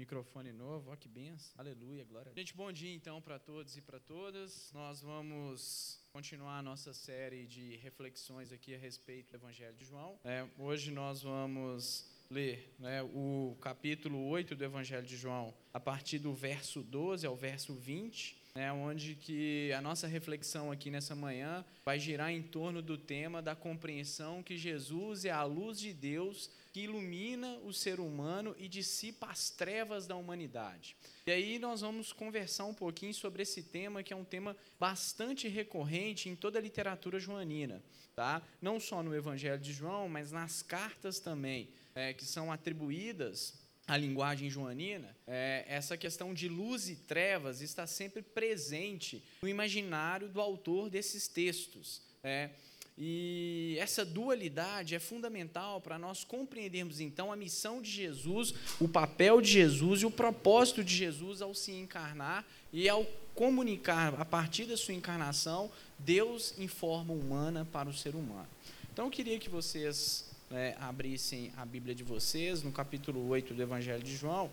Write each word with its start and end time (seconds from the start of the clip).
Microfone 0.00 0.50
novo, 0.50 0.90
ó 0.90 0.96
que 0.96 1.06
benção. 1.06 1.52
Aleluia, 1.58 2.06
glória. 2.06 2.32
Gente, 2.34 2.56
bom 2.56 2.72
dia 2.72 2.90
então 2.94 3.20
para 3.20 3.38
todos 3.38 3.76
e 3.76 3.82
para 3.82 4.00
todas. 4.00 4.72
Nós 4.72 5.02
vamos 5.02 6.02
continuar 6.10 6.60
a 6.60 6.62
nossa 6.62 6.94
série 6.94 7.46
de 7.46 7.76
reflexões 7.76 8.50
aqui 8.50 8.74
a 8.74 8.78
respeito 8.78 9.30
do 9.30 9.36
Evangelho 9.36 9.76
de 9.76 9.84
João. 9.84 10.18
É, 10.24 10.48
hoje 10.56 10.90
nós 10.90 11.22
vamos 11.22 12.10
ler 12.30 12.74
né, 12.78 13.02
o 13.02 13.58
capítulo 13.60 14.26
8 14.28 14.56
do 14.56 14.64
Evangelho 14.64 15.06
de 15.06 15.18
João, 15.18 15.52
a 15.70 15.78
partir 15.78 16.18
do 16.18 16.32
verso 16.32 16.82
12 16.82 17.26
ao 17.26 17.36
verso 17.36 17.74
20 17.74 18.39
né, 18.54 18.72
onde 18.72 19.14
que 19.14 19.72
a 19.72 19.80
nossa 19.80 20.06
reflexão 20.06 20.72
aqui 20.72 20.90
nessa 20.90 21.14
manhã 21.14 21.64
vai 21.84 21.98
girar 21.98 22.30
em 22.30 22.42
torno 22.42 22.82
do 22.82 22.98
tema 22.98 23.40
da 23.40 23.54
compreensão 23.54 24.42
que 24.42 24.56
Jesus 24.56 25.24
é 25.24 25.30
a 25.30 25.44
luz 25.44 25.78
de 25.78 25.92
Deus 25.92 26.50
que 26.72 26.82
ilumina 26.82 27.58
o 27.64 27.72
ser 27.72 28.00
humano 28.00 28.54
e 28.58 28.68
dissipa 28.68 29.26
as 29.26 29.50
trevas 29.50 30.06
da 30.06 30.16
humanidade. 30.16 30.96
E 31.26 31.30
aí 31.30 31.58
nós 31.58 31.80
vamos 31.80 32.12
conversar 32.12 32.64
um 32.64 32.74
pouquinho 32.74 33.14
sobre 33.14 33.42
esse 33.42 33.62
tema, 33.62 34.02
que 34.02 34.12
é 34.12 34.16
um 34.16 34.24
tema 34.24 34.56
bastante 34.78 35.48
recorrente 35.48 36.28
em 36.28 36.36
toda 36.36 36.58
a 36.58 36.62
literatura 36.62 37.18
joanina, 37.18 37.82
tá? 38.14 38.42
Não 38.60 38.78
só 38.78 39.02
no 39.02 39.14
Evangelho 39.14 39.60
de 39.60 39.72
João, 39.72 40.08
mas 40.08 40.30
nas 40.30 40.62
cartas 40.62 41.18
também, 41.18 41.68
é, 41.94 42.12
que 42.12 42.24
são 42.24 42.52
atribuídas 42.52 43.59
a 43.90 43.96
linguagem 43.96 44.48
joanina, 44.48 45.16
é, 45.26 45.64
essa 45.66 45.96
questão 45.96 46.32
de 46.32 46.48
luz 46.48 46.88
e 46.88 46.94
trevas 46.94 47.60
está 47.60 47.88
sempre 47.88 48.22
presente 48.22 49.20
no 49.42 49.48
imaginário 49.48 50.28
do 50.28 50.40
autor 50.40 50.88
desses 50.88 51.26
textos. 51.26 52.00
É, 52.22 52.50
e 52.96 53.76
essa 53.80 54.04
dualidade 54.04 54.94
é 54.94 55.00
fundamental 55.00 55.80
para 55.80 55.98
nós 55.98 56.22
compreendermos 56.22 57.00
então 57.00 57.32
a 57.32 57.36
missão 57.36 57.82
de 57.82 57.90
Jesus, 57.90 58.54
o 58.80 58.86
papel 58.86 59.40
de 59.40 59.50
Jesus 59.50 60.02
e 60.02 60.06
o 60.06 60.10
propósito 60.10 60.84
de 60.84 60.94
Jesus 60.94 61.42
ao 61.42 61.52
se 61.52 61.72
encarnar 61.72 62.46
e 62.72 62.88
ao 62.88 63.04
comunicar 63.34 64.20
a 64.20 64.24
partir 64.24 64.66
da 64.66 64.76
sua 64.76 64.94
encarnação 64.94 65.68
Deus 65.98 66.54
em 66.58 66.68
forma 66.68 67.12
humana 67.12 67.66
para 67.72 67.88
o 67.88 67.92
ser 67.92 68.14
humano. 68.14 68.48
Então 68.92 69.06
eu 69.06 69.10
queria 69.10 69.38
que 69.40 69.48
vocês 69.48 70.29
né, 70.50 70.74
abrissem 70.80 71.52
a 71.56 71.64
Bíblia 71.64 71.94
de 71.94 72.02
vocês, 72.02 72.64
no 72.64 72.72
capítulo 72.72 73.28
8 73.28 73.54
do 73.54 73.62
Evangelho 73.62 74.02
de 74.02 74.16
João, 74.16 74.50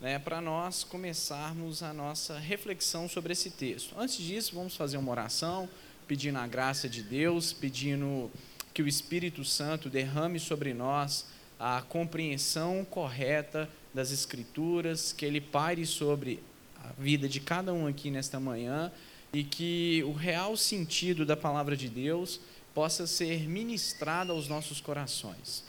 né, 0.00 0.18
para 0.18 0.40
nós 0.40 0.82
começarmos 0.82 1.80
a 1.80 1.92
nossa 1.92 2.36
reflexão 2.38 3.08
sobre 3.08 3.32
esse 3.32 3.50
texto. 3.50 3.94
Antes 3.96 4.16
disso, 4.16 4.56
vamos 4.56 4.74
fazer 4.74 4.96
uma 4.96 5.12
oração, 5.12 5.68
pedindo 6.08 6.38
a 6.38 6.46
graça 6.48 6.88
de 6.88 7.04
Deus, 7.04 7.52
pedindo 7.52 8.28
que 8.74 8.82
o 8.82 8.88
Espírito 8.88 9.44
Santo 9.44 9.88
derrame 9.88 10.40
sobre 10.40 10.74
nós 10.74 11.26
a 11.58 11.82
compreensão 11.82 12.84
correta 12.84 13.68
das 13.94 14.10
Escrituras, 14.10 15.12
que 15.12 15.24
ele 15.24 15.40
pare 15.40 15.86
sobre 15.86 16.42
a 16.82 17.00
vida 17.00 17.28
de 17.28 17.38
cada 17.38 17.72
um 17.72 17.86
aqui 17.86 18.10
nesta 18.10 18.40
manhã 18.40 18.90
e 19.32 19.44
que 19.44 20.02
o 20.04 20.12
real 20.12 20.56
sentido 20.56 21.24
da 21.24 21.36
palavra 21.36 21.76
de 21.76 21.88
Deus 21.88 22.40
possa 22.78 23.08
ser 23.08 23.48
ministrada 23.48 24.32
aos 24.32 24.46
nossos 24.46 24.80
corações. 24.80 25.64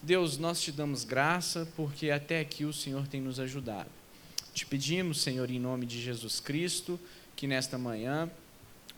Deus, 0.00 0.38
nós 0.38 0.60
te 0.60 0.70
damos 0.70 1.02
graça 1.02 1.66
porque 1.74 2.12
até 2.12 2.38
aqui 2.38 2.64
o 2.64 2.72
Senhor 2.72 3.08
tem 3.08 3.20
nos 3.20 3.40
ajudado. 3.40 3.90
Te 4.54 4.64
pedimos, 4.64 5.20
Senhor, 5.20 5.50
em 5.50 5.58
nome 5.58 5.84
de 5.84 6.00
Jesus 6.00 6.38
Cristo, 6.38 6.96
que 7.34 7.48
nesta 7.48 7.76
manhã 7.76 8.30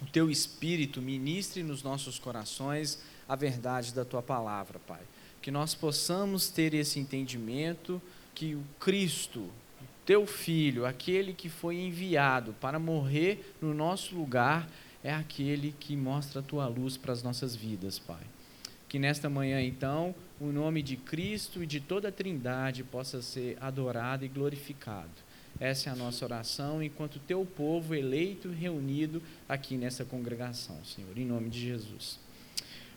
o 0.02 0.04
teu 0.04 0.30
Espírito 0.30 1.00
ministre 1.00 1.62
nos 1.62 1.82
nossos 1.82 2.18
corações 2.18 2.98
a 3.26 3.34
verdade 3.34 3.94
da 3.94 4.04
tua 4.04 4.20
palavra, 4.22 4.78
Pai. 4.78 5.00
Que 5.40 5.50
nós 5.50 5.74
possamos 5.74 6.50
ter 6.50 6.74
esse 6.74 7.00
entendimento 7.00 8.02
que 8.34 8.54
o 8.54 8.62
Cristo, 8.78 9.48
teu 10.04 10.26
Filho, 10.26 10.84
aquele 10.84 11.32
que 11.32 11.48
foi 11.48 11.76
enviado 11.76 12.54
para 12.60 12.78
morrer 12.78 13.54
no 13.62 13.72
nosso 13.72 14.14
lugar, 14.14 14.68
é 15.02 15.12
aquele 15.12 15.74
que 15.78 15.96
mostra 15.96 16.40
a 16.40 16.42
tua 16.42 16.66
luz 16.66 16.96
para 16.96 17.12
as 17.12 17.22
nossas 17.22 17.56
vidas, 17.56 17.98
Pai. 17.98 18.22
Que 18.88 18.98
nesta 18.98 19.30
manhã, 19.30 19.62
então, 19.62 20.14
o 20.40 20.46
nome 20.46 20.82
de 20.82 20.96
Cristo 20.96 21.62
e 21.62 21.66
de 21.66 21.80
toda 21.80 22.08
a 22.08 22.12
Trindade 22.12 22.82
possa 22.82 23.22
ser 23.22 23.56
adorado 23.60 24.24
e 24.24 24.28
glorificado. 24.28 25.10
Essa 25.58 25.90
é 25.90 25.92
a 25.92 25.96
nossa 25.96 26.24
oração, 26.24 26.82
enquanto 26.82 27.18
teu 27.18 27.44
povo 27.44 27.94
eleito 27.94 28.48
reunido 28.48 29.22
aqui 29.48 29.76
nessa 29.76 30.04
congregação, 30.04 30.78
Senhor, 30.84 31.16
em 31.16 31.24
nome 31.24 31.50
de 31.50 31.60
Jesus. 31.60 32.18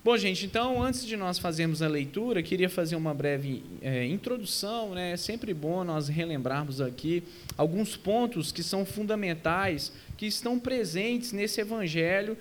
Bom, 0.03 0.17
gente, 0.17 0.45
então, 0.45 0.83
antes 0.83 1.05
de 1.05 1.15
nós 1.15 1.39
fazermos 1.39 1.81
a 1.81 1.87
leitura, 1.87 2.43
queria 2.43 2.69
fazer 2.69 2.97
uma 2.97 3.13
breve 3.13 3.63
é, 3.81 4.05
introdução. 4.05 4.93
Né? 4.93 5.13
É 5.13 5.17
sempre 5.17 5.53
bom 5.53 5.81
nós 5.85 6.09
relembrarmos 6.09 6.81
aqui 6.81 7.23
alguns 7.57 7.95
pontos 7.95 8.51
que 8.51 8.61
são 8.61 8.85
fundamentais, 8.85 9.93
que 10.23 10.27
estão 10.27 10.57
presentes 10.57 11.33
nesse 11.33 11.59
evangelho, 11.59 12.37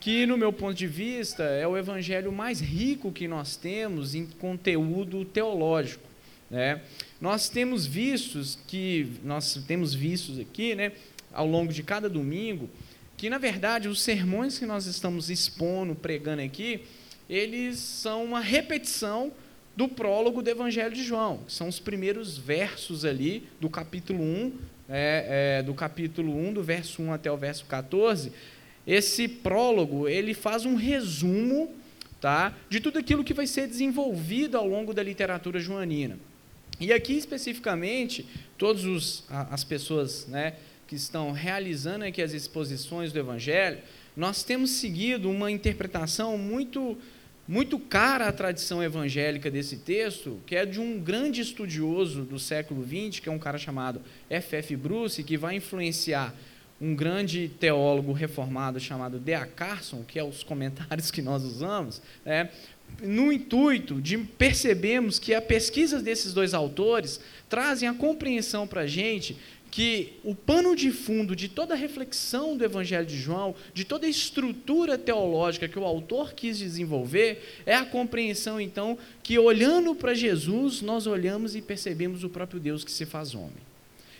que, 0.00 0.24
no 0.24 0.38
meu 0.38 0.50
ponto 0.50 0.72
de 0.72 0.86
vista, 0.86 1.42
é 1.42 1.66
o 1.66 1.76
evangelho 1.76 2.32
mais 2.32 2.58
rico 2.58 3.12
que 3.12 3.28
nós 3.28 3.54
temos 3.54 4.14
em 4.14 4.24
conteúdo 4.24 5.26
teológico. 5.26 6.08
Né? 6.50 6.80
Nós 7.20 7.50
temos 7.50 7.84
vistos 7.84 8.58
que 8.66 9.12
nós 9.22 9.62
temos 9.66 9.92
vistos 9.92 10.38
aqui, 10.38 10.74
né, 10.74 10.92
ao 11.30 11.46
longo 11.46 11.70
de 11.70 11.82
cada 11.82 12.08
domingo, 12.08 12.70
que 13.14 13.28
na 13.28 13.36
verdade 13.36 13.88
os 13.88 14.00
sermões 14.00 14.58
que 14.58 14.64
nós 14.64 14.86
estamos 14.86 15.28
expondo, 15.28 15.94
pregando 15.94 16.40
aqui, 16.40 16.80
eles 17.28 17.78
são 17.78 18.24
uma 18.24 18.40
repetição 18.40 19.30
do 19.76 19.86
prólogo 19.86 20.40
do 20.40 20.48
Evangelho 20.48 20.94
de 20.94 21.04
João, 21.04 21.42
que 21.46 21.52
são 21.52 21.68
os 21.68 21.78
primeiros 21.78 22.38
versos 22.38 23.04
ali 23.04 23.46
do 23.60 23.68
capítulo 23.68 24.22
1, 24.22 24.77
é, 24.88 25.58
é, 25.58 25.62
do 25.62 25.74
capítulo 25.74 26.34
1, 26.34 26.54
do 26.54 26.62
verso 26.62 27.02
1 27.02 27.12
até 27.12 27.30
o 27.30 27.36
verso 27.36 27.66
14. 27.66 28.32
Esse 28.86 29.28
prólogo, 29.28 30.08
ele 30.08 30.32
faz 30.32 30.64
um 30.64 30.74
resumo 30.74 31.74
tá, 32.20 32.54
de 32.70 32.80
tudo 32.80 32.98
aquilo 32.98 33.22
que 33.22 33.34
vai 33.34 33.46
ser 33.46 33.66
desenvolvido 33.66 34.56
ao 34.56 34.66
longo 34.66 34.94
da 34.94 35.02
literatura 35.02 35.60
joanina. 35.60 36.18
E 36.80 36.92
aqui, 36.92 37.14
especificamente, 37.14 38.26
todas 38.56 39.24
as 39.28 39.64
pessoas 39.64 40.26
né, 40.28 40.54
que 40.86 40.94
estão 40.94 41.32
realizando 41.32 42.04
aqui 42.04 42.22
as 42.22 42.32
exposições 42.32 43.12
do 43.12 43.18
Evangelho, 43.18 43.78
nós 44.16 44.42
temos 44.42 44.70
seguido 44.70 45.30
uma 45.30 45.50
interpretação 45.50 46.38
muito 46.38 46.96
muito 47.48 47.78
cara 47.78 48.28
à 48.28 48.32
tradição 48.32 48.82
evangélica 48.82 49.50
desse 49.50 49.78
texto, 49.78 50.38
que 50.44 50.54
é 50.54 50.66
de 50.66 50.78
um 50.78 51.00
grande 51.00 51.40
estudioso 51.40 52.22
do 52.22 52.38
século 52.38 52.86
XX, 52.86 53.20
que 53.20 53.28
é 53.30 53.32
um 53.32 53.38
cara 53.38 53.56
chamado 53.56 54.02
F.F. 54.28 54.76
Bruce, 54.76 55.24
que 55.24 55.38
vai 55.38 55.56
influenciar 55.56 56.34
um 56.78 56.94
grande 56.94 57.48
teólogo 57.58 58.12
reformado 58.12 58.78
chamado 58.78 59.18
D.A. 59.18 59.46
Carson, 59.46 60.04
que 60.06 60.18
é 60.18 60.22
os 60.22 60.42
comentários 60.42 61.10
que 61.10 61.22
nós 61.22 61.42
usamos, 61.42 62.02
é, 62.24 62.48
no 63.02 63.32
intuito 63.32 64.00
de 64.00 64.18
percebermos 64.18 65.18
que 65.18 65.34
a 65.34 65.40
pesquisa 65.40 66.00
desses 66.00 66.34
dois 66.34 66.52
autores 66.52 67.18
trazem 67.48 67.88
a 67.88 67.94
compreensão 67.94 68.66
para 68.66 68.82
a 68.82 68.86
gente 68.86 69.36
que 69.70 70.14
o 70.24 70.34
pano 70.34 70.74
de 70.74 70.90
fundo 70.90 71.36
de 71.36 71.48
toda 71.48 71.74
a 71.74 71.76
reflexão 71.76 72.56
do 72.56 72.64
Evangelho 72.64 73.06
de 73.06 73.16
João, 73.16 73.54
de 73.74 73.84
toda 73.84 74.06
a 74.06 74.10
estrutura 74.10 74.96
teológica 74.96 75.68
que 75.68 75.78
o 75.78 75.84
autor 75.84 76.32
quis 76.32 76.58
desenvolver, 76.58 77.62
é 77.66 77.74
a 77.74 77.84
compreensão, 77.84 78.60
então, 78.60 78.98
que 79.22 79.38
olhando 79.38 79.94
para 79.94 80.14
Jesus, 80.14 80.80
nós 80.80 81.06
olhamos 81.06 81.54
e 81.54 81.62
percebemos 81.62 82.24
o 82.24 82.28
próprio 82.28 82.60
Deus 82.60 82.84
que 82.84 82.90
se 82.90 83.04
faz 83.04 83.34
homem. 83.34 83.68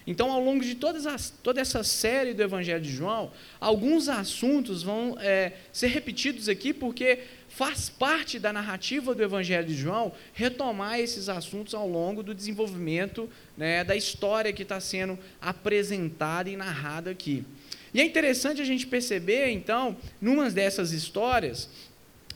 Então, 0.09 0.33
ao 0.33 0.43
longo 0.43 0.65
de 0.65 0.75
todas 0.75 1.07
as, 1.07 1.29
toda 1.29 1.61
essa 1.61 1.85
série 1.85 2.33
do 2.33 2.43
Evangelho 2.43 2.83
de 2.83 2.91
João, 2.91 3.31
alguns 3.61 4.09
assuntos 4.09 4.83
vão 4.83 5.19
é, 5.21 5.53
ser 5.71 5.89
repetidos 5.89 6.49
aqui, 6.49 6.73
porque 6.73 7.19
faz 7.49 7.89
parte 7.89 8.39
da 8.39 8.53
narrativa 8.53 9.15
do 9.15 9.23
Evangelho 9.23 9.67
de 9.67 9.75
João 9.75 10.13
retomar 10.33 11.01
esses 11.01 11.29
assuntos 11.29 11.75
ao 11.75 11.89
longo 11.89 12.23
do 12.23 12.35
desenvolvimento 12.35 13.29
né, 13.57 13.83
da 13.83 13.97
história 13.97 14.53
que 14.53 14.63
está 14.63 14.79
sendo 14.81 15.19
apresentada 15.41 16.49
e 16.49 16.57
narrada 16.57 17.11
aqui. 17.11 17.45
E 17.93 18.01
é 18.01 18.05
interessante 18.05 18.61
a 18.61 18.65
gente 18.65 18.87
perceber, 18.87 19.51
então, 19.51 19.97
numa 20.21 20.51
dessas 20.51 20.93
histórias, 20.93 21.69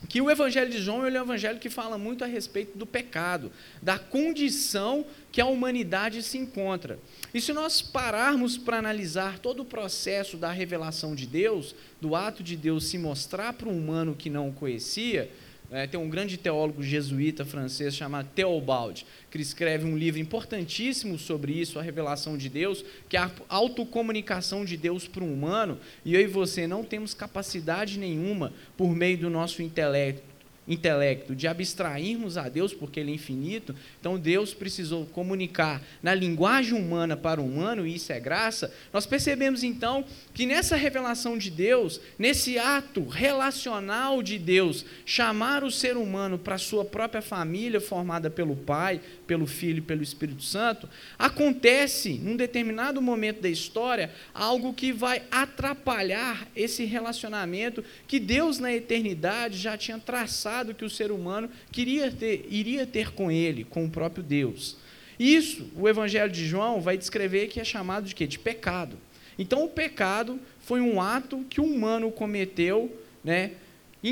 que 0.08 0.20
o 0.20 0.30
Evangelho 0.30 0.70
de 0.70 0.82
João 0.82 1.06
é 1.06 1.10
um 1.10 1.22
evangelho 1.22 1.58
que 1.58 1.70
fala 1.70 1.96
muito 1.96 2.24
a 2.24 2.26
respeito 2.26 2.76
do 2.76 2.86
pecado, 2.86 3.52
da 3.80 3.98
condição 3.98 5.06
que 5.32 5.40
a 5.40 5.46
humanidade 5.46 6.22
se 6.22 6.36
encontra. 6.36 6.98
E 7.32 7.40
se 7.40 7.52
nós 7.54 7.80
pararmos 7.80 8.58
para 8.58 8.78
analisar 8.78 9.38
todo 9.38 9.62
o 9.62 9.64
processo 9.64 10.36
da 10.36 10.52
revelação 10.52 11.14
de 11.14 11.26
Deus, 11.26 11.74
do 12.00 12.14
ato 12.14 12.42
de 12.42 12.54
Deus 12.54 12.84
se 12.84 12.98
mostrar 12.98 13.54
para 13.54 13.68
um 13.68 13.76
humano 13.76 14.14
que 14.14 14.28
não 14.28 14.50
o 14.50 14.52
conhecia, 14.52 15.30
é, 15.70 15.86
tem 15.86 15.98
um 15.98 16.10
grande 16.10 16.36
teólogo 16.36 16.82
jesuíta 16.82 17.46
francês 17.46 17.96
chamado 17.96 18.28
Theobald, 18.34 19.06
que 19.30 19.38
escreve 19.40 19.86
um 19.86 19.96
livro 19.96 20.20
importantíssimo 20.20 21.18
sobre 21.18 21.52
isso, 21.54 21.78
a 21.78 21.82
revelação 21.82 22.36
de 22.36 22.50
Deus, 22.50 22.84
que 23.08 23.16
é 23.16 23.20
a 23.20 23.30
autocomunicação 23.48 24.66
de 24.66 24.76
Deus 24.76 25.08
para 25.08 25.24
um 25.24 25.32
humano, 25.32 25.80
e 26.04 26.14
eu 26.14 26.20
e 26.20 26.26
você 26.26 26.66
não 26.66 26.84
temos 26.84 27.14
capacidade 27.14 27.98
nenhuma, 27.98 28.52
por 28.76 28.94
meio 28.94 29.16
do 29.16 29.30
nosso 29.30 29.62
intelecto, 29.62 30.31
intelecto, 30.72 31.34
de 31.34 31.46
abstrairmos 31.46 32.36
a 32.36 32.48
Deus 32.48 32.72
porque 32.72 33.00
Ele 33.00 33.12
é 33.12 33.14
infinito. 33.14 33.74
Então 34.00 34.18
Deus 34.18 34.54
precisou 34.54 35.06
comunicar 35.06 35.82
na 36.02 36.14
linguagem 36.14 36.78
humana 36.78 37.16
para 37.16 37.40
o 37.40 37.46
humano, 37.46 37.86
e 37.86 37.94
isso 37.94 38.12
é 38.12 38.20
graça. 38.20 38.72
Nós 38.92 39.06
percebemos 39.06 39.62
então 39.62 40.04
que 40.34 40.46
nessa 40.46 40.76
revelação 40.76 41.36
de 41.36 41.50
Deus, 41.50 42.00
nesse 42.18 42.58
ato 42.58 43.06
relacional 43.06 44.22
de 44.22 44.38
Deus, 44.38 44.84
chamar 45.04 45.64
o 45.64 45.70
ser 45.70 45.96
humano 45.96 46.38
para 46.38 46.58
sua 46.58 46.84
própria 46.84 47.22
família 47.22 47.80
formada 47.80 48.30
pelo 48.30 48.56
Pai, 48.56 49.00
pelo 49.26 49.46
Filho 49.46 49.78
e 49.78 49.82
pelo 49.82 50.02
Espírito 50.02 50.42
Santo, 50.42 50.88
acontece 51.18 52.14
num 52.22 52.36
determinado 52.36 53.00
momento 53.00 53.40
da 53.40 53.48
história 53.48 54.10
algo 54.34 54.72
que 54.72 54.92
vai 54.92 55.22
atrapalhar 55.30 56.48
esse 56.54 56.84
relacionamento 56.84 57.84
que 58.06 58.20
Deus 58.20 58.58
na 58.58 58.72
eternidade 58.72 59.58
já 59.58 59.76
tinha 59.76 59.98
traçado 59.98 60.61
que 60.74 60.84
o 60.84 60.90
ser 60.90 61.10
humano 61.10 61.50
queria 61.70 62.10
ter, 62.10 62.46
iria 62.48 62.86
ter 62.86 63.12
com 63.12 63.30
ele, 63.30 63.64
com 63.64 63.84
o 63.84 63.90
próprio 63.90 64.22
Deus. 64.22 64.76
Isso, 65.18 65.70
o 65.76 65.88
Evangelho 65.88 66.30
de 66.30 66.46
João 66.46 66.80
vai 66.80 66.96
descrever 66.96 67.48
que 67.48 67.60
é 67.60 67.64
chamado 67.64 68.06
de 68.06 68.14
quê? 68.14 68.26
De 68.26 68.38
pecado. 68.38 68.96
Então, 69.38 69.64
o 69.64 69.68
pecado 69.68 70.38
foi 70.60 70.80
um 70.80 71.00
ato 71.00 71.44
que 71.48 71.60
o 71.60 71.64
humano 71.64 72.10
cometeu, 72.10 72.96
né, 73.24 73.52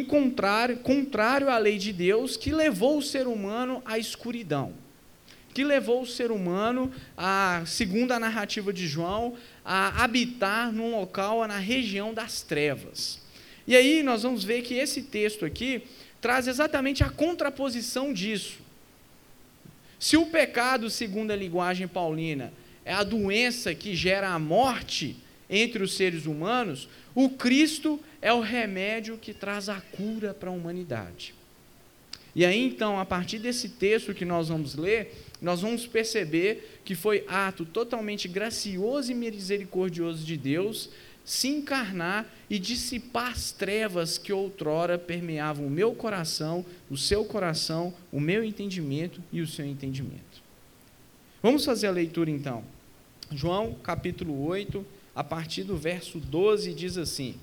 contrário, 0.06 0.76
contrário 0.78 1.48
à 1.48 1.58
lei 1.58 1.78
de 1.78 1.92
Deus, 1.92 2.36
que 2.36 2.52
levou 2.52 2.98
o 2.98 3.02
ser 3.02 3.26
humano 3.26 3.82
à 3.84 3.98
escuridão, 3.98 4.72
que 5.52 5.64
levou 5.64 6.02
o 6.02 6.06
ser 6.06 6.30
humano, 6.30 6.92
a, 7.16 7.62
segundo 7.66 8.12
a 8.12 8.20
narrativa 8.20 8.72
de 8.72 8.86
João, 8.86 9.34
a 9.64 10.02
habitar 10.04 10.72
num 10.72 10.92
local 10.92 11.46
na 11.48 11.58
região 11.58 12.14
das 12.14 12.40
trevas. 12.42 13.20
E 13.66 13.76
aí 13.76 14.02
nós 14.02 14.22
vamos 14.22 14.44
ver 14.44 14.62
que 14.62 14.74
esse 14.74 15.02
texto 15.02 15.44
aqui 15.44 15.82
traz 16.20 16.46
exatamente 16.46 17.02
a 17.02 17.08
contraposição 17.08 18.12
disso. 18.12 18.58
Se 19.98 20.16
o 20.16 20.26
pecado, 20.26 20.88
segundo 20.88 21.30
a 21.30 21.36
linguagem 21.36 21.86
paulina, 21.86 22.52
é 22.84 22.92
a 22.92 23.02
doença 23.02 23.74
que 23.74 23.94
gera 23.94 24.30
a 24.30 24.38
morte 24.38 25.16
entre 25.48 25.82
os 25.82 25.94
seres 25.94 26.26
humanos, 26.26 26.88
o 27.14 27.28
Cristo 27.28 28.00
é 28.22 28.32
o 28.32 28.40
remédio 28.40 29.18
que 29.18 29.34
traz 29.34 29.68
a 29.68 29.80
cura 29.80 30.32
para 30.32 30.48
a 30.48 30.52
humanidade. 30.52 31.34
E 32.34 32.44
aí, 32.44 32.64
então, 32.64 32.98
a 32.98 33.04
partir 33.04 33.38
desse 33.38 33.70
texto 33.70 34.14
que 34.14 34.24
nós 34.24 34.48
vamos 34.48 34.76
ler, 34.76 35.12
nós 35.42 35.62
vamos 35.62 35.86
perceber 35.86 36.80
que 36.84 36.94
foi 36.94 37.24
ato 37.26 37.64
totalmente 37.64 38.28
gracioso 38.28 39.10
e 39.10 39.14
misericordioso 39.14 40.24
de 40.24 40.36
Deus 40.36 40.90
se 41.30 41.46
encarnar 41.46 42.26
e 42.50 42.58
dissipar 42.58 43.30
as 43.30 43.52
trevas 43.52 44.18
que 44.18 44.32
outrora 44.32 44.98
permeavam 44.98 45.64
o 45.64 45.70
meu 45.70 45.94
coração, 45.94 46.66
o 46.90 46.96
seu 46.96 47.24
coração, 47.24 47.94
o 48.10 48.18
meu 48.18 48.42
entendimento 48.42 49.22
e 49.30 49.40
o 49.40 49.46
seu 49.46 49.64
entendimento. 49.64 50.42
Vamos 51.40 51.64
fazer 51.64 51.86
a 51.86 51.92
leitura 51.92 52.32
então. 52.32 52.64
João 53.30 53.74
capítulo 53.74 54.44
8, 54.44 54.84
a 55.14 55.22
partir 55.22 55.62
do 55.62 55.76
verso 55.76 56.18
12, 56.18 56.74
diz 56.74 56.98
assim: 56.98 57.36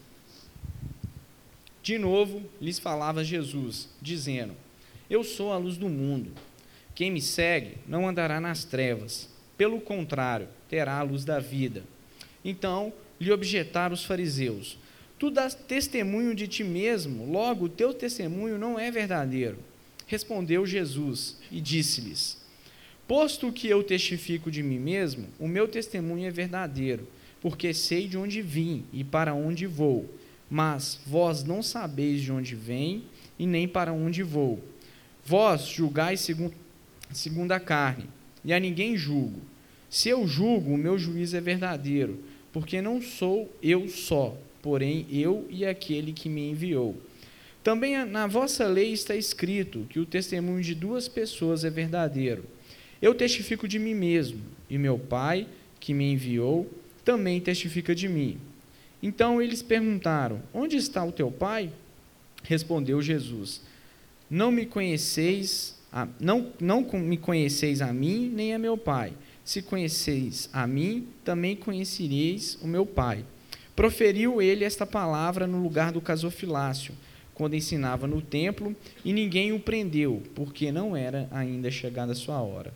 De 1.81 1.98
novo 1.98 2.44
lhes 2.60 2.80
falava 2.80 3.24
Jesus, 3.24 3.88
dizendo: 4.01 4.54
Eu 5.10 5.24
sou 5.24 5.54
a 5.54 5.57
luz 5.57 5.78
do 5.78 5.88
mundo. 5.88 6.33
Quem 6.94 7.10
me 7.10 7.22
segue 7.22 7.78
não 7.88 8.06
andará 8.06 8.42
nas 8.42 8.66
trevas, 8.66 9.30
pelo 9.57 9.80
contrário, 9.80 10.50
terá 10.68 11.00
a 11.00 11.04
luz 11.04 11.24
da 11.24 11.40
vida. 11.40 11.86
Então 12.44 12.92
lhe 13.19 13.31
objetaram 13.31 13.94
os 13.94 14.06
fariseus: 14.06 14.78
Tu 15.19 15.31
dás 15.31 15.56
testemunho 15.56 16.36
de 16.36 16.48
ti 16.48 16.64
mesmo, 16.64 17.31
logo 17.31 17.66
o 17.66 17.69
teu 17.69 17.94
testemunho 17.94 18.58
não 18.58 18.80
é 18.80 18.92
verdadeiro. 18.92 19.58
Respondeu 20.06 20.66
Jesus 20.66 21.38
e 21.52 21.60
disse-lhes: 21.60 22.38
Posto 23.08 23.52
que 23.52 23.68
eu 23.68 23.84
testifico 23.84 24.52
de 24.52 24.62
mim 24.62 24.80
mesmo, 24.80 25.28
o 25.40 25.48
meu 25.48 25.68
testemunho 25.68 26.28
é 26.28 26.31
verdadeiro, 26.31 27.08
porque 27.42 27.74
sei 27.74 28.08
de 28.08 28.18
onde 28.18 28.42
vim 28.42 28.86
e 28.94 29.04
para 29.04 29.34
onde 29.34 29.66
vou. 29.66 30.14
Mas 30.50 31.00
vós 31.06 31.44
não 31.44 31.62
sabeis 31.62 32.22
de 32.22 32.31
onde 32.31 32.56
vem 32.56 33.04
e 33.38 33.46
nem 33.46 33.68
para 33.68 33.92
onde 33.92 34.24
vou. 34.24 34.64
Vós 35.25 35.68
julgais 35.68 36.22
segundo, 36.22 36.54
segundo 37.12 37.52
a 37.52 37.60
carne, 37.60 38.06
e 38.46 38.54
a 38.54 38.60
ninguém 38.60 38.96
julgo. 38.96 39.42
Se 39.90 40.10
eu 40.10 40.28
julgo, 40.28 40.74
o 40.74 40.78
meu 40.78 40.98
juízo 40.98 41.36
é 41.36 41.42
verdadeiro, 41.42 42.24
porque 42.57 42.81
não 42.81 43.00
sou 43.00 43.56
eu 43.62 43.88
só, 43.88 44.36
porém 44.63 45.06
eu 45.12 45.45
e 45.48 45.63
aquele 45.63 46.12
que 46.12 46.27
me 46.27 46.50
enviou. 46.50 46.98
Também 47.63 48.04
na 48.04 48.25
vossa 48.25 48.65
lei 48.65 48.94
está 48.94 49.15
escrito 49.15 49.86
que 49.88 50.00
o 50.00 50.07
testemunho 50.07 50.63
de 50.63 50.74
duas 50.74 51.07
pessoas 51.07 51.63
é 51.63 51.69
verdadeiro. 51.69 52.45
Eu 53.00 53.13
testifico 53.13 53.68
de 53.68 53.77
mim 53.77 53.94
mesmo, 53.94 54.42
e 54.68 54.75
meu 54.75 54.98
Pai, 54.98 55.48
que 55.80 55.94
me 55.94 56.12
enviou, 56.12 56.68
também 57.06 57.39
testifica 57.39 57.94
de 57.94 58.09
mim. 58.09 58.39
Então 59.04 59.39
eles 59.39 59.62
perguntaram: 59.62 60.42
Onde 60.51 60.77
está 60.77 61.06
o 61.06 61.12
teu 61.12 61.30
Pai? 61.30 61.69
Respondeu 62.42 63.00
Jesus: 63.04 63.62
Não 64.27 64.51
me 64.51 64.65
conheceis, 64.65 65.77
a, 65.94 66.07
não, 66.19 66.51
não 66.59 66.81
me 66.81 67.18
conheceis 67.18 67.83
a 67.83 67.94
mim, 67.94 68.31
nem 68.33 68.56
a 68.56 68.57
meu 68.57 68.75
Pai. 68.75 69.13
Se 69.47 69.61
conheceis 69.61 70.49
a 70.51 70.67
mim, 70.67 71.07
também 71.23 71.55
conhecereis 71.55 72.57
o 72.61 72.67
meu 72.67 72.85
Pai. 72.85 73.23
Proferiu 73.73 74.41
ele 74.41 74.65
esta 74.65 74.85
palavra 74.85 75.47
no 75.47 75.63
lugar 75.63 75.94
do 75.94 76.01
casofilácio, 76.01 76.94
quando 77.33 77.55
ensinava 77.55 78.05
no 78.07 78.21
templo, 78.21 78.75
e 79.05 79.13
ninguém 79.13 79.53
o 79.53 79.59
prendeu, 79.61 80.21
porque 80.35 80.69
não 80.69 80.97
era 80.97 81.29
ainda 81.31 81.71
chegada 81.71 82.11
a 82.11 82.15
sua 82.15 82.41
hora. 82.41 82.73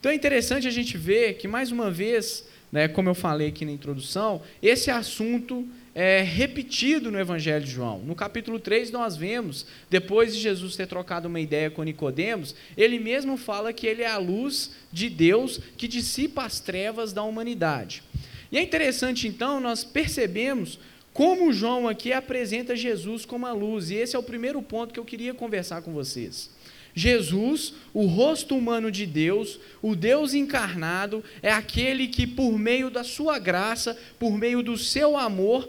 Então 0.00 0.10
é 0.10 0.14
interessante 0.14 0.66
a 0.66 0.70
gente 0.70 0.96
ver 0.96 1.34
que, 1.34 1.46
mais 1.46 1.70
uma 1.70 1.90
vez, 1.90 2.48
né, 2.76 2.88
como 2.88 3.08
eu 3.08 3.14
falei 3.14 3.48
aqui 3.48 3.64
na 3.64 3.72
introdução, 3.72 4.42
esse 4.62 4.90
assunto 4.90 5.66
é 5.94 6.20
repetido 6.20 7.10
no 7.10 7.18
Evangelho 7.18 7.64
de 7.64 7.70
João. 7.70 8.00
No 8.00 8.14
capítulo 8.14 8.60
3 8.60 8.90
nós 8.90 9.16
vemos, 9.16 9.64
depois 9.88 10.34
de 10.34 10.42
Jesus 10.42 10.76
ter 10.76 10.86
trocado 10.86 11.26
uma 11.26 11.40
ideia 11.40 11.70
com 11.70 11.82
Nicodemos, 11.82 12.54
ele 12.76 12.98
mesmo 12.98 13.38
fala 13.38 13.72
que 13.72 13.86
ele 13.86 14.02
é 14.02 14.10
a 14.10 14.18
luz 14.18 14.72
de 14.92 15.08
Deus 15.08 15.58
que 15.78 15.88
dissipa 15.88 16.44
as 16.44 16.60
trevas 16.60 17.14
da 17.14 17.22
humanidade. 17.22 18.02
E 18.52 18.58
é 18.58 18.62
interessante 18.62 19.26
então 19.26 19.58
nós 19.58 19.82
percebemos 19.82 20.78
como 21.14 21.54
João 21.54 21.88
aqui 21.88 22.12
apresenta 22.12 22.76
Jesus 22.76 23.24
como 23.24 23.46
a 23.46 23.52
luz, 23.54 23.88
e 23.88 23.94
esse 23.94 24.14
é 24.14 24.18
o 24.18 24.22
primeiro 24.22 24.60
ponto 24.60 24.92
que 24.92 25.00
eu 25.00 25.04
queria 25.04 25.32
conversar 25.32 25.80
com 25.80 25.94
vocês. 25.94 26.50
Jesus, 26.98 27.74
o 27.92 28.06
rosto 28.06 28.56
humano 28.56 28.90
de 28.90 29.04
Deus, 29.04 29.60
o 29.82 29.94
Deus 29.94 30.32
encarnado, 30.32 31.22
é 31.42 31.52
aquele 31.52 32.08
que, 32.08 32.26
por 32.26 32.58
meio 32.58 32.88
da 32.88 33.04
sua 33.04 33.38
graça, 33.38 33.94
por 34.18 34.38
meio 34.38 34.62
do 34.62 34.78
seu 34.78 35.18
amor, 35.18 35.68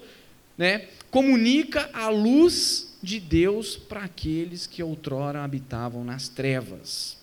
né, 0.58 0.88
comunica 1.12 1.90
a 1.92 2.08
luz 2.08 2.98
de 3.04 3.20
Deus 3.20 3.75
para 3.75 4.06
aqueles 4.06 4.66
que 4.66 4.82
outrora 4.82 5.44
habitavam 5.44 6.02
nas 6.06 6.30
trevas. 6.30 7.18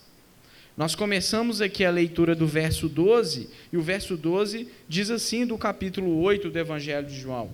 Nós 0.77 0.95
começamos 0.95 1.63
aqui 1.63 1.83
a 1.83 1.91
leitura 1.91 2.35
do 2.35 2.47
verso 2.47 2.91
12, 2.91 3.49
e 3.73 3.77
o 3.79 3.83
verso 3.83 4.19
12 4.19 4.69
diz 4.87 5.09
assim 5.09 5.47
do 5.47 5.57
capítulo 5.57 6.21
8 6.21 6.51
do 6.51 6.59
Evangelho 6.59 7.07
de 7.07 7.19
João. 7.19 7.51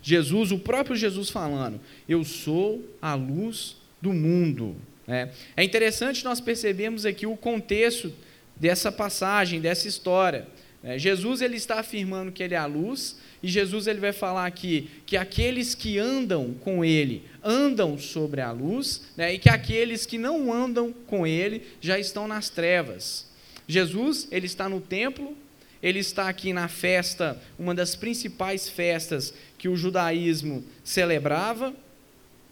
Jesus, 0.00 0.52
o 0.52 0.58
próprio 0.58 0.94
Jesus 0.94 1.30
falando: 1.30 1.80
Eu 2.08 2.22
sou 2.22 2.80
a 3.02 3.14
luz 3.14 3.76
do 4.00 4.12
mundo. 4.12 4.76
É, 5.08 5.30
é 5.56 5.64
interessante 5.64 6.22
nós 6.22 6.40
percebermos 6.40 7.06
aqui 7.06 7.26
o 7.26 7.36
contexto 7.36 8.12
dessa 8.54 8.92
passagem, 8.92 9.60
dessa 9.60 9.88
história. 9.88 10.46
É, 10.84 10.98
Jesus 10.98 11.40
ele 11.40 11.56
está 11.56 11.80
afirmando 11.80 12.30
que 12.30 12.42
ele 12.42 12.54
é 12.54 12.58
a 12.58 12.66
luz, 12.66 13.16
e 13.42 13.48
Jesus 13.48 13.86
ele 13.86 14.00
vai 14.00 14.12
falar 14.12 14.46
aqui 14.46 14.90
que 15.06 15.16
aqueles 15.16 15.74
que 15.74 15.98
andam 15.98 16.54
com 16.60 16.84
ele 16.84 17.24
andam 17.42 17.98
sobre 17.98 18.40
a 18.40 18.52
luz, 18.52 19.02
né, 19.16 19.34
e 19.34 19.38
que 19.38 19.48
aqueles 19.48 20.04
que 20.04 20.18
não 20.18 20.52
andam 20.52 20.92
com 21.06 21.26
ele 21.26 21.62
já 21.80 21.98
estão 21.98 22.28
nas 22.28 22.50
trevas. 22.50 23.26
Jesus 23.66 24.28
ele 24.30 24.46
está 24.46 24.68
no 24.68 24.80
templo, 24.80 25.36
ele 25.82 26.00
está 26.00 26.28
aqui 26.28 26.52
na 26.52 26.68
festa, 26.68 27.40
uma 27.58 27.74
das 27.74 27.96
principais 27.96 28.68
festas 28.68 29.32
que 29.56 29.68
o 29.68 29.76
judaísmo 29.76 30.64
celebrava. 30.82 31.72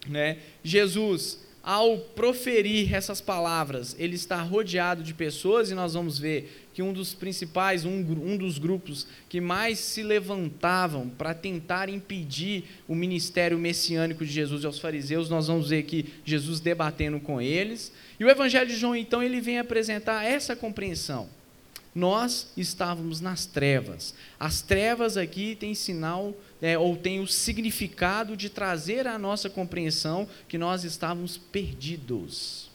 Né? 0.09 0.39
Jesus 0.63 1.46
ao 1.66 1.99
proferir 1.99 2.94
essas 2.94 3.20
palavras, 3.20 3.96
ele 3.99 4.14
está 4.14 4.40
rodeado 4.40 5.02
de 5.02 5.12
pessoas, 5.12 5.68
e 5.68 5.75
nós 5.75 5.94
vamos 5.94 6.16
ver 6.16 6.68
que 6.73 6.80
um 6.80 6.92
dos 6.92 7.12
principais, 7.12 7.85
um, 7.85 7.90
um 7.90 8.37
dos 8.37 8.56
grupos 8.56 9.04
que 9.28 9.40
mais 9.40 9.80
se 9.80 10.04
levantavam 10.04 11.08
para 11.08 11.35
tentar 11.35 11.88
impedir 11.88 12.62
o 12.87 12.94
ministério 12.94 13.58
messiânico 13.58 14.25
de 14.25 14.30
Jesus 14.30 14.64
aos 14.64 14.78
fariseus, 14.78 15.28
nós 15.28 15.49
vamos 15.49 15.70
ver 15.70 15.80
aqui 15.80 16.06
Jesus 16.25 16.61
debatendo 16.61 17.18
com 17.18 17.40
eles. 17.40 17.90
E 18.20 18.25
o 18.25 18.30
Evangelho 18.30 18.68
de 18.68 18.76
João, 18.76 18.94
então, 18.94 19.20
ele 19.20 19.40
vem 19.40 19.58
apresentar 19.58 20.25
essa 20.25 20.54
compreensão. 20.54 21.28
nós 21.96 22.52
estávamos 22.56 23.23
nas 23.23 23.46
trevas. 23.46 24.14
As 24.38 24.61
trevas 24.61 25.16
aqui 25.16 25.56
têm 25.56 25.75
sinal, 25.75 26.35
é, 26.61 26.79
ou 26.79 26.97
tem 26.97 27.21
o 27.21 27.27
significado 27.27 28.37
de 28.37 28.49
trazer 28.49 29.07
à 29.07 29.19
nossa 29.19 29.51
compreensão 29.51 30.29
que 30.49 30.57
nós 30.57 30.85
estávamos 30.85 31.37
perdidos, 31.37 32.71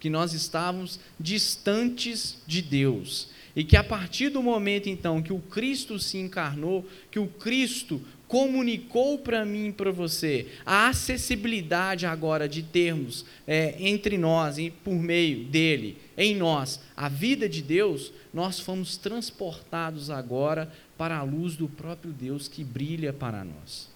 que 0.00 0.10
nós 0.10 0.32
estávamos 0.32 0.98
distantes 1.18 2.38
de 2.46 2.60
Deus. 2.60 3.28
E 3.56 3.62
que 3.62 3.76
a 3.76 3.84
partir 3.84 4.30
do 4.30 4.42
momento 4.42 4.88
então 4.88 5.22
que 5.22 5.32
o 5.32 5.38
Cristo 5.38 5.98
se 5.98 6.18
encarnou, 6.18 6.84
que 7.10 7.20
o 7.20 7.28
Cristo 7.28 8.02
comunicou 8.28 9.18
para 9.18 9.44
mim 9.44 9.68
e 9.68 9.72
para 9.72 9.90
você 9.90 10.46
a 10.64 10.88
acessibilidade 10.88 12.06
agora 12.06 12.48
de 12.48 12.62
termos 12.62 13.24
é, 13.46 13.74
entre 13.78 14.16
nós 14.18 14.58
e 14.58 14.70
por 14.70 14.94
meio 14.94 15.44
dele, 15.44 15.98
em 16.16 16.36
nós, 16.36 16.80
a 16.96 17.08
vida 17.08 17.48
de 17.48 17.62
Deus, 17.62 18.12
nós 18.32 18.58
fomos 18.60 18.96
transportados 18.96 20.10
agora 20.10 20.72
para 20.96 21.18
a 21.18 21.22
luz 21.22 21.56
do 21.56 21.68
próprio 21.68 22.12
Deus 22.12 22.48
que 22.48 22.62
brilha 22.64 23.12
para 23.12 23.44
nós. 23.44 23.88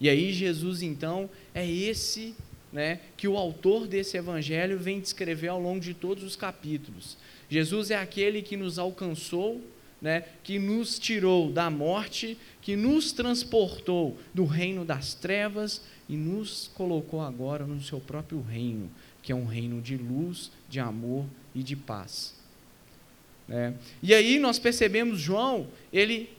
E 0.00 0.08
aí 0.08 0.32
Jesus 0.32 0.82
então 0.82 1.28
é 1.54 1.68
esse 1.68 2.34
né, 2.72 3.00
que 3.16 3.26
o 3.26 3.36
autor 3.36 3.86
desse 3.86 4.16
evangelho 4.16 4.78
vem 4.78 5.00
descrever 5.00 5.48
ao 5.48 5.60
longo 5.60 5.80
de 5.80 5.94
todos 5.94 6.22
os 6.22 6.36
capítulos. 6.36 7.16
Jesus 7.48 7.90
é 7.90 7.96
aquele 7.96 8.42
que 8.42 8.56
nos 8.56 8.78
alcançou, 8.78 9.60
né, 10.00 10.24
que 10.44 10.58
nos 10.58 10.98
tirou 10.98 11.50
da 11.50 11.70
morte, 11.70 12.38
que 12.62 12.76
nos 12.76 13.12
transportou 13.12 14.16
do 14.32 14.44
reino 14.44 14.84
das 14.84 15.14
trevas 15.14 15.82
e 16.08 16.16
nos 16.16 16.70
colocou 16.74 17.20
agora 17.20 17.66
no 17.66 17.80
seu 17.82 18.00
próprio 18.00 18.40
reino, 18.40 18.90
que 19.22 19.32
é 19.32 19.34
um 19.34 19.46
reino 19.46 19.80
de 19.80 19.96
luz, 19.96 20.50
de 20.68 20.80
amor 20.80 21.24
e 21.54 21.62
de 21.62 21.74
paz. 21.76 22.34
É. 23.48 23.72
E 24.02 24.14
aí 24.14 24.38
nós 24.38 24.58
percebemos 24.58 25.18
João, 25.18 25.66
ele 25.92 26.30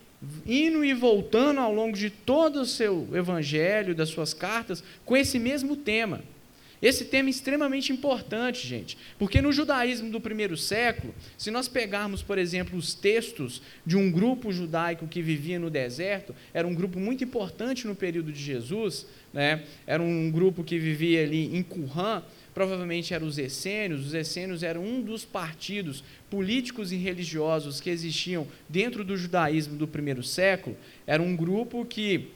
indo 0.45 0.83
e 0.83 0.93
voltando 0.93 1.59
ao 1.59 1.73
longo 1.73 1.95
de 1.95 2.09
todo 2.09 2.61
o 2.61 2.65
seu 2.65 3.07
evangelho, 3.13 3.95
das 3.95 4.09
suas 4.09 4.33
cartas, 4.33 4.83
com 5.05 5.15
esse 5.15 5.39
mesmo 5.39 5.75
tema. 5.75 6.21
Esse 6.81 7.05
tema 7.05 7.27
é 7.27 7.31
extremamente 7.31 7.91
importante, 7.91 8.65
gente, 8.65 8.97
porque 9.17 9.41
no 9.41 9.51
judaísmo 9.51 10.09
do 10.09 10.21
primeiro 10.21 10.55
século, 10.55 11.13
se 11.37 11.51
nós 11.51 11.67
pegarmos, 11.67 12.23
por 12.23 12.37
exemplo, 12.37 12.77
os 12.77 12.93
textos 12.93 13.61
de 13.85 13.97
um 13.97 14.09
grupo 14.09 14.51
judaico 14.51 15.07
que 15.07 15.21
vivia 15.21 15.59
no 15.59 15.69
deserto, 15.69 16.33
era 16.53 16.65
um 16.65 16.73
grupo 16.73 16.97
muito 16.97 17.23
importante 17.23 17.85
no 17.85 17.95
período 17.95 18.31
de 18.31 18.41
Jesus, 18.41 19.05
né? 19.33 19.63
era 19.85 20.01
um 20.01 20.31
grupo 20.31 20.63
que 20.63 20.79
vivia 20.79 21.23
ali 21.23 21.53
em 21.53 21.61
Qumran, 21.61 22.23
provavelmente 22.53 23.13
eram 23.13 23.27
os 23.27 23.37
essênios, 23.37 24.07
os 24.07 24.13
essênios 24.13 24.63
eram 24.63 24.83
um 24.83 25.01
dos 25.01 25.25
partidos 25.25 26.03
políticos 26.29 26.93
e 26.93 26.95
religiosos 26.95 27.81
que 27.81 27.89
existiam 27.89 28.47
dentro 28.69 29.03
do 29.03 29.17
judaísmo 29.17 29.77
do 29.77 29.87
primeiro 29.87 30.23
século, 30.23 30.77
era 31.05 31.21
um 31.21 31.35
grupo 31.35 31.85
que 31.85 32.29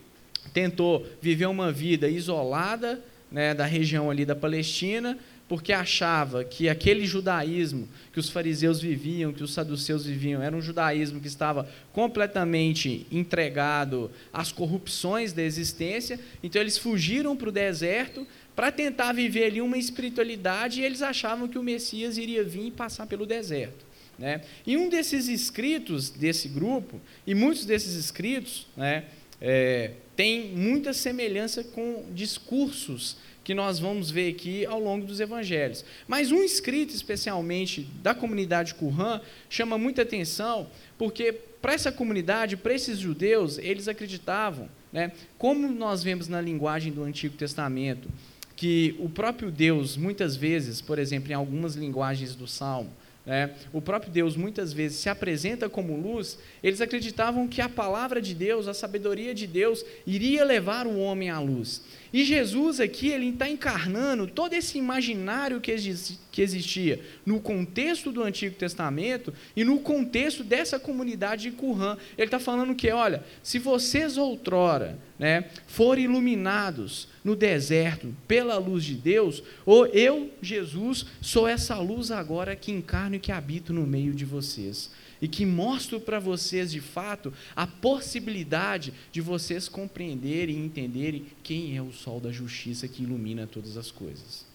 tentou 0.54 1.08
viver 1.22 1.46
uma 1.46 1.72
vida 1.72 2.10
isolada, 2.10 3.02
né, 3.34 3.56
da 3.56 3.66
região 3.66 4.12
ali 4.12 4.24
da 4.26 4.36
Palestina, 4.36 5.18
porque 5.50 5.74
achava 5.74 6.44
que 6.44 6.70
aquele 6.70 7.06
judaísmo 7.06 7.90
que 8.14 8.20
os 8.20 8.30
fariseus 8.30 8.80
viviam, 8.80 9.34
que 9.34 9.44
os 9.44 9.54
saduceus 9.54 10.06
viviam, 10.06 10.42
era 10.42 10.56
um 10.56 10.62
judaísmo 10.62 11.20
que 11.20 11.28
estava 11.28 11.68
completamente 11.92 13.06
entregado 13.12 14.10
às 14.32 14.52
corrupções 14.52 15.34
da 15.34 15.42
existência, 15.42 16.20
então 16.44 16.62
eles 16.62 16.78
fugiram 16.78 17.36
para 17.36 17.50
o 17.50 17.52
deserto 17.52 18.26
para 18.56 18.72
tentar 18.72 19.12
viver 19.14 19.46
ali 19.46 19.62
uma 19.62 19.78
espiritualidade 19.78 20.80
e 20.80 20.86
eles 20.86 21.02
achavam 21.02 21.48
que 21.48 21.58
o 21.58 21.64
Messias 21.64 22.18
iria 22.18 22.44
vir 22.44 22.68
e 22.68 22.72
passar 22.72 23.08
pelo 23.08 23.26
deserto. 23.26 23.84
Né? 24.18 24.42
E 24.66 24.78
um 24.78 24.90
desses 24.90 25.28
escritos 25.28 26.12
desse 26.12 26.48
grupo, 26.48 27.02
e 27.26 27.34
muitos 27.34 27.66
desses 27.66 27.96
escritos, 27.96 28.68
né, 28.78 29.06
é, 29.46 29.92
tem 30.16 30.56
muita 30.56 30.94
semelhança 30.94 31.66
com 31.66 32.06
discursos 32.14 33.18
que 33.44 33.54
nós 33.54 33.78
vamos 33.78 34.10
ver 34.10 34.32
aqui 34.32 34.66
ao 34.66 34.80
longo 34.80 35.06
dos 35.06 35.20
evangelhos. 35.20 35.84
Mas 36.08 36.32
um 36.32 36.42
escrito, 36.42 36.96
especialmente 36.96 37.82
da 38.02 38.16
comunidade 38.16 38.74
Qumran, 38.74 39.20
chama 39.50 39.78
muita 39.78 40.04
atenção, 40.04 40.68
porque 40.98 41.34
para 41.62 41.74
essa 41.74 41.92
comunidade, 41.92 42.56
para 42.56 42.74
esses 42.74 43.00
judeus, 43.00 43.58
eles 43.58 43.90
acreditavam, 43.90 44.70
né, 44.94 45.12
como 45.38 45.68
nós 45.68 46.02
vemos 46.04 46.30
na 46.30 46.40
linguagem 46.40 46.94
do 46.94 47.04
Antigo 47.04 47.36
Testamento, 47.36 48.08
que 48.56 48.96
o 48.98 49.10
próprio 49.10 49.52
Deus, 49.52 49.98
muitas 49.98 50.38
vezes, 50.38 50.80
por 50.80 50.98
exemplo, 50.98 51.32
em 51.32 51.36
algumas 51.36 51.76
linguagens 51.76 52.34
do 52.34 52.48
Salmo, 52.48 52.92
né, 53.26 53.52
o 53.72 53.82
próprio 53.82 54.12
Deus 54.12 54.36
muitas 54.36 54.74
vezes 54.74 54.98
se 54.98 55.08
apresenta 55.08 55.70
como 55.70 55.96
luz, 55.96 56.38
eles 56.62 56.82
acreditavam 56.82 57.48
que 57.48 57.62
a 57.62 57.70
palavra 57.70 58.22
de 58.22 58.34
Deus, 58.34 58.68
a 58.68 58.74
sabedoria 58.74 59.34
de 59.34 59.48
Deus, 59.48 59.86
iria 60.06 60.44
levar 60.44 60.86
o 60.86 61.00
homem 61.00 61.30
à 61.30 61.40
luz. 61.40 61.82
E 62.12 62.24
Jesus 62.26 62.82
aqui, 62.82 63.08
ele 63.10 63.30
está 63.30 63.50
encarnando 63.50 64.28
todo 64.28 64.54
esse 64.54 64.78
imaginário 64.78 65.62
que, 65.62 65.72
existia 65.72 67.00
no 67.26 67.40
contexto 67.40 68.12
do 68.12 68.22
Antigo 68.22 68.56
Testamento 68.56 69.34
e 69.56 69.64
no 69.64 69.80
contexto 69.80 70.44
dessa 70.44 70.78
comunidade 70.78 71.50
de 71.50 71.52
Qumran. 71.52 71.98
Ele 72.18 72.28
está 72.28 72.40
falando 72.40 72.76
que, 72.76 72.92
olha, 72.92 73.24
se 73.42 73.58
vocês 73.58 74.18
outrora 74.18 75.00
né, 75.18 75.46
forem 75.66 76.04
iluminados 76.04 77.08
no 77.24 77.36
deserto 77.36 78.14
pela 78.28 78.58
luz 78.58 78.84
de 78.84 78.96
Deus, 78.96 79.42
ou 79.66 79.86
eu, 79.88 80.32
Jesus, 80.42 81.06
sou 81.22 81.48
essa 81.48 81.78
luz 81.78 82.12
agora 82.12 82.56
que 82.56 82.72
encarno 82.72 83.16
e 83.16 83.20
que 83.20 83.32
habito 83.32 83.72
no 83.72 83.88
meio 83.88 84.14
de 84.14 84.26
vocês 84.26 84.92
e 85.24 85.28
que 85.28 85.46
mostro 85.46 86.02
para 86.02 86.20
vocês 86.20 86.70
de 86.70 86.82
fato 86.82 87.34
a 87.56 87.66
possibilidade 87.66 88.94
de 89.10 89.22
vocês 89.22 89.70
compreenderem 89.70 90.58
e 90.58 90.66
entenderem 90.66 91.26
quem 91.42 91.78
é 91.78 91.82
o 91.82 91.94
sol 91.94 92.20
da 92.20 92.30
justiça 92.30 92.90
que 92.90 93.04
ilumina 93.04 93.48
todas 93.48 93.78
as 93.78 93.90
coisas. 93.90 94.46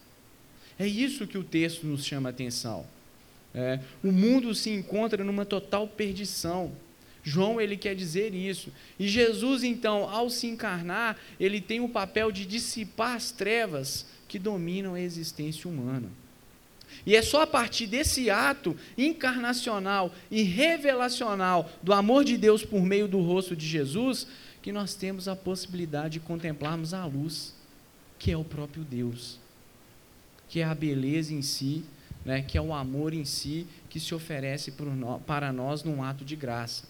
É 0.78 0.86
isso 0.86 1.26
que 1.26 1.38
o 1.38 1.42
texto 1.42 1.86
nos 1.86 2.04
chama 2.04 2.28
a 2.28 2.30
atenção. 2.30 2.84
É, 3.54 3.80
o 4.04 4.12
mundo 4.12 4.54
se 4.54 4.68
encontra 4.68 5.24
numa 5.24 5.46
total 5.46 5.88
perdição. 5.88 6.70
João 7.28 7.60
ele 7.60 7.76
quer 7.76 7.94
dizer 7.94 8.34
isso. 8.34 8.72
E 8.98 9.06
Jesus 9.06 9.62
então, 9.62 10.08
ao 10.08 10.30
se 10.30 10.46
encarnar, 10.46 11.18
ele 11.38 11.60
tem 11.60 11.80
o 11.80 11.88
papel 11.88 12.32
de 12.32 12.46
dissipar 12.46 13.14
as 13.16 13.30
trevas 13.30 14.06
que 14.26 14.38
dominam 14.38 14.94
a 14.94 15.00
existência 15.00 15.68
humana. 15.68 16.08
E 17.04 17.14
é 17.14 17.20
só 17.20 17.42
a 17.42 17.46
partir 17.46 17.86
desse 17.86 18.30
ato 18.30 18.74
encarnacional 18.96 20.12
e 20.30 20.42
revelacional 20.42 21.70
do 21.82 21.92
amor 21.92 22.24
de 22.24 22.38
Deus 22.38 22.64
por 22.64 22.82
meio 22.82 23.06
do 23.06 23.20
rosto 23.20 23.54
de 23.54 23.66
Jesus 23.66 24.26
que 24.62 24.72
nós 24.72 24.94
temos 24.94 25.28
a 25.28 25.36
possibilidade 25.36 26.14
de 26.14 26.20
contemplarmos 26.20 26.92
a 26.92 27.04
luz, 27.04 27.54
que 28.18 28.30
é 28.30 28.36
o 28.36 28.44
próprio 28.44 28.84
Deus, 28.84 29.38
que 30.48 30.60
é 30.60 30.64
a 30.64 30.74
beleza 30.74 31.32
em 31.32 31.42
si, 31.42 31.84
né, 32.24 32.42
que 32.42 32.58
é 32.58 32.60
o 32.60 32.74
amor 32.74 33.12
em 33.12 33.24
si 33.24 33.66
que 33.88 34.00
se 34.00 34.14
oferece 34.14 34.72
para 35.26 35.52
nós 35.52 35.84
num 35.84 36.02
ato 36.02 36.24
de 36.24 36.34
graça. 36.34 36.84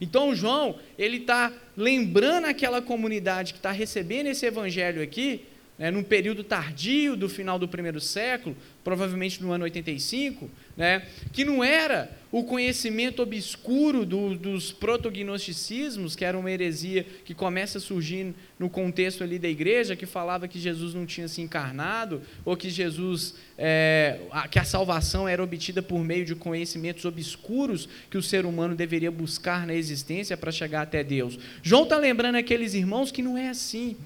Então 0.00 0.34
João, 0.34 0.78
ele 0.98 1.18
está 1.18 1.52
lembrando 1.76 2.46
aquela 2.46 2.82
comunidade 2.82 3.52
que 3.52 3.58
está 3.58 3.70
recebendo 3.70 4.26
esse 4.26 4.46
evangelho 4.46 5.02
aqui, 5.02 5.44
né, 5.78 5.90
num 5.90 6.04
período 6.04 6.44
tardio 6.44 7.16
do 7.16 7.28
final 7.28 7.58
do 7.58 7.66
primeiro 7.66 8.00
século, 8.00 8.56
provavelmente 8.84 9.42
no 9.42 9.50
ano 9.50 9.64
85, 9.64 10.48
né, 10.76 11.06
que 11.32 11.44
não 11.44 11.64
era 11.64 12.10
o 12.30 12.44
conhecimento 12.44 13.22
obscuro 13.22 14.04
do, 14.04 14.36
dos 14.36 14.72
protognosticismos, 14.72 16.14
que 16.14 16.24
era 16.24 16.38
uma 16.38 16.50
heresia 16.50 17.04
que 17.24 17.34
começa 17.34 17.78
a 17.78 17.80
surgir 17.80 18.34
no 18.58 18.68
contexto 18.68 19.22
ali 19.24 19.38
da 19.38 19.48
igreja, 19.48 19.96
que 19.96 20.06
falava 20.06 20.46
que 20.46 20.58
Jesus 20.58 20.94
não 20.94 21.06
tinha 21.06 21.28
se 21.28 21.40
encarnado, 21.40 22.22
ou 22.44 22.56
que 22.56 22.70
Jesus, 22.70 23.34
é, 23.56 24.20
que 24.50 24.58
a 24.58 24.64
salvação 24.64 25.28
era 25.28 25.42
obtida 25.42 25.82
por 25.82 26.00
meio 26.04 26.24
de 26.24 26.34
conhecimentos 26.34 27.04
obscuros 27.04 27.88
que 28.10 28.18
o 28.18 28.22
ser 28.22 28.46
humano 28.46 28.74
deveria 28.74 29.10
buscar 29.10 29.66
na 29.66 29.74
existência 29.74 30.36
para 30.36 30.52
chegar 30.52 30.82
até 30.82 31.02
Deus. 31.02 31.38
João 31.62 31.84
está 31.84 31.96
lembrando 31.96 32.36
aqueles 32.36 32.74
irmãos 32.74 33.10
que 33.10 33.22
não 33.22 33.38
é 33.38 33.48
assim. 33.48 33.96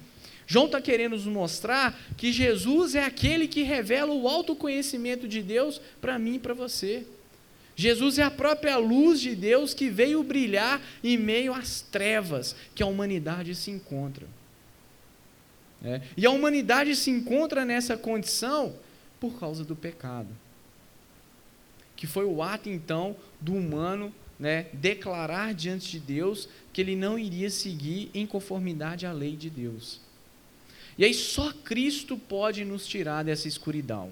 João 0.51 0.65
está 0.65 0.81
querendo 0.81 1.11
nos 1.11 1.27
mostrar 1.27 1.95
que 2.17 2.33
Jesus 2.33 2.95
é 2.95 3.05
aquele 3.05 3.47
que 3.47 3.61
revela 3.61 4.11
o 4.11 4.27
autoconhecimento 4.27 5.27
de 5.27 5.43
Deus 5.43 5.79
para 6.01 6.17
mim 6.17 6.33
e 6.33 6.39
para 6.39 6.55
você. 6.55 7.05
Jesus 7.75 8.17
é 8.17 8.23
a 8.23 8.31
própria 8.31 8.75
luz 8.77 9.21
de 9.21 9.35
Deus 9.35 9.75
que 9.75 9.91
veio 9.91 10.23
brilhar 10.23 10.81
em 11.03 11.19
meio 11.19 11.53
às 11.53 11.81
trevas 11.81 12.55
que 12.73 12.81
a 12.81 12.87
humanidade 12.87 13.53
se 13.53 13.69
encontra. 13.69 14.25
É. 15.85 16.01
E 16.17 16.25
a 16.25 16.31
humanidade 16.31 16.95
se 16.95 17.11
encontra 17.11 17.63
nessa 17.63 17.95
condição 17.95 18.75
por 19.19 19.39
causa 19.39 19.63
do 19.63 19.75
pecado. 19.75 20.29
Que 21.95 22.07
foi 22.07 22.25
o 22.25 22.41
ato, 22.41 22.69
então, 22.69 23.15
do 23.39 23.53
humano 23.53 24.11
né, 24.39 24.65
declarar 24.73 25.53
diante 25.53 25.91
de 25.91 25.99
Deus 25.99 26.49
que 26.73 26.81
ele 26.81 26.95
não 26.95 27.19
iria 27.19 27.51
seguir 27.51 28.09
em 28.15 28.25
conformidade 28.25 29.05
à 29.05 29.11
lei 29.11 29.35
de 29.35 29.51
Deus. 29.51 30.08
E 30.99 31.05
aí 31.05 31.13
só 31.13 31.53
Cristo 31.53 32.17
pode 32.17 32.65
nos 32.65 32.85
tirar 32.85 33.23
dessa 33.23 33.47
escuridão. 33.47 34.11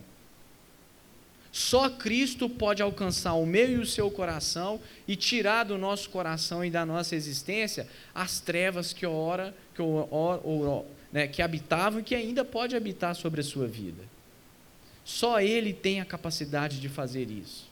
Só 1.51 1.89
Cristo 1.89 2.50
pode 2.50 2.82
alcançar 2.82 3.34
o 3.34 3.46
meu 3.46 3.70
e 3.70 3.77
o 3.77 3.86
seu 3.86 4.10
coração 4.10 4.79
e 5.06 5.13
tirar 5.17 5.65
do 5.65 5.77
nosso 5.77 6.10
coração 6.10 6.63
e 6.63 6.72
da 6.72 6.86
nossa 6.86 7.13
existência 7.13 7.89
as 8.15 8.39
trevas 8.39 8.94
que 8.94 9.06
ora, 9.06 9.53
que, 9.75 9.82
ora, 9.82 10.86
né, 11.12 11.27
que 11.27 11.41
habitavam 11.41 12.00
e 12.00 12.03
que 12.03 12.15
ainda 12.15 12.46
pode 12.46 12.74
habitar 12.74 13.15
sobre 13.15 13.41
a 13.41 13.44
sua 13.44 13.67
vida. 13.67 14.03
Só 15.03 15.41
Ele 15.41 15.74
tem 15.74 16.00
a 16.00 16.06
capacidade 16.06 16.79
de 16.79 16.88
fazer 16.88 17.29
isso. 17.29 17.70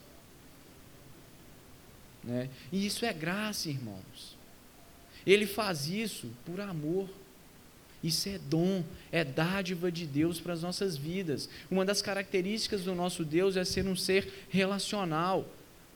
Né? 2.22 2.50
E 2.70 2.86
isso 2.86 3.06
é 3.06 3.14
graça, 3.14 3.70
irmãos. 3.70 4.36
Ele 5.26 5.48
faz 5.48 5.88
isso 5.88 6.30
por 6.46 6.60
amor. 6.60 7.08
Isso 8.06 8.30
é 8.30 8.38
dom, 8.38 8.84
é 9.12 9.24
dádiva 9.24 9.92
de 9.92 10.06
Deus 10.06 10.40
para 10.40 10.54
as 10.54 10.62
nossas 10.62 10.96
vidas. 10.96 11.50
Uma 11.72 11.84
das 11.84 12.04
características 12.04 12.84
do 12.84 12.94
nosso 12.94 13.26
Deus 13.26 13.58
é 13.58 13.66
ser 13.66 13.88
um 13.88 13.96
ser 13.96 14.46
relacional, 14.48 15.48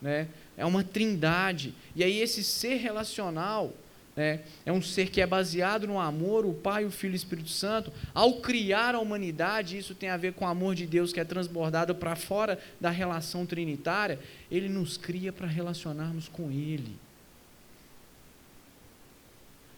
né? 0.02 0.28
é 0.58 0.66
uma 0.66 0.84
trindade. 0.84 1.72
E 1.96 2.04
aí, 2.04 2.20
esse 2.20 2.44
ser 2.44 2.78
relacional 2.78 3.72
né, 4.16 4.42
é 4.66 4.74
um 4.74 4.82
ser 4.82 5.12
que 5.12 5.22
é 5.22 5.28
baseado 5.28 5.86
no 5.86 6.00
amor, 6.00 6.48
o 6.48 6.54
Pai, 6.54 6.84
o 6.84 6.90
Filho 6.90 7.14
e 7.14 7.16
o 7.16 7.16
Espírito 7.16 7.50
Santo. 7.50 7.94
Ao 8.12 8.42
criar 8.42 8.96
a 8.96 9.00
humanidade, 9.00 9.78
isso 9.78 9.94
tem 9.94 10.10
a 10.10 10.18
ver 10.18 10.34
com 10.34 10.46
o 10.46 10.48
amor 10.48 10.74
de 10.74 10.88
Deus 10.88 11.14
que 11.14 11.20
é 11.20 11.24
transbordado 11.24 11.94
para 11.94 12.16
fora 12.16 12.60
da 12.82 12.90
relação 12.90 13.46
trinitária. 13.46 14.20
Ele 14.50 14.68
nos 14.68 14.98
cria 14.98 15.32
para 15.32 15.46
relacionarmos 15.46 16.28
com 16.28 16.50
Ele. 16.50 16.98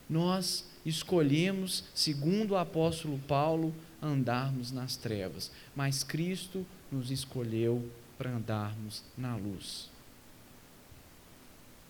Nós 0.09 0.70
escolhemos, 0.85 1.83
segundo 1.93 2.51
o 2.51 2.57
apóstolo 2.57 3.19
Paulo, 3.27 3.73
andarmos 4.01 4.71
nas 4.71 4.95
trevas, 4.95 5.51
mas 5.75 6.03
Cristo 6.03 6.65
nos 6.91 7.11
escolheu 7.11 7.87
para 8.17 8.31
andarmos 8.31 9.03
na 9.17 9.35
luz. 9.35 9.89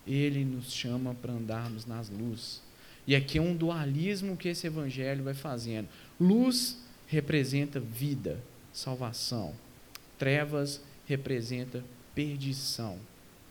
Ele 0.06 0.44
nos 0.44 0.72
chama 0.72 1.14
para 1.14 1.32
andarmos 1.32 1.86
nas 1.86 2.08
luzes. 2.08 2.60
E 3.06 3.16
aqui 3.16 3.38
é 3.38 3.42
um 3.42 3.56
dualismo 3.56 4.36
que 4.36 4.48
esse 4.48 4.66
evangelho 4.66 5.24
vai 5.24 5.34
fazendo. 5.34 5.88
Luz 6.20 6.78
representa 7.06 7.80
vida, 7.80 8.42
salvação. 8.72 9.54
Trevas 10.18 10.80
representa 11.06 11.84
perdição, 12.14 12.98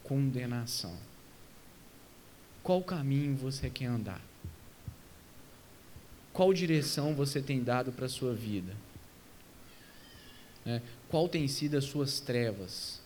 condenação. 0.04 0.96
Qual 2.64 2.82
caminho 2.82 3.36
você 3.36 3.70
quer 3.70 3.86
andar? 3.86 4.22
Qual 6.34 6.54
direção 6.54 7.14
você 7.14 7.42
tem 7.42 7.62
dado 7.62 7.92
para 7.92 8.06
a 8.06 8.10
sua 8.10 8.34
vida? 8.34 8.74
É, 10.66 10.82
qual 11.10 11.28
tem 11.28 11.48
sido 11.48 11.76
as 11.78 11.86
suas 11.86 12.20
trevas? 12.20 13.02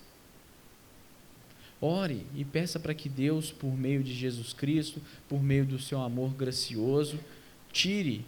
Ore 1.81 2.25
e 2.35 2.45
peça 2.45 2.79
para 2.79 2.93
que 2.93 3.09
Deus, 3.09 3.51
por 3.51 3.75
meio 3.75 4.03
de 4.03 4.13
Jesus 4.13 4.53
Cristo, 4.53 5.01
por 5.27 5.41
meio 5.41 5.65
do 5.65 5.79
seu 5.79 6.01
amor 6.01 6.33
gracioso, 6.33 7.19
tire 7.71 8.25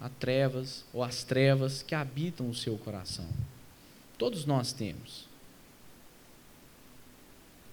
as 0.00 0.10
trevas 0.18 0.84
ou 0.92 1.02
as 1.02 1.22
trevas 1.22 1.82
que 1.82 1.94
habitam 1.94 2.48
o 2.48 2.54
seu 2.54 2.76
coração. 2.76 3.28
Todos 4.18 4.44
nós 4.44 4.72
temos. 4.72 5.28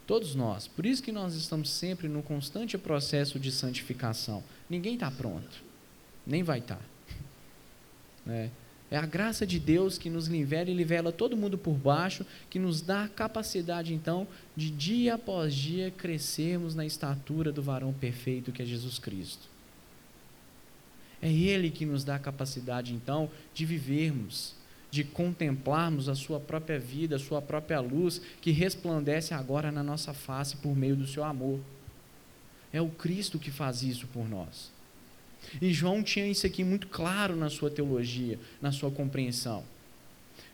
Todos 0.06 0.36
nós. 0.36 0.68
Por 0.68 0.86
isso 0.86 1.04
que 1.04 1.12
nós 1.12 1.36
estamos 1.36 1.70
sempre 1.70 2.08
no 2.08 2.24
constante 2.24 2.78
processo 2.78 3.40
de 3.40 3.52
santificação. 3.52 4.44
Ninguém 4.70 4.94
está 4.94 5.10
pronto 5.12 5.69
nem 6.26 6.44
vai 6.44 6.60
estar. 6.60 6.82
É, 8.28 8.50
é 8.92 8.98
a 8.98 9.06
graça 9.06 9.46
de 9.46 9.60
Deus 9.60 9.98
que 9.98 10.10
nos 10.10 10.28
nivela 10.28 10.70
e 10.70 10.74
nivela 10.74 11.12
todo 11.12 11.38
mundo 11.38 11.58
por 11.58 11.76
baixo, 11.76 12.26
que 12.50 12.58
nos 12.58 12.82
dá 12.82 13.04
a 13.04 13.10
capacidade, 13.10 13.94
então, 13.94 14.28
de 14.56 14.72
dia 14.72 15.16
após 15.16 15.54
dia 15.54 15.92
crescermos 15.92 16.74
na 16.74 16.86
estatura 16.86 17.52
do 17.52 17.62
varão 17.62 17.94
perfeito 17.94 18.52
que 18.52 18.62
é 18.62 18.66
Jesus 18.66 18.98
Cristo. 18.98 19.48
É 21.22 21.32
Ele 21.32 21.70
que 21.70 21.86
nos 21.86 22.04
dá 22.04 22.16
a 22.16 22.20
capacidade, 22.20 22.94
então, 22.94 23.30
de 23.54 23.66
vivermos, 23.66 24.56
de 24.90 25.04
contemplarmos 25.04 26.10
a 26.10 26.16
Sua 26.16 26.40
própria 26.40 26.80
vida, 26.80 27.18
a 27.18 27.20
Sua 27.20 27.42
própria 27.42 27.80
luz, 27.80 28.20
que 28.42 28.50
resplandece 28.50 29.36
agora 29.36 29.72
na 29.72 29.84
nossa 29.84 30.14
face 30.14 30.58
por 30.58 30.76
meio 30.76 30.96
do 30.96 31.06
Seu 31.06 31.24
amor. 31.24 31.60
É 32.74 32.82
o 32.82 32.90
Cristo 32.90 33.38
que 33.38 33.52
faz 33.52 33.84
isso 33.84 34.08
por 34.08 34.28
nós. 34.28 34.72
E 35.62 35.74
João 35.74 36.04
tinha 36.04 36.28
isso 36.28 36.46
aqui 36.46 36.64
muito 36.64 36.88
claro 36.88 37.36
na 37.36 37.50
sua 37.50 37.70
teologia, 37.70 38.40
na 38.62 38.72
sua 38.72 38.92
compreensão. 38.92 39.64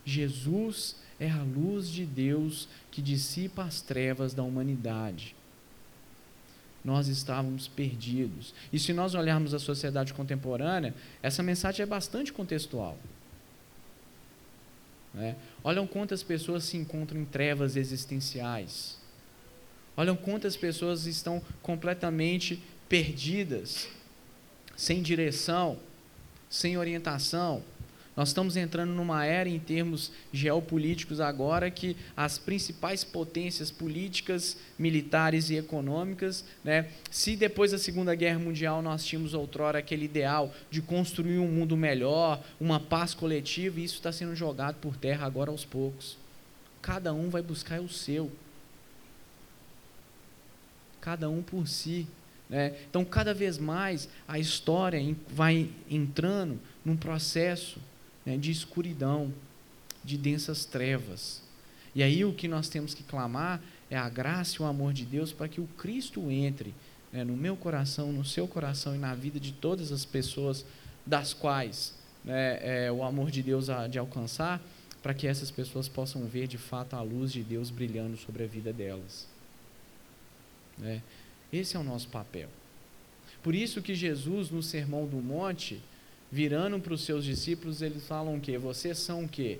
Jesus 0.04 0.96
é 1.18 1.30
a 1.30 1.42
luz 1.42 1.88
de 1.88 2.04
Deus 2.04 2.68
que 2.90 3.02
dissipa 3.02 3.64
as 3.64 3.80
trevas 3.80 4.32
da 4.32 4.42
humanidade. 4.42 5.34
Nós 6.84 7.08
estávamos 7.08 7.66
perdidos. 7.66 8.54
E 8.72 8.78
se 8.78 8.92
nós 8.92 9.14
olharmos 9.14 9.52
a 9.52 9.58
sociedade 9.58 10.14
contemporânea, 10.14 10.94
essa 11.20 11.42
mensagem 11.42 11.82
é 11.82 11.86
bastante 11.86 12.32
contextual. 12.32 12.96
Né? 15.12 15.34
Olham 15.64 15.86
quantas 15.86 16.22
pessoas 16.22 16.64
se 16.64 16.76
encontram 16.76 17.20
em 17.20 17.24
trevas 17.24 17.74
existenciais. 17.74 18.98
Olham 19.96 20.14
quantas 20.14 20.56
pessoas 20.56 21.06
estão 21.06 21.42
completamente 21.60 22.62
perdidas 22.88 23.88
sem 24.76 25.02
direção, 25.02 25.78
sem 26.48 26.76
orientação. 26.76 27.62
Nós 28.16 28.28
estamos 28.28 28.56
entrando 28.56 28.94
numa 28.94 29.26
era 29.26 29.46
em 29.46 29.58
termos 29.58 30.10
geopolíticos 30.32 31.20
agora 31.20 31.70
que 31.70 31.94
as 32.16 32.38
principais 32.38 33.04
potências 33.04 33.70
políticas, 33.70 34.56
militares 34.78 35.50
e 35.50 35.56
econômicas, 35.56 36.42
né, 36.64 36.88
se 37.10 37.36
depois 37.36 37.72
da 37.72 37.78
Segunda 37.78 38.14
Guerra 38.14 38.38
Mundial 38.38 38.80
nós 38.80 39.04
tínhamos 39.04 39.34
outrora 39.34 39.80
aquele 39.80 40.06
ideal 40.06 40.50
de 40.70 40.80
construir 40.80 41.38
um 41.38 41.48
mundo 41.48 41.76
melhor, 41.76 42.42
uma 42.58 42.80
paz 42.80 43.12
coletiva, 43.12 43.80
isso 43.80 43.96
está 43.96 44.10
sendo 44.10 44.34
jogado 44.34 44.76
por 44.76 44.96
terra 44.96 45.26
agora 45.26 45.50
aos 45.50 45.66
poucos. 45.66 46.16
Cada 46.80 47.12
um 47.12 47.28
vai 47.28 47.42
buscar 47.42 47.80
o 47.80 47.88
seu. 47.88 48.32
Cada 51.02 51.28
um 51.28 51.42
por 51.42 51.68
si. 51.68 52.06
Né? 52.48 52.74
Então, 52.88 53.04
cada 53.04 53.34
vez 53.34 53.58
mais, 53.58 54.08
a 54.26 54.38
história 54.38 55.00
vai 55.28 55.68
entrando 55.90 56.60
num 56.84 56.96
processo 56.96 57.78
né, 58.24 58.36
de 58.36 58.50
escuridão, 58.50 59.32
de 60.04 60.16
densas 60.16 60.64
trevas. 60.64 61.42
E 61.94 62.02
aí 62.02 62.24
o 62.24 62.32
que 62.32 62.46
nós 62.46 62.68
temos 62.68 62.94
que 62.94 63.02
clamar 63.02 63.60
é 63.90 63.96
a 63.96 64.08
graça 64.08 64.56
e 64.56 64.62
o 64.62 64.66
amor 64.66 64.92
de 64.92 65.04
Deus 65.04 65.32
para 65.32 65.48
que 65.48 65.60
o 65.60 65.66
Cristo 65.78 66.30
entre 66.30 66.74
né, 67.12 67.24
no 67.24 67.36
meu 67.36 67.56
coração, 67.56 68.12
no 68.12 68.24
seu 68.24 68.46
coração 68.46 68.94
e 68.94 68.98
na 68.98 69.14
vida 69.14 69.40
de 69.40 69.52
todas 69.52 69.90
as 69.90 70.04
pessoas 70.04 70.64
das 71.04 71.32
quais 71.32 71.94
né, 72.24 72.58
é, 72.86 72.92
o 72.92 73.02
amor 73.02 73.30
de 73.30 73.42
Deus 73.42 73.70
há 73.70 73.86
de 73.86 73.98
alcançar, 73.98 74.60
para 75.02 75.14
que 75.14 75.26
essas 75.26 75.50
pessoas 75.50 75.88
possam 75.88 76.26
ver 76.26 76.48
de 76.48 76.58
fato 76.58 76.94
a 76.94 77.02
luz 77.02 77.32
de 77.32 77.42
Deus 77.42 77.70
brilhando 77.70 78.16
sobre 78.16 78.42
a 78.42 78.46
vida 78.46 78.72
delas. 78.72 79.26
Né? 80.76 81.00
Esse 81.56 81.76
é 81.76 81.80
o 81.80 81.84
nosso 81.84 82.08
papel. 82.08 82.48
Por 83.42 83.54
isso 83.54 83.80
que 83.80 83.94
Jesus, 83.94 84.50
no 84.50 84.62
Sermão 84.62 85.06
do 85.06 85.16
Monte, 85.16 85.80
virando 86.30 86.78
para 86.80 86.92
os 86.92 87.04
seus 87.04 87.24
discípulos, 87.24 87.80
eles 87.80 88.06
falam 88.06 88.36
o 88.36 88.40
quê? 88.40 88.58
Vocês 88.58 88.98
são 88.98 89.24
o 89.24 89.28
quê? 89.28 89.58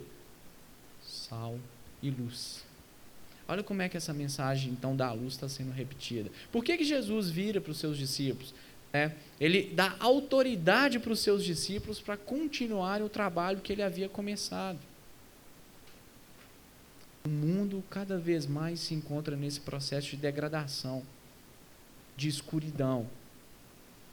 Sal 1.07 1.59
e 2.03 2.11
luz. 2.11 2.65
Olha 3.49 3.63
como 3.63 3.81
é 3.81 3.89
que 3.89 3.97
essa 3.97 4.13
mensagem, 4.13 4.73
então, 4.73 4.97
da 4.97 5.13
luz 5.13 5.35
está 5.35 5.49
sendo 5.49 5.71
repetida. 5.71 6.31
Por 6.51 6.65
que, 6.65 6.77
que 6.77 6.85
Jesus 6.85 7.31
vira 7.31 7.61
para 7.61 7.71
os 7.71 7.79
seus 7.79 7.97
discípulos? 7.97 8.53
É, 8.93 9.13
ele 9.41 9.73
dá 9.73 9.95
autoridade 10.01 10.99
para 10.99 11.13
os 11.13 11.21
seus 11.21 11.45
discípulos 11.45 12.01
para 12.01 12.17
continuarem 12.17 13.07
o 13.07 13.09
trabalho 13.09 13.61
que 13.61 13.73
ele 13.73 13.83
havia 13.83 14.09
começado. 14.09 14.79
O 17.25 17.29
mundo 17.29 17.83
cada 17.89 18.19
vez 18.19 18.47
mais 18.47 18.81
se 18.81 18.95
encontra 18.95 19.37
nesse 19.37 19.61
processo 19.61 20.11
de 20.11 20.17
degradação 20.17 21.03
de 22.17 22.29
escuridão. 22.29 23.07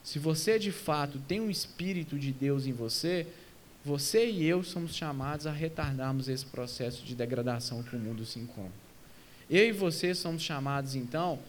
Se 0.04 0.20
você 0.20 0.60
de 0.60 0.72
fato 0.72 1.20
tem 1.20 1.40
um 1.40 1.50
espírito 1.50 2.20
de 2.20 2.32
Deus 2.32 2.66
em 2.66 2.74
você, 2.74 3.26
você 3.86 4.30
e 4.30 4.46
eu 4.46 4.64
somos 4.64 4.96
chamados 4.96 5.48
a 5.48 5.52
retardarmos 5.52 6.28
esse 6.28 6.46
processo 6.46 7.04
de 7.04 7.16
degradação 7.16 7.84
que 7.84 7.96
o 7.96 8.00
mundo 8.00 8.26
se 8.26 8.40
encontra. 8.40 8.84
Eu 9.50 9.68
e 9.68 9.72
você 9.72 10.14
somos 10.14 10.42
chamados 10.42 10.96
então, 10.96 11.40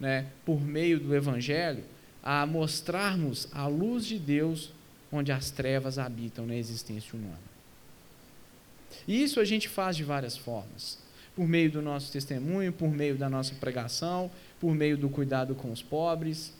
né, 0.00 0.26
por 0.44 0.60
meio 0.60 0.98
do 0.98 1.14
evangelho, 1.14 1.84
a 2.22 2.46
mostrarmos 2.46 3.48
a 3.52 3.66
luz 3.66 4.06
de 4.06 4.18
Deus 4.18 4.72
onde 5.10 5.30
as 5.30 5.50
trevas 5.50 5.98
habitam 5.98 6.46
na 6.46 6.56
existência 6.56 7.14
humana. 7.14 7.52
E 9.06 9.22
isso 9.22 9.40
a 9.40 9.44
gente 9.44 9.68
faz 9.68 9.96
de 9.96 10.04
várias 10.04 10.36
formas. 10.36 10.98
Por 11.34 11.46
meio 11.48 11.70
do 11.70 11.82
nosso 11.82 12.12
testemunho, 12.12 12.72
por 12.72 12.90
meio 12.90 13.16
da 13.16 13.28
nossa 13.28 13.54
pregação, 13.54 14.30
por 14.62 14.76
meio 14.76 14.96
do 14.96 15.08
cuidado 15.08 15.56
com 15.56 15.72
os 15.72 15.82
pobres, 15.82 16.54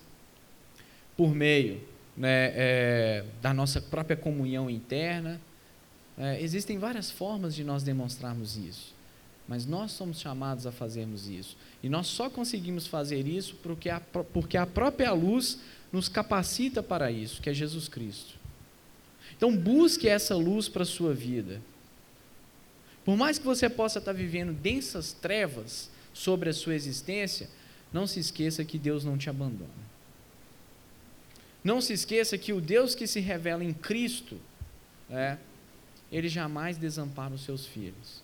por 1.17 1.33
meio 1.33 1.81
né, 2.17 2.51
é, 2.53 3.25
da 3.41 3.55
nossa 3.55 3.81
própria 3.81 4.17
comunhão 4.17 4.69
interna. 4.69 5.41
É, 6.19 6.43
existem 6.43 6.79
várias 6.79 7.13
formas 7.13 7.55
de 7.55 7.63
nós 7.63 7.85
demonstrarmos 7.85 8.57
isso. 8.57 8.93
Mas 9.47 9.67
nós 9.67 9.93
somos 9.93 10.19
chamados 10.19 10.67
a 10.67 10.73
fazermos 10.73 11.29
isso. 11.29 11.57
E 11.81 11.89
nós 11.89 12.09
só 12.09 12.29
conseguimos 12.29 12.89
fazer 12.89 13.25
isso 13.25 13.55
porque 13.63 13.89
a, 13.89 14.01
porque 14.01 14.57
a 14.57 14.67
própria 14.67 15.13
luz 15.13 15.61
nos 15.93 16.09
capacita 16.09 16.83
para 16.83 17.09
isso, 17.09 17.41
que 17.41 17.51
é 17.51 17.55
Jesus 17.55 17.87
Cristo. 17.87 18.35
Então, 19.37 19.57
busque 19.57 20.09
essa 20.09 20.35
luz 20.35 20.69
para 20.69 20.83
a 20.83 20.87
sua 20.87 21.15
vida. 21.15 21.63
Por 23.05 23.17
mais 23.17 23.39
que 23.39 23.45
você 23.45 23.71
possa 23.71 24.01
estar 24.01 24.13
vivendo 24.13 24.53
densas 24.53 25.13
trevas 25.13 25.89
sobre 26.13 26.51
a 26.51 26.53
sua 26.53 26.75
existência, 26.75 27.49
não 27.93 28.07
se 28.07 28.21
esqueça 28.21 28.65
que 28.65 28.79
Deus 28.79 29.05
não 29.05 29.19
te 29.19 29.29
abandona. 29.29 29.71
Não 31.63 31.81
se 31.81 31.93
esqueça 31.93 32.37
que 32.39 32.53
o 32.53 32.61
Deus 32.61 32.95
que 32.95 33.07
se 33.07 33.21
revela 33.21 33.63
em 33.63 33.73
Cristo, 33.73 34.41
é, 35.11 35.37
ele 36.11 36.29
jamais 36.29 36.77
desampara 36.77 37.35
os 37.35 37.45
seus 37.45 37.67
filhos. 37.67 38.23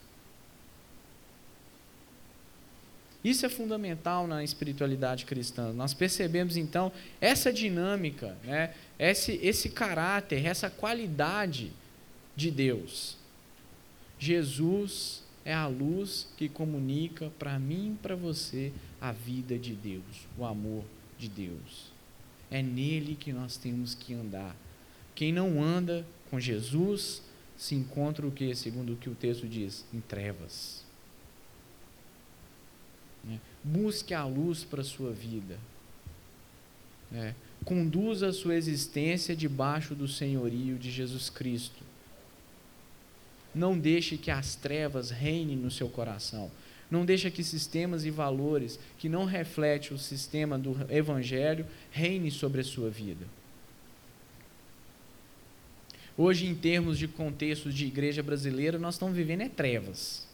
Isso 3.23 3.45
é 3.45 3.49
fundamental 3.49 4.27
na 4.27 4.45
espiritualidade 4.45 5.25
cristã. 5.25 5.73
Nós 5.73 5.93
percebemos 5.93 6.57
então 6.57 6.93
essa 7.21 7.53
dinâmica, 7.53 8.37
né, 8.45 8.75
esse, 8.99 9.33
esse 9.43 9.69
caráter, 9.71 10.45
essa 10.47 10.71
qualidade 10.71 11.73
de 12.35 12.51
Deus. 12.51 13.17
Jesus 14.19 15.23
é 15.45 15.53
a 15.53 15.67
luz 15.67 16.29
que 16.37 16.49
comunica 16.49 17.31
para 17.39 17.59
mim 17.59 17.95
e 17.95 18.03
para 18.03 18.15
você 18.15 18.73
a 19.01 19.13
vida 19.13 19.59
de 19.59 19.75
Deus, 19.75 20.27
o 20.37 20.45
amor 20.45 20.85
de 21.19 21.29
Deus. 21.29 21.93
É 22.51 22.63
nele 22.63 23.15
que 23.15 23.33
nós 23.33 23.57
temos 23.57 23.95
que 23.95 24.15
andar. 24.15 24.57
Quem 25.15 25.33
não 25.33 25.63
anda 25.63 26.07
com 26.31 26.41
Jesus 26.41 27.23
se 27.57 27.75
encontra 27.75 28.27
o 28.27 28.31
que, 28.31 28.55
segundo 28.55 28.93
o 28.93 28.97
que 28.97 29.11
o 29.11 29.15
texto 29.15 29.47
diz, 29.47 29.85
em 29.93 30.01
trevas. 30.01 30.85
Né? 33.25 33.41
Busque 33.63 34.15
a 34.15 34.25
luz 34.25 34.65
para 34.65 34.81
a 34.81 34.85
sua 34.85 35.13
vida. 35.13 35.59
É. 37.13 37.35
Conduza 37.65 38.29
a 38.29 38.33
sua 38.33 38.55
existência 38.55 39.35
debaixo 39.35 39.95
do 39.95 40.07
senhorio 40.07 40.79
de 40.79 40.91
Jesus 40.91 41.29
Cristo. 41.29 41.83
Não 43.55 43.79
deixe 43.79 44.17
que 44.17 44.31
as 44.31 44.55
trevas 44.55 45.11
reinem 45.11 45.57
no 45.57 45.71
seu 45.71 45.89
coração. 45.89 46.51
Não 46.91 47.05
deixe 47.05 47.31
que 47.31 47.45
sistemas 47.45 48.05
e 48.05 48.11
valores 48.11 48.79
que 48.99 49.09
não 49.09 49.25
refletem 49.25 49.95
o 49.95 49.99
sistema 49.99 50.59
do 50.59 50.77
Evangelho 50.89 51.67
reine 51.91 52.31
sobre 52.31 52.63
a 52.63 52.65
sua 52.65 52.89
vida. 52.89 53.27
Hoje, 56.17 56.47
em 56.47 56.55
termos 56.55 56.99
de 56.99 57.07
contexto 57.07 57.71
de 57.71 57.87
igreja 57.87 58.23
brasileira, 58.23 58.79
nós 58.79 58.95
estamos 58.95 59.15
vivendo 59.15 59.43
é 59.43 59.49
trevas. 59.49 60.27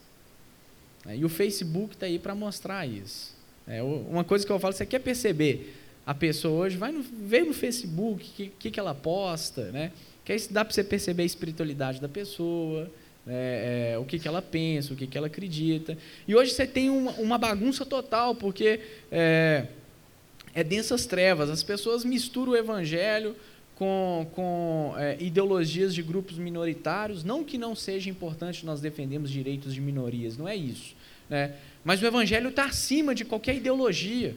É, 1.06 1.16
e 1.16 1.24
o 1.24 1.28
Facebook 1.28 1.94
está 1.94 2.06
aí 2.06 2.18
para 2.18 2.34
mostrar 2.34 2.86
isso. 2.86 3.34
É, 3.66 3.82
uma 3.82 4.24
coisa 4.24 4.46
que 4.46 4.52
eu 4.52 4.58
falo, 4.58 4.72
você 4.72 4.86
quer 4.86 5.00
perceber 5.00 5.76
a 6.06 6.14
pessoa 6.14 6.64
hoje, 6.64 6.76
vai 6.76 6.92
no, 6.92 7.02
vê 7.02 7.42
no 7.42 7.52
Facebook 7.52 8.24
o 8.24 8.34
que, 8.34 8.52
que, 8.58 8.70
que, 8.70 8.80
ela 8.80 8.94
posta, 8.94 9.70
né? 9.72 9.90
que 10.24 10.32
aí 10.32 10.48
dá 10.50 10.64
para 10.64 10.72
você 10.72 10.84
perceber 10.84 11.22
a 11.22 11.26
espiritualidade 11.26 12.00
da 12.00 12.08
pessoa, 12.08 12.90
é, 13.26 13.92
é, 13.94 13.98
o 13.98 14.04
que, 14.04 14.18
que 14.18 14.28
ela 14.28 14.42
pensa, 14.42 14.92
o 14.92 14.96
que, 14.96 15.06
que 15.06 15.16
ela 15.16 15.26
acredita. 15.26 15.96
E 16.28 16.34
hoje 16.34 16.52
você 16.52 16.66
tem 16.66 16.90
uma, 16.90 17.12
uma 17.12 17.38
bagunça 17.38 17.87
total, 17.87 18.34
porque 18.34 18.80
é, 19.10 19.66
é 20.54 20.62
densas 20.62 21.06
trevas. 21.06 21.48
As 21.48 21.62
pessoas 21.62 22.04
misturam 22.04 22.52
o 22.52 22.56
evangelho 22.56 23.34
com, 23.74 24.26
com 24.32 24.94
é, 24.98 25.16
ideologias 25.20 25.94
de 25.94 26.02
grupos 26.02 26.38
minoritários. 26.38 27.24
Não 27.24 27.42
que 27.42 27.56
não 27.56 27.74
seja 27.74 28.10
importante 28.10 28.66
nós 28.66 28.80
defendermos 28.80 29.30
direitos 29.30 29.74
de 29.74 29.80
minorias, 29.80 30.37
não 30.37 30.46
é 30.46 30.54
isso. 30.54 30.94
Né? 31.28 31.54
Mas 31.82 32.02
o 32.02 32.06
evangelho 32.06 32.50
está 32.50 32.66
acima 32.66 33.14
de 33.14 33.24
qualquer 33.24 33.56
ideologia. 33.56 34.37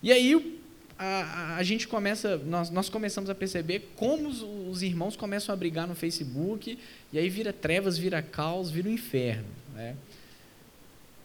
E 0.00 0.12
aí 0.12 0.57
a, 0.98 1.56
a, 1.56 1.62
gente 1.62 1.86
começa, 1.86 2.36
nós, 2.38 2.70
nós 2.70 2.88
começamos 2.88 3.30
a 3.30 3.34
perceber 3.34 3.92
como 3.94 4.28
os, 4.28 4.42
os, 4.42 4.82
irmãos 4.82 5.16
começam 5.16 5.52
a 5.52 5.56
brigar 5.56 5.86
no 5.86 5.94
Facebook, 5.94 6.78
e 7.12 7.18
aí 7.18 7.30
vira 7.30 7.52
trevas, 7.52 7.96
vira 7.96 8.20
caos, 8.20 8.70
vira 8.70 8.88
o 8.88 8.90
um 8.90 8.94
inferno. 8.94 9.46
Né? 9.74 9.94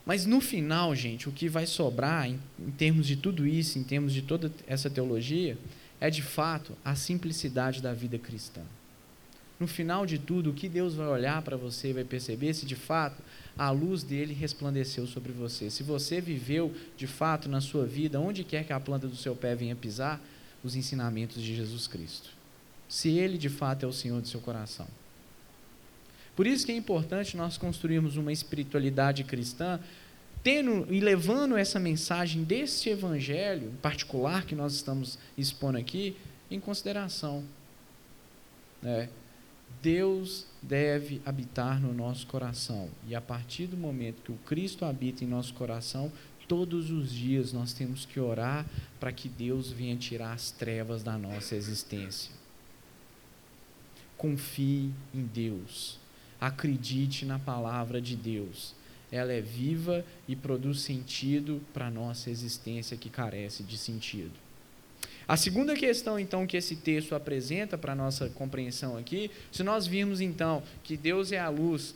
Mas 0.06 0.26
no 0.26 0.40
final, 0.40 0.94
gente, 0.96 1.28
o 1.28 1.32
que 1.32 1.50
vai 1.50 1.66
sobrar 1.66 2.30
em, 2.30 2.40
em 2.60 2.72
termos 2.72 3.08
de 3.08 3.16
tudo 3.16 3.48
isso, 3.48 3.80
em 3.80 3.84
termos 3.84 4.14
de 4.14 4.22
toda 4.22 4.52
essa 4.68 4.90
teologia, 4.90 5.58
é 6.00 6.10
de 6.10 6.22
fato 6.22 6.78
a 6.84 6.94
simplicidade 6.94 7.82
da 7.82 7.94
vida 7.94 8.20
cristã. 8.20 8.62
No 9.60 9.68
final 9.68 10.06
de 10.06 10.20
tudo, 10.20 10.50
o 10.50 10.54
que 10.54 10.68
Deus 10.68 10.94
vai 10.94 11.08
olhar 11.08 11.42
para 11.42 11.56
você 11.56 11.90
e 11.90 11.94
vai 11.94 12.04
perceber 12.04 12.54
se 12.54 12.66
de 12.66 12.76
fato 12.76 13.24
a 13.58 13.70
luz 13.70 14.04
dele 14.04 14.34
resplandeceu 14.34 15.06
sobre 15.06 15.32
você. 15.32 15.70
Se 15.70 15.84
você 15.84 16.20
viveu 16.20 16.74
de 16.98 17.06
fato 17.06 17.48
na 17.48 17.62
sua 17.62 17.86
vida, 17.86 18.20
onde 18.20 18.44
quer 18.44 18.66
que 18.66 18.74
a 18.74 18.80
planta 18.80 19.08
do 19.08 19.16
seu 19.16 19.36
pé 19.36 19.56
venha 19.56 19.76
pisar, 19.76 20.20
os 20.64 20.76
ensinamentos 20.76 21.42
de 21.42 21.56
Jesus 21.56 21.88
Cristo. 21.88 22.30
Se 22.88 23.10
ele 23.10 23.38
de 23.38 23.50
fato 23.50 23.84
é 23.84 23.88
o 23.88 23.94
Senhor 23.94 24.22
do 24.22 24.28
seu 24.28 24.40
coração. 24.40 24.88
Por 26.36 26.48
isso 26.48 26.66
que 26.66 26.72
é 26.72 26.76
importante 26.76 27.38
nós 27.38 27.58
construirmos 27.58 28.18
uma 28.18 28.32
espiritualidade 28.32 29.24
cristã, 29.24 29.80
tendo 30.42 30.92
e 30.92 31.00
levando 31.00 31.56
essa 31.56 31.80
mensagem 31.80 32.44
desse 32.44 32.90
evangelho 32.90 33.72
particular 33.82 34.46
que 34.46 34.56
nós 34.56 34.74
estamos 34.74 35.20
expondo 35.38 35.78
aqui 35.78 36.18
em 36.50 36.60
consideração. 36.60 37.44
É, 38.84 39.08
Deus 39.82 40.46
deve 40.62 41.22
habitar 41.26 41.80
no 41.80 41.94
nosso 41.94 42.26
coração. 42.28 42.90
E 43.08 43.16
a 43.16 43.22
partir 43.22 43.68
do 43.68 43.76
momento 43.76 44.22
que 44.22 44.32
o 44.32 44.38
Cristo 44.46 44.86
habita 44.86 45.24
em 45.24 45.28
nosso 45.28 45.54
coração, 45.54 46.12
todos 46.48 46.92
os 46.92 47.12
dias 47.12 47.52
nós 47.52 47.74
temos 47.74 48.06
que 48.06 48.20
orar 48.20 48.66
para 49.00 49.12
que 49.12 49.28
Deus 49.28 49.72
venha 49.72 49.96
tirar 49.96 50.34
as 50.34 50.52
trevas 50.52 51.04
da 51.04 51.18
nossa 51.18 51.56
existência. 51.56 52.32
Confie 54.18 54.92
em 55.14 55.24
Deus. 55.26 56.00
Acredite 56.40 57.26
na 57.26 57.40
palavra 57.40 58.02
de 58.02 58.16
Deus. 58.16 58.76
Ela 59.12 59.34
é 59.34 59.42
viva 59.42 60.06
e 60.28 60.36
produz 60.36 60.82
sentido 60.82 61.62
para 61.74 61.88
a 61.88 61.92
nossa 61.92 62.30
existência 62.30 62.98
que 62.98 63.10
carece 63.10 63.64
de 63.64 63.78
sentido. 63.78 64.43
A 65.28 65.38
segunda 65.38 65.74
questão, 65.76 66.20
então, 66.20 66.46
que 66.46 66.58
esse 66.58 66.76
texto 66.76 67.16
apresenta 67.16 67.78
para 67.78 67.94
a 67.94 67.96
nossa 67.96 68.30
compreensão 68.30 68.98
aqui, 68.98 69.32
se 69.52 69.64
nós 69.64 69.88
virmos, 69.88 70.20
então, 70.20 70.62
que 70.84 70.98
Deus 70.98 71.32
é 71.32 71.40
a 71.40 71.50
luz, 71.50 71.96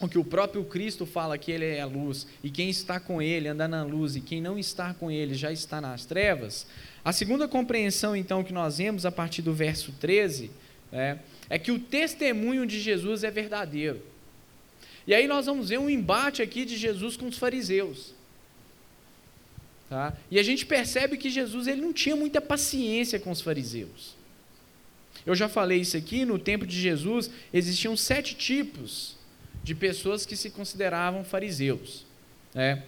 o 0.00 0.08
que 0.08 0.18
o 0.18 0.24
próprio 0.24 0.64
Cristo 0.64 1.04
fala 1.04 1.36
que 1.36 1.50
Ele 1.52 1.66
é 1.66 1.80
a 1.80 1.86
luz, 1.86 2.26
e 2.42 2.50
quem 2.50 2.70
está 2.70 2.98
com 2.98 3.20
Ele 3.20 3.48
anda 3.48 3.68
na 3.68 3.82
luz, 3.82 4.16
e 4.16 4.20
quem 4.20 4.40
não 4.40 4.58
está 4.58 4.94
com 4.94 5.10
Ele 5.10 5.34
já 5.34 5.52
está 5.52 5.80
nas 5.80 6.06
trevas, 6.06 6.66
a 7.04 7.12
segunda 7.12 7.46
compreensão, 7.46 8.16
então, 8.16 8.42
que 8.42 8.52
nós 8.52 8.78
vemos 8.78 9.04
a 9.04 9.12
partir 9.12 9.42
do 9.42 9.52
verso 9.52 9.92
13, 10.00 10.50
é, 10.92 11.18
é 11.48 11.58
que 11.58 11.70
o 11.70 11.78
testemunho 11.78 12.66
de 12.66 12.80
Jesus 12.80 13.22
é 13.22 13.30
verdadeiro. 13.30 14.02
E 15.06 15.14
aí 15.14 15.28
nós 15.28 15.46
vamos 15.46 15.68
ver 15.68 15.78
um 15.78 15.88
embate 15.88 16.42
aqui 16.42 16.64
de 16.64 16.76
Jesus 16.76 17.16
com 17.16 17.26
os 17.26 17.38
fariseus. 17.38 18.15
Tá? 19.88 20.16
E 20.30 20.38
a 20.38 20.42
gente 20.42 20.66
percebe 20.66 21.16
que 21.16 21.30
Jesus 21.30 21.66
ele 21.66 21.80
não 21.80 21.92
tinha 21.92 22.16
muita 22.16 22.40
paciência 22.40 23.20
com 23.20 23.30
os 23.30 23.40
fariseus. 23.40 24.16
Eu 25.24 25.34
já 25.34 25.48
falei 25.48 25.80
isso 25.80 25.96
aqui, 25.96 26.24
no 26.24 26.38
tempo 26.38 26.66
de 26.66 26.78
Jesus 26.80 27.30
existiam 27.52 27.96
sete 27.96 28.34
tipos 28.34 29.16
de 29.62 29.74
pessoas 29.74 30.26
que 30.26 30.36
se 30.36 30.50
consideravam 30.50 31.24
fariseus. 31.24 32.04
Né? 32.54 32.82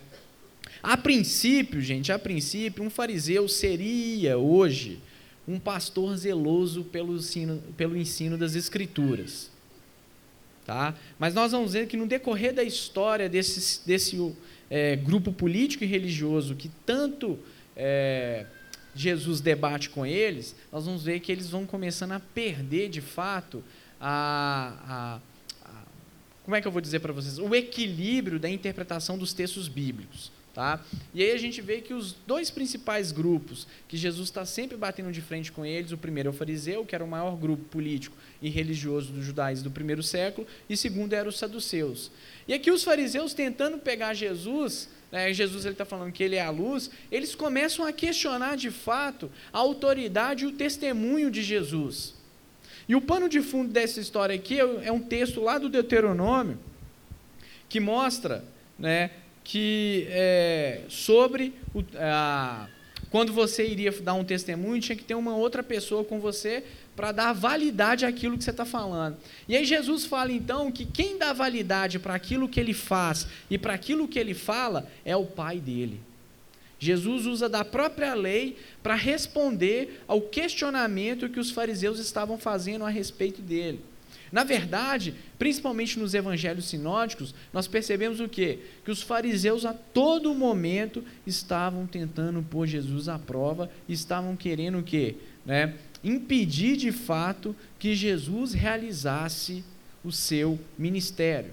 A 0.82 0.96
princípio, 0.96 1.80
gente, 1.80 2.12
a 2.12 2.18
princípio, 2.18 2.84
um 2.84 2.90
fariseu 2.90 3.48
seria 3.48 4.38
hoje 4.38 5.00
um 5.46 5.58
pastor 5.58 6.16
zeloso 6.16 6.84
pelo 6.84 7.16
ensino, 7.16 7.62
pelo 7.76 7.96
ensino 7.96 8.37
das 8.37 8.54
Escrituras. 8.54 9.50
Tá? 10.68 10.94
Mas 11.18 11.33
nós 11.33 11.52
vamos 11.52 11.72
ver 11.72 11.87
que 11.87 11.96
no 11.96 12.07
decorrer 12.07 12.52
da 12.52 12.62
história 12.62 13.26
desse, 13.26 13.81
desse 13.87 14.35
é, 14.68 14.96
grupo 14.96 15.33
político 15.33 15.83
e 15.83 15.87
religioso 15.87 16.54
que 16.54 16.70
tanto 16.85 17.38
é, 17.74 18.44
Jesus 18.94 19.40
debate 19.40 19.88
com 19.88 20.04
eles, 20.04 20.54
nós 20.70 20.85
vamos 20.85 21.04
ver 21.04 21.20
que 21.20 21.33
eles 21.33 21.48
vão 21.48 21.64
começando 21.64 22.12
a 22.12 22.20
perder 22.20 22.90
de 22.90 23.00
fato 23.00 23.64
a, 23.98 25.20
a, 25.64 25.70
a 25.70 25.83
como 26.44 26.54
é 26.54 26.61
que 26.61 26.68
eu 26.68 26.72
vou 26.72 26.83
dizer 26.83 27.00
para 27.00 27.14
vocês? 27.14 27.38
O 27.38 27.54
equilíbrio 27.54 28.38
da 28.38 28.50
interpretação 28.50 29.16
dos 29.16 29.33
textos 29.33 29.68
bíblicos. 29.68 30.31
Tá? 30.58 30.84
E 31.14 31.22
aí 31.22 31.30
a 31.30 31.38
gente 31.38 31.62
vê 31.62 31.80
que 31.80 31.94
os 31.94 32.16
dois 32.26 32.50
principais 32.50 33.12
grupos 33.12 33.64
que 33.86 33.96
Jesus 33.96 34.26
está 34.28 34.44
sempre 34.44 34.76
batendo 34.76 35.12
de 35.12 35.22
frente 35.22 35.52
com 35.52 35.64
eles, 35.64 35.92
o 35.92 35.96
primeiro 35.96 36.30
é 36.30 36.32
o 36.32 36.32
fariseu, 36.32 36.84
que 36.84 36.96
era 36.96 37.04
o 37.04 37.06
maior 37.06 37.36
grupo 37.36 37.62
político 37.66 38.16
e 38.42 38.48
religioso 38.48 39.12
dos 39.12 39.24
judaísmos 39.24 39.62
do 39.62 39.70
primeiro 39.70 40.02
século, 40.02 40.48
e 40.68 40.76
segundo 40.76 41.12
era 41.12 41.28
os 41.28 41.38
saduceus. 41.38 42.10
E 42.48 42.52
aqui 42.52 42.72
os 42.72 42.82
fariseus 42.82 43.32
tentando 43.34 43.78
pegar 43.78 44.14
Jesus, 44.14 44.88
né, 45.12 45.32
Jesus 45.32 45.64
está 45.64 45.84
falando 45.84 46.10
que 46.10 46.24
ele 46.24 46.34
é 46.34 46.42
a 46.42 46.50
luz, 46.50 46.90
eles 47.08 47.36
começam 47.36 47.86
a 47.86 47.92
questionar 47.92 48.56
de 48.56 48.72
fato 48.72 49.30
a 49.52 49.58
autoridade 49.58 50.42
e 50.42 50.48
o 50.48 50.52
testemunho 50.52 51.30
de 51.30 51.40
Jesus. 51.40 52.14
E 52.88 52.96
o 52.96 53.00
pano 53.00 53.28
de 53.28 53.42
fundo 53.42 53.72
dessa 53.72 54.00
história 54.00 54.34
aqui 54.34 54.58
é, 54.58 54.86
é 54.86 54.90
um 54.90 54.98
texto 54.98 55.40
lá 55.40 55.56
do 55.56 55.68
Deuteronômio, 55.68 56.58
que 57.68 57.78
mostra 57.78 58.42
né, 58.76 59.12
que 59.48 60.06
é, 60.11 60.82
sobre 60.90 61.54
o, 61.74 61.82
a, 61.96 62.68
quando 63.11 63.32
você 63.32 63.66
iria 63.66 63.90
dar 63.90 64.12
um 64.12 64.22
testemunho, 64.22 64.78
tinha 64.78 64.94
que 64.94 65.02
ter 65.02 65.14
uma 65.14 65.34
outra 65.34 65.62
pessoa 65.62 66.04
com 66.04 66.20
você 66.20 66.62
para 66.94 67.12
dar 67.12 67.32
validade 67.32 68.04
àquilo 68.04 68.37
que 68.37 68.44
você 68.44 68.50
está 68.50 68.66
falando. 68.66 69.16
E 69.48 69.56
aí 69.56 69.64
Jesus 69.64 70.04
fala 70.04 70.32
então 70.32 70.70
que 70.70 70.84
quem 70.84 71.16
dá 71.16 71.32
validade 71.32 71.98
para 71.98 72.14
aquilo 72.14 72.46
que 72.46 72.61
ele 72.61 72.74
faz 72.74 73.26
e 73.48 73.56
para 73.56 73.72
aquilo 73.72 74.06
que 74.06 74.18
ele 74.18 74.34
fala 74.34 74.87
é 75.02 75.16
o 75.16 75.24
Pai 75.24 75.58
dele. 75.58 75.98
Jesus 76.78 77.24
usa 77.24 77.48
da 77.48 77.64
própria 77.64 78.12
lei 78.12 78.58
para 78.82 78.96
responder 78.96 80.02
ao 80.06 80.20
questionamento 80.20 81.30
que 81.30 81.40
os 81.40 81.50
fariseus 81.50 81.98
estavam 81.98 82.37
fazendo 82.37 82.84
a 82.84 82.90
respeito 82.90 83.40
dele. 83.40 83.80
Na 84.30 84.44
verdade, 84.44 85.14
principalmente 85.38 85.98
nos 85.98 86.14
evangelhos 86.14 86.66
sinóticos, 86.66 87.34
nós 87.52 87.66
percebemos 87.66 88.20
o 88.20 88.28
quê? 88.28 88.58
Que 88.84 88.90
os 88.90 89.02
fariseus 89.02 89.64
a 89.64 89.72
todo 89.72 90.34
momento 90.34 91.04
estavam 91.26 91.86
tentando 91.86 92.42
pôr 92.42 92.66
Jesus 92.66 93.08
à 93.08 93.18
prova, 93.18 93.70
estavam 93.88 94.36
querendo 94.36 94.78
o 94.78 94.82
quê? 94.82 95.16
Né? 95.44 95.74
Impedir 96.04 96.76
de 96.76 96.92
fato 96.92 97.56
que 97.78 97.94
Jesus 97.94 98.52
realizasse 98.52 99.64
o 100.04 100.12
seu 100.12 100.58
ministério. 100.78 101.52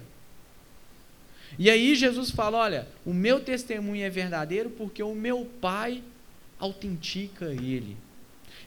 E 1.57 1.69
aí 1.69 1.95
Jesus 1.95 2.29
fala: 2.29 2.57
olha, 2.57 2.87
o 3.05 3.13
meu 3.13 3.39
testemunho 3.39 4.03
é 4.03 4.09
verdadeiro 4.09 4.69
porque 4.69 5.01
o 5.01 5.15
meu 5.15 5.49
Pai 5.61 6.03
autentica 6.59 7.45
ele. 7.45 7.97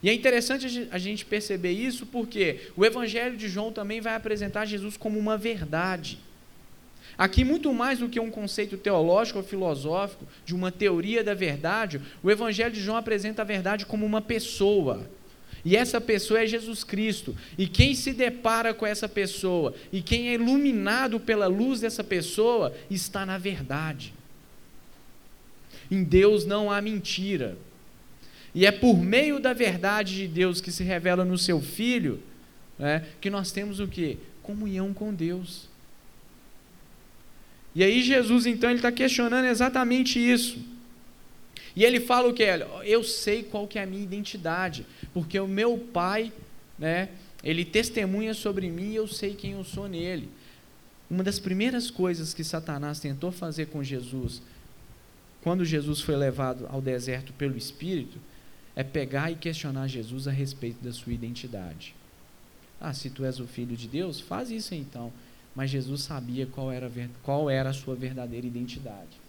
E 0.02 0.08
é 0.08 0.14
interessante 0.14 0.88
a 0.90 0.98
gente 0.98 1.24
perceber 1.24 1.72
isso 1.72 2.06
porque 2.06 2.70
o 2.76 2.84
Evangelho 2.84 3.36
de 3.36 3.48
João 3.48 3.72
também 3.72 4.00
vai 4.00 4.14
apresentar 4.14 4.64
Jesus 4.64 4.96
como 4.96 5.18
uma 5.18 5.36
verdade. 5.36 6.18
Aqui, 7.16 7.44
muito 7.44 7.74
mais 7.74 7.98
do 7.98 8.08
que 8.08 8.20
um 8.20 8.30
conceito 8.30 8.76
teológico 8.76 9.38
ou 9.38 9.44
filosófico, 9.44 10.24
de 10.44 10.54
uma 10.54 10.70
teoria 10.70 11.24
da 11.24 11.34
verdade, 11.34 12.00
o 12.22 12.30
Evangelho 12.30 12.72
de 12.72 12.80
João 12.80 12.96
apresenta 12.96 13.42
a 13.42 13.44
verdade 13.44 13.84
como 13.84 14.06
uma 14.06 14.22
pessoa. 14.22 15.10
E 15.64 15.76
essa 15.76 16.00
pessoa 16.00 16.40
é 16.40 16.46
Jesus 16.46 16.84
Cristo. 16.84 17.36
E 17.58 17.66
quem 17.66 17.92
se 17.92 18.12
depara 18.12 18.72
com 18.72 18.86
essa 18.86 19.08
pessoa 19.08 19.74
e 19.92 20.00
quem 20.00 20.28
é 20.28 20.34
iluminado 20.34 21.18
pela 21.18 21.48
luz 21.48 21.80
dessa 21.80 22.04
pessoa 22.04 22.72
está 22.88 23.26
na 23.26 23.36
verdade. 23.36 24.14
Em 25.90 26.04
Deus 26.04 26.44
não 26.44 26.70
há 26.70 26.80
mentira. 26.80 27.56
E 28.54 28.66
é 28.66 28.72
por 28.72 28.96
meio 28.96 29.38
da 29.38 29.52
verdade 29.52 30.14
de 30.16 30.28
Deus 30.28 30.60
que 30.60 30.72
se 30.72 30.82
revela 30.82 31.24
no 31.24 31.36
seu 31.36 31.60
Filho 31.60 32.22
né, 32.78 33.04
que 33.20 33.28
nós 33.28 33.50
temos 33.50 33.80
o 33.80 33.88
que? 33.88 34.18
Comunhão 34.42 34.94
com 34.94 35.12
Deus. 35.12 35.68
E 37.74 37.82
aí 37.82 38.02
Jesus 38.02 38.46
então 38.46 38.70
ele 38.70 38.78
está 38.78 38.92
questionando 38.92 39.46
exatamente 39.46 40.18
isso. 40.18 40.58
E 41.74 41.84
ele 41.84 42.00
fala 42.00 42.28
o 42.28 42.34
que? 42.34 42.44
Eu 42.84 43.04
sei 43.04 43.42
qual 43.42 43.66
que 43.66 43.78
é 43.78 43.82
a 43.82 43.86
minha 43.86 44.02
identidade, 44.02 44.86
porque 45.12 45.38
o 45.38 45.46
meu 45.46 45.78
Pai, 45.78 46.32
né, 46.78 47.10
ele 47.42 47.64
testemunha 47.64 48.34
sobre 48.34 48.70
mim 48.70 48.92
e 48.92 48.96
eu 48.96 49.06
sei 49.06 49.34
quem 49.34 49.52
eu 49.52 49.64
sou 49.64 49.88
nele. 49.88 50.28
Uma 51.10 51.22
das 51.22 51.38
primeiras 51.38 51.90
coisas 51.90 52.34
que 52.34 52.42
Satanás 52.42 53.00
tentou 53.00 53.30
fazer 53.30 53.66
com 53.66 53.82
Jesus, 53.82 54.42
quando 55.42 55.64
Jesus 55.64 56.00
foi 56.00 56.16
levado 56.16 56.66
ao 56.68 56.80
deserto 56.80 57.32
pelo 57.32 57.56
Espírito, 57.56 58.18
é 58.78 58.84
pegar 58.84 59.32
e 59.32 59.34
questionar 59.34 59.88
Jesus 59.88 60.28
a 60.28 60.30
respeito 60.30 60.80
da 60.84 60.92
sua 60.92 61.12
identidade. 61.12 61.96
Ah, 62.80 62.94
se 62.94 63.10
tu 63.10 63.24
és 63.24 63.40
o 63.40 63.46
filho 63.48 63.76
de 63.76 63.88
Deus, 63.88 64.20
faz 64.20 64.52
isso 64.52 64.72
então. 64.72 65.12
Mas 65.52 65.68
Jesus 65.68 66.02
sabia 66.02 66.46
qual 66.46 66.70
era, 66.70 66.88
qual 67.24 67.50
era 67.50 67.70
a 67.70 67.72
sua 67.72 67.96
verdadeira 67.96 68.46
identidade. 68.46 69.20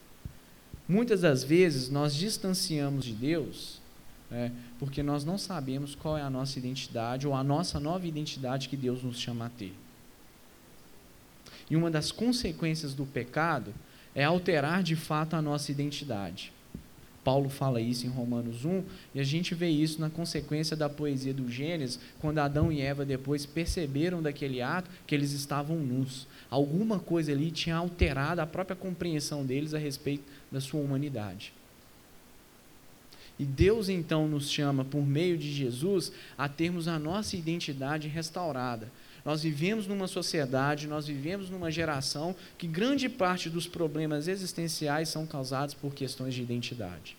Muitas 0.88 1.22
das 1.22 1.44
vezes 1.44 1.90
nós 1.90 2.14
distanciamos 2.14 3.04
de 3.04 3.14
Deus 3.14 3.82
né, 4.30 4.52
porque 4.78 5.02
nós 5.02 5.26
não 5.26 5.36
sabemos 5.36 5.96
qual 5.96 6.16
é 6.16 6.22
a 6.22 6.30
nossa 6.30 6.60
identidade 6.60 7.26
ou 7.26 7.34
a 7.34 7.44
nossa 7.44 7.80
nova 7.80 8.06
identidade 8.06 8.70
que 8.70 8.78
Deus 8.78 9.02
nos 9.02 9.20
chama 9.20 9.48
a 9.48 9.50
ter. 9.50 9.74
E 11.72 11.76
uma 11.76 11.90
das 11.90 12.12
consequências 12.12 12.94
do 12.94 13.04
pecado 13.04 13.74
é 14.14 14.24
alterar 14.24 14.84
de 14.84 14.96
fato 14.96 15.36
a 15.36 15.42
nossa 15.42 15.72
identidade. 15.72 16.54
Paulo 17.30 17.48
fala 17.48 17.80
isso 17.80 18.08
em 18.08 18.10
Romanos 18.10 18.66
1, 18.66 18.84
e 19.14 19.20
a 19.20 19.24
gente 19.24 19.54
vê 19.54 19.70
isso 19.70 20.02
na 20.02 20.10
consequência 20.10 20.76
da 20.76 20.90
poesia 20.90 21.32
do 21.32 21.48
Gênesis, 21.48 22.00
quando 22.20 22.40
Adão 22.40 22.72
e 22.72 22.82
Eva 22.82 23.06
depois 23.06 23.46
perceberam 23.46 24.20
daquele 24.20 24.64
ato 24.64 24.90
que 25.06 25.14
eles 25.14 25.32
estavam 25.32 25.78
nus. 25.78 26.26
Alguma 26.50 26.98
coisa 26.98 27.32
ali 27.32 27.52
tinha 27.52 27.76
alterado 27.76 28.42
a 28.42 28.48
própria 28.48 28.76
compreensão 28.76 29.46
deles 29.46 29.76
a 29.76 29.78
respeito 29.78 30.24
da 30.52 30.60
sua 30.60 30.82
humanidade. 30.82 31.54
E 33.38 33.46
Deus 33.46 33.90
então 33.90 34.28
nos 34.28 34.50
chama, 34.50 34.84
por 34.84 35.06
meio 35.06 35.38
de 35.38 35.52
Jesus, 35.52 36.12
a 36.36 36.50
termos 36.50 36.88
a 36.88 36.98
nossa 36.98 37.38
identidade 37.38 38.08
restaurada. 38.08 38.92
Nós 39.26 39.44
vivemos 39.44 39.86
numa 39.88 40.08
sociedade, 40.08 40.88
nós 40.88 41.08
vivemos 41.08 41.50
numa 41.50 41.70
geração 41.70 42.36
que 42.58 42.68
grande 42.68 43.10
parte 43.10 43.50
dos 43.50 43.68
problemas 43.68 44.28
existenciais 44.28 45.10
são 45.10 45.26
causados 45.26 45.74
por 45.74 45.94
questões 45.94 46.34
de 46.34 46.42
identidade. 46.42 47.18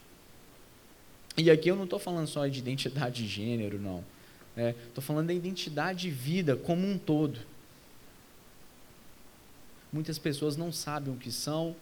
E 1.36 1.50
aqui 1.50 1.70
eu 1.70 1.76
não 1.76 1.84
estou 1.84 1.98
falando 1.98 2.26
só 2.26 2.46
de 2.46 2.58
identidade 2.58 3.22
de 3.22 3.28
gênero, 3.28 3.78
não. 3.78 4.04
Estou 4.56 5.02
é, 5.02 5.06
falando 5.06 5.28
da 5.28 5.34
identidade 5.34 6.00
de 6.00 6.10
vida 6.10 6.56
como 6.56 6.86
um 6.86 6.98
todo. 6.98 7.38
Muitas 9.92 10.18
pessoas 10.18 10.56
não 10.56 10.72
sabem 10.72 11.12
o 11.12 11.16
que 11.16 11.32
são, 11.32 11.74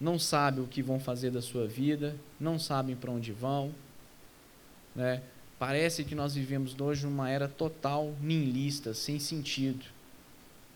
não 0.00 0.18
sabem 0.18 0.62
o 0.62 0.66
que 0.66 0.82
vão 0.82 0.98
fazer 0.98 1.30
da 1.30 1.40
sua 1.40 1.66
vida, 1.66 2.16
não 2.38 2.58
sabem 2.58 2.96
para 2.96 3.10
onde 3.10 3.32
vão. 3.32 3.74
Né? 4.94 5.22
Parece 5.62 6.02
que 6.02 6.16
nós 6.16 6.34
vivemos 6.34 6.74
hoje 6.76 7.06
numa 7.06 7.30
era 7.30 7.46
total 7.46 8.16
nihilista, 8.20 8.92
sem 8.94 9.20
sentido. 9.20 9.84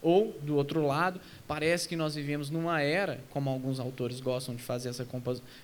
Ou, 0.00 0.38
do 0.44 0.54
outro 0.54 0.86
lado, 0.86 1.20
parece 1.44 1.88
que 1.88 1.96
nós 1.96 2.14
vivemos 2.14 2.50
numa 2.50 2.80
era, 2.80 3.18
como 3.30 3.50
alguns 3.50 3.80
autores 3.80 4.20
gostam 4.20 4.54
de 4.54 4.62
fazer 4.62 4.90
essa, 4.90 5.04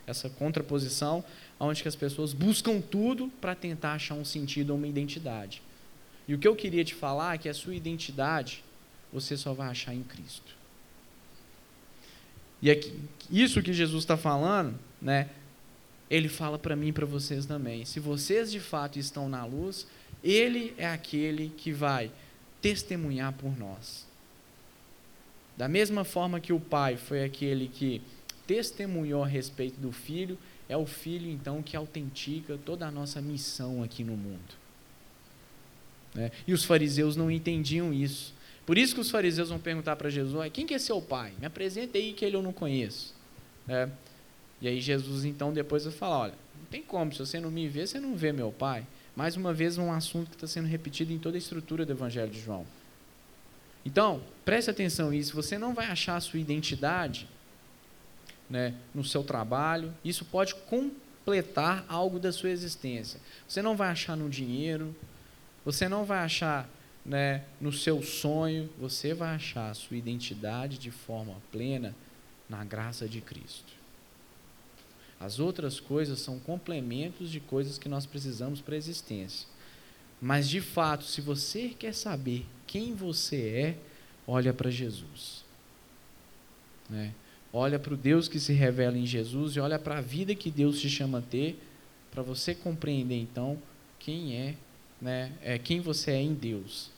essa 0.08 0.28
contraposição, 0.28 1.24
onde 1.60 1.86
as 1.86 1.94
pessoas 1.94 2.32
buscam 2.32 2.80
tudo 2.80 3.30
para 3.40 3.54
tentar 3.54 3.92
achar 3.92 4.16
um 4.16 4.24
sentido 4.24 4.70
ou 4.70 4.76
uma 4.76 4.88
identidade. 4.88 5.62
E 6.26 6.34
o 6.34 6.38
que 6.38 6.48
eu 6.48 6.56
queria 6.56 6.84
te 6.84 6.92
falar 6.92 7.36
é 7.36 7.38
que 7.38 7.48
a 7.48 7.54
sua 7.54 7.76
identidade 7.76 8.64
você 9.12 9.36
só 9.36 9.54
vai 9.54 9.68
achar 9.68 9.94
em 9.94 10.02
Cristo. 10.02 10.52
E 12.60 12.72
aqui, 12.72 12.92
isso 13.30 13.62
que 13.62 13.72
Jesus 13.72 14.02
está 14.02 14.16
falando, 14.16 14.76
né, 15.00 15.28
ele 16.12 16.28
fala 16.28 16.58
para 16.58 16.76
mim 16.76 16.88
e 16.88 16.92
para 16.92 17.06
vocês 17.06 17.46
também. 17.46 17.86
Se 17.86 17.98
vocês 17.98 18.52
de 18.52 18.60
fato 18.60 18.98
estão 18.98 19.30
na 19.30 19.46
luz, 19.46 19.86
ele 20.22 20.74
é 20.76 20.86
aquele 20.86 21.48
que 21.56 21.72
vai 21.72 22.12
testemunhar 22.60 23.32
por 23.32 23.58
nós. 23.58 24.06
Da 25.56 25.66
mesma 25.68 26.04
forma 26.04 26.38
que 26.38 26.52
o 26.52 26.60
Pai 26.60 26.98
foi 26.98 27.24
aquele 27.24 27.66
que 27.66 28.02
testemunhou 28.46 29.24
a 29.24 29.26
respeito 29.26 29.80
do 29.80 29.90
Filho, 29.90 30.36
é 30.68 30.76
o 30.76 30.84
Filho 30.84 31.30
então 31.30 31.62
que 31.62 31.74
autentica 31.74 32.58
toda 32.62 32.86
a 32.86 32.90
nossa 32.90 33.22
missão 33.22 33.82
aqui 33.82 34.04
no 34.04 34.14
mundo. 34.14 34.54
Né? 36.14 36.30
E 36.46 36.52
os 36.52 36.62
fariseus 36.62 37.16
não 37.16 37.30
entendiam 37.30 37.90
isso. 37.90 38.34
Por 38.66 38.76
isso 38.76 38.94
que 38.94 39.00
os 39.00 39.10
fariseus 39.10 39.48
vão 39.48 39.58
perguntar 39.58 39.96
para 39.96 40.10
Jesus: 40.10 40.52
quem 40.52 40.66
que 40.66 40.74
é 40.74 40.78
seu 40.78 41.00
pai? 41.00 41.32
Me 41.40 41.46
apresenta 41.46 41.96
aí 41.96 42.12
que 42.12 42.22
ele 42.22 42.36
eu 42.36 42.42
não 42.42 42.52
conheço. 42.52 43.14
É. 43.66 43.88
E 44.62 44.68
aí 44.68 44.80
Jesus 44.80 45.24
então 45.24 45.52
depois 45.52 45.84
vai 45.84 45.92
falar: 45.92 46.18
olha, 46.20 46.34
não 46.56 46.66
tem 46.66 46.80
como, 46.80 47.12
se 47.12 47.18
você 47.18 47.40
não 47.40 47.50
me 47.50 47.68
vê, 47.68 47.84
você 47.84 47.98
não 47.98 48.16
vê 48.16 48.32
meu 48.32 48.52
pai. 48.52 48.86
Mais 49.14 49.36
uma 49.36 49.52
vez, 49.52 49.76
um 49.76 49.92
assunto 49.92 50.30
que 50.30 50.36
está 50.36 50.46
sendo 50.46 50.68
repetido 50.68 51.12
em 51.12 51.18
toda 51.18 51.36
a 51.36 51.38
estrutura 51.38 51.84
do 51.84 51.92
Evangelho 51.92 52.30
de 52.30 52.40
João. 52.40 52.64
Então, 53.84 54.22
preste 54.44 54.70
atenção 54.70 55.10
nisso. 55.10 55.34
Você 55.34 55.58
não 55.58 55.74
vai 55.74 55.86
achar 55.86 56.16
a 56.16 56.20
sua 56.20 56.38
identidade 56.38 57.28
né, 58.48 58.74
no 58.94 59.04
seu 59.04 59.24
trabalho. 59.24 59.92
Isso 60.04 60.24
pode 60.24 60.54
completar 60.54 61.84
algo 61.88 62.18
da 62.18 62.32
sua 62.32 62.50
existência. 62.50 63.20
Você 63.46 63.60
não 63.60 63.76
vai 63.76 63.88
achar 63.88 64.16
no 64.16 64.30
dinheiro. 64.30 64.94
Você 65.64 65.88
não 65.88 66.04
vai 66.04 66.20
achar 66.20 66.70
né, 67.04 67.42
no 67.60 67.72
seu 67.72 68.00
sonho. 68.00 68.70
Você 68.78 69.12
vai 69.12 69.34
achar 69.34 69.70
a 69.70 69.74
sua 69.74 69.96
identidade 69.96 70.78
de 70.78 70.92
forma 70.92 71.34
plena 71.50 71.94
na 72.48 72.64
graça 72.64 73.08
de 73.08 73.20
Cristo. 73.20 73.81
As 75.22 75.38
outras 75.38 75.78
coisas 75.78 76.18
são 76.18 76.40
complementos 76.40 77.30
de 77.30 77.38
coisas 77.38 77.78
que 77.78 77.88
nós 77.88 78.04
precisamos 78.04 78.60
para 78.60 78.74
a 78.74 78.78
existência. 78.78 79.46
Mas, 80.20 80.48
de 80.48 80.60
fato, 80.60 81.04
se 81.04 81.20
você 81.20 81.68
quer 81.68 81.94
saber 81.94 82.44
quem 82.66 82.92
você 82.92 83.36
é, 83.36 83.78
olha 84.26 84.52
para 84.52 84.68
Jesus. 84.68 85.44
Né? 86.90 87.14
Olha 87.52 87.78
para 87.78 87.94
o 87.94 87.96
Deus 87.96 88.26
que 88.26 88.40
se 88.40 88.52
revela 88.52 88.98
em 88.98 89.06
Jesus 89.06 89.54
e 89.54 89.60
olha 89.60 89.78
para 89.78 89.98
a 89.98 90.00
vida 90.00 90.34
que 90.34 90.50
Deus 90.50 90.80
te 90.80 90.90
chama 90.90 91.18
a 91.18 91.22
ter, 91.22 91.56
para 92.10 92.22
você 92.22 92.52
compreender 92.52 93.20
então 93.20 93.56
quem 94.00 94.36
é, 94.36 94.56
né, 95.00 95.32
é 95.40 95.56
quem 95.56 95.80
você 95.80 96.10
é 96.10 96.20
em 96.20 96.34
Deus. 96.34 96.90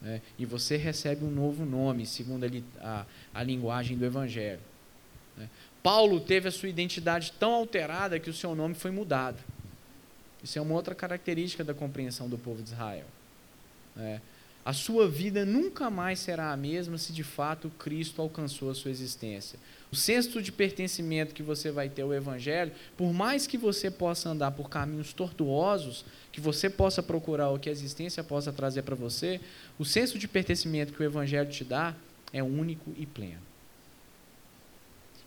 Né? 0.00 0.22
E 0.38 0.46
você 0.46 0.78
recebe 0.78 1.22
um 1.22 1.30
novo 1.30 1.66
nome, 1.66 2.06
segundo 2.06 2.44
a, 2.44 2.48
a, 2.80 3.06
a 3.34 3.42
linguagem 3.42 3.98
do 3.98 4.06
Evangelho. 4.06 4.60
Paulo 5.88 6.20
teve 6.20 6.46
a 6.46 6.52
sua 6.52 6.68
identidade 6.68 7.32
tão 7.40 7.50
alterada 7.50 8.20
que 8.20 8.28
o 8.28 8.34
seu 8.34 8.54
nome 8.54 8.74
foi 8.74 8.90
mudado. 8.90 9.38
Isso 10.44 10.58
é 10.58 10.60
uma 10.60 10.74
outra 10.74 10.94
característica 10.94 11.64
da 11.64 11.72
compreensão 11.72 12.28
do 12.28 12.36
povo 12.36 12.62
de 12.62 12.68
Israel. 12.68 13.06
Né? 13.96 14.20
A 14.66 14.74
sua 14.74 15.08
vida 15.08 15.46
nunca 15.46 15.88
mais 15.88 16.18
será 16.18 16.52
a 16.52 16.56
mesma 16.58 16.98
se 16.98 17.10
de 17.10 17.24
fato 17.24 17.70
Cristo 17.78 18.20
alcançou 18.20 18.70
a 18.70 18.74
sua 18.74 18.90
existência. 18.90 19.58
O 19.90 19.96
senso 19.96 20.42
de 20.42 20.52
pertencimento 20.52 21.34
que 21.34 21.42
você 21.42 21.70
vai 21.70 21.88
ter 21.88 22.02
ao 22.02 22.12
Evangelho, 22.12 22.72
por 22.94 23.10
mais 23.14 23.46
que 23.46 23.56
você 23.56 23.90
possa 23.90 24.28
andar 24.28 24.50
por 24.50 24.68
caminhos 24.68 25.14
tortuosos, 25.14 26.04
que 26.30 26.38
você 26.38 26.68
possa 26.68 27.02
procurar 27.02 27.48
o 27.48 27.58
que 27.58 27.70
a 27.70 27.72
existência 27.72 28.22
possa 28.22 28.52
trazer 28.52 28.82
para 28.82 28.94
você, 28.94 29.40
o 29.78 29.86
senso 29.86 30.18
de 30.18 30.28
pertencimento 30.28 30.92
que 30.92 31.02
o 31.02 31.06
Evangelho 31.06 31.48
te 31.48 31.64
dá 31.64 31.94
é 32.30 32.42
único 32.42 32.92
e 32.94 33.06
pleno. 33.06 33.48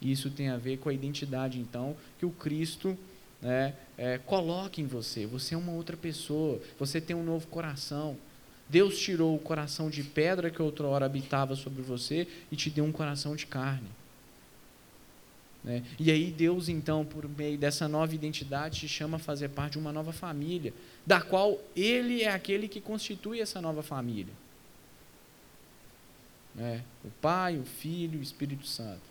E 0.02 0.12
isso 0.12 0.32
tem 0.32 0.50
a 0.50 0.58
ver 0.58 0.78
com 0.78 0.90
a 0.90 0.94
identidade, 0.94 1.60
então, 1.60 1.96
que 2.18 2.26
o 2.26 2.32
Cristo 2.32 2.98
né, 3.42 3.76
é, 3.98 4.18
coloca 4.18 4.82
em 4.82 4.86
você. 4.86 5.26
Você 5.28 5.54
é 5.54 5.58
uma 5.58 5.72
outra 5.72 5.96
pessoa, 5.96 6.60
você 6.80 7.00
tem 7.00 7.16
um 7.16 7.24
novo 7.24 7.48
coração. 7.48 8.18
Deus 8.68 8.98
tirou 8.98 9.36
o 9.36 9.40
coração 9.40 9.90
de 9.90 10.04
pedra 10.04 10.50
que 10.50 10.62
outrora 10.62 11.06
habitava 11.06 11.56
sobre 11.56 11.82
você 11.82 12.28
e 12.52 12.56
te 12.56 12.70
deu 12.70 12.84
um 12.84 12.92
coração 12.92 13.36
de 13.36 13.46
carne. 13.46 13.88
Né? 15.64 15.84
E 16.00 16.10
aí 16.10 16.32
Deus, 16.32 16.70
então, 16.70 17.06
por 17.06 17.28
meio 17.30 17.58
dessa 17.58 17.88
nova 17.88 18.16
identidade, 18.16 18.80
te 18.80 18.88
chama 18.88 19.18
a 19.18 19.20
fazer 19.20 19.50
parte 19.50 19.74
de 19.74 19.80
uma 19.80 19.92
nova 19.92 20.12
família, 20.12 20.74
da 21.06 21.22
qual 21.22 21.60
Ele 21.76 22.24
é 22.24 22.32
aquele 22.32 22.68
que 22.68 22.82
constitui 22.82 23.40
essa 23.40 23.62
nova 23.62 23.84
família. 23.84 24.34
Né? 26.56 26.84
O 27.04 27.10
Pai, 27.22 27.58
o 27.58 27.64
Filho 27.64 28.20
o 28.20 28.24
Espírito 28.24 28.66
Santo. 28.66 29.11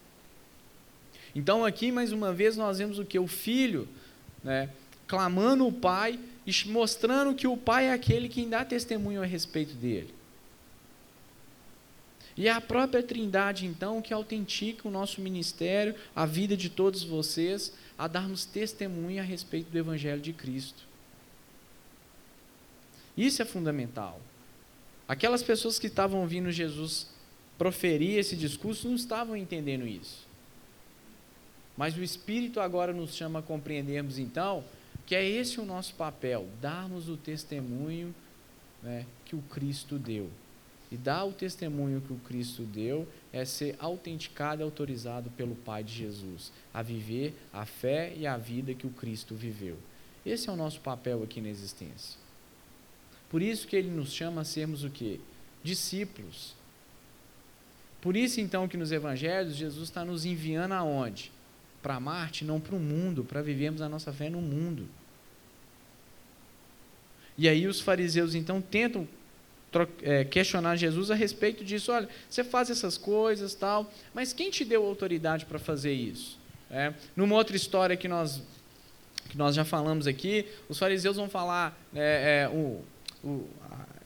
Então 1.34 1.64
aqui, 1.64 1.92
mais 1.92 2.12
uma 2.12 2.32
vez, 2.32 2.56
nós 2.56 2.78
vemos 2.78 2.98
o 2.98 3.04
que? 3.04 3.18
O 3.18 3.26
Filho 3.26 3.88
né, 4.42 4.70
clamando 5.06 5.66
o 5.66 5.72
Pai 5.72 6.18
e 6.46 6.52
mostrando 6.68 7.34
que 7.34 7.46
o 7.46 7.56
Pai 7.56 7.86
é 7.86 7.92
aquele 7.92 8.28
quem 8.28 8.48
dá 8.48 8.64
testemunho 8.64 9.22
a 9.22 9.26
respeito 9.26 9.74
dele. 9.74 10.14
E 12.36 12.48
é 12.48 12.52
a 12.52 12.60
própria 12.60 13.02
Trindade, 13.02 13.66
então, 13.66 14.00
que 14.00 14.14
autentica 14.14 14.88
o 14.88 14.90
nosso 14.90 15.20
ministério, 15.20 15.94
a 16.14 16.24
vida 16.24 16.56
de 16.56 16.70
todos 16.70 17.02
vocês, 17.02 17.72
a 17.98 18.08
darmos 18.08 18.46
testemunho 18.46 19.20
a 19.20 19.24
respeito 19.24 19.70
do 19.70 19.76
Evangelho 19.76 20.22
de 20.22 20.32
Cristo. 20.32 20.84
Isso 23.16 23.42
é 23.42 23.44
fundamental. 23.44 24.20
Aquelas 25.06 25.42
pessoas 25.42 25.78
que 25.78 25.88
estavam 25.88 26.20
ouvindo 26.20 26.50
Jesus 26.50 27.08
proferir 27.58 28.18
esse 28.18 28.34
discurso 28.34 28.88
não 28.88 28.94
estavam 28.94 29.36
entendendo 29.36 29.86
isso. 29.86 30.29
Mas 31.80 31.96
o 31.96 32.02
Espírito 32.02 32.60
agora 32.60 32.92
nos 32.92 33.14
chama 33.14 33.38
a 33.38 33.42
compreendermos, 33.42 34.18
então, 34.18 34.62
que 35.06 35.14
é 35.14 35.26
esse 35.26 35.58
o 35.58 35.64
nosso 35.64 35.94
papel, 35.94 36.46
darmos 36.60 37.08
o 37.08 37.16
testemunho 37.16 38.14
né, 38.82 39.06
que 39.24 39.34
o 39.34 39.40
Cristo 39.40 39.98
deu. 39.98 40.28
E 40.92 40.96
dar 40.98 41.24
o 41.24 41.32
testemunho 41.32 42.02
que 42.02 42.12
o 42.12 42.18
Cristo 42.18 42.64
deu 42.64 43.08
é 43.32 43.46
ser 43.46 43.76
autenticado 43.78 44.60
e 44.60 44.62
autorizado 44.62 45.30
pelo 45.30 45.54
Pai 45.54 45.82
de 45.82 45.94
Jesus, 45.94 46.52
a 46.74 46.82
viver 46.82 47.34
a 47.50 47.64
fé 47.64 48.12
e 48.14 48.26
a 48.26 48.36
vida 48.36 48.74
que 48.74 48.86
o 48.86 48.90
Cristo 48.90 49.34
viveu. 49.34 49.78
Esse 50.26 50.50
é 50.50 50.52
o 50.52 50.56
nosso 50.56 50.80
papel 50.80 51.22
aqui 51.22 51.40
na 51.40 51.48
existência. 51.48 52.18
Por 53.30 53.40
isso 53.40 53.66
que 53.66 53.74
ele 53.74 53.88
nos 53.88 54.12
chama 54.12 54.42
a 54.42 54.44
sermos 54.44 54.84
o 54.84 54.90
quê? 54.90 55.18
Discípulos. 55.64 56.54
Por 58.02 58.18
isso 58.18 58.38
então 58.38 58.68
que 58.68 58.76
nos 58.76 58.92
evangelhos 58.92 59.56
Jesus 59.56 59.88
está 59.88 60.04
nos 60.04 60.26
enviando 60.26 60.72
aonde? 60.72 61.32
Para 61.82 61.98
Marte, 61.98 62.44
não 62.44 62.60
para 62.60 62.74
o 62.74 62.80
mundo, 62.80 63.24
para 63.24 63.42
vivermos 63.42 63.80
a 63.80 63.88
nossa 63.88 64.12
fé 64.12 64.28
no 64.28 64.40
mundo. 64.40 64.88
E 67.38 67.48
aí 67.48 67.66
os 67.66 67.80
fariseus 67.80 68.34
então 68.34 68.60
tentam 68.60 69.08
é, 70.02 70.24
questionar 70.24 70.76
Jesus 70.76 71.10
a 71.10 71.14
respeito 71.14 71.64
disso. 71.64 71.92
Olha, 71.92 72.08
você 72.28 72.44
faz 72.44 72.70
essas 72.70 72.98
coisas, 72.98 73.54
tal, 73.54 73.90
mas 74.12 74.32
quem 74.32 74.50
te 74.50 74.64
deu 74.64 74.84
autoridade 74.84 75.46
para 75.46 75.58
fazer 75.58 75.92
isso? 75.92 76.38
É, 76.70 76.92
numa 77.16 77.34
outra 77.34 77.56
história 77.56 77.96
que 77.96 78.08
nós 78.08 78.42
que 79.28 79.38
nós 79.38 79.54
já 79.54 79.64
falamos 79.64 80.08
aqui, 80.08 80.44
os 80.68 80.76
fariseus 80.76 81.16
vão 81.16 81.28
falar 81.28 81.78
é, 81.94 82.42
é 82.42 82.48
o, 82.48 82.82
o, 83.22 83.48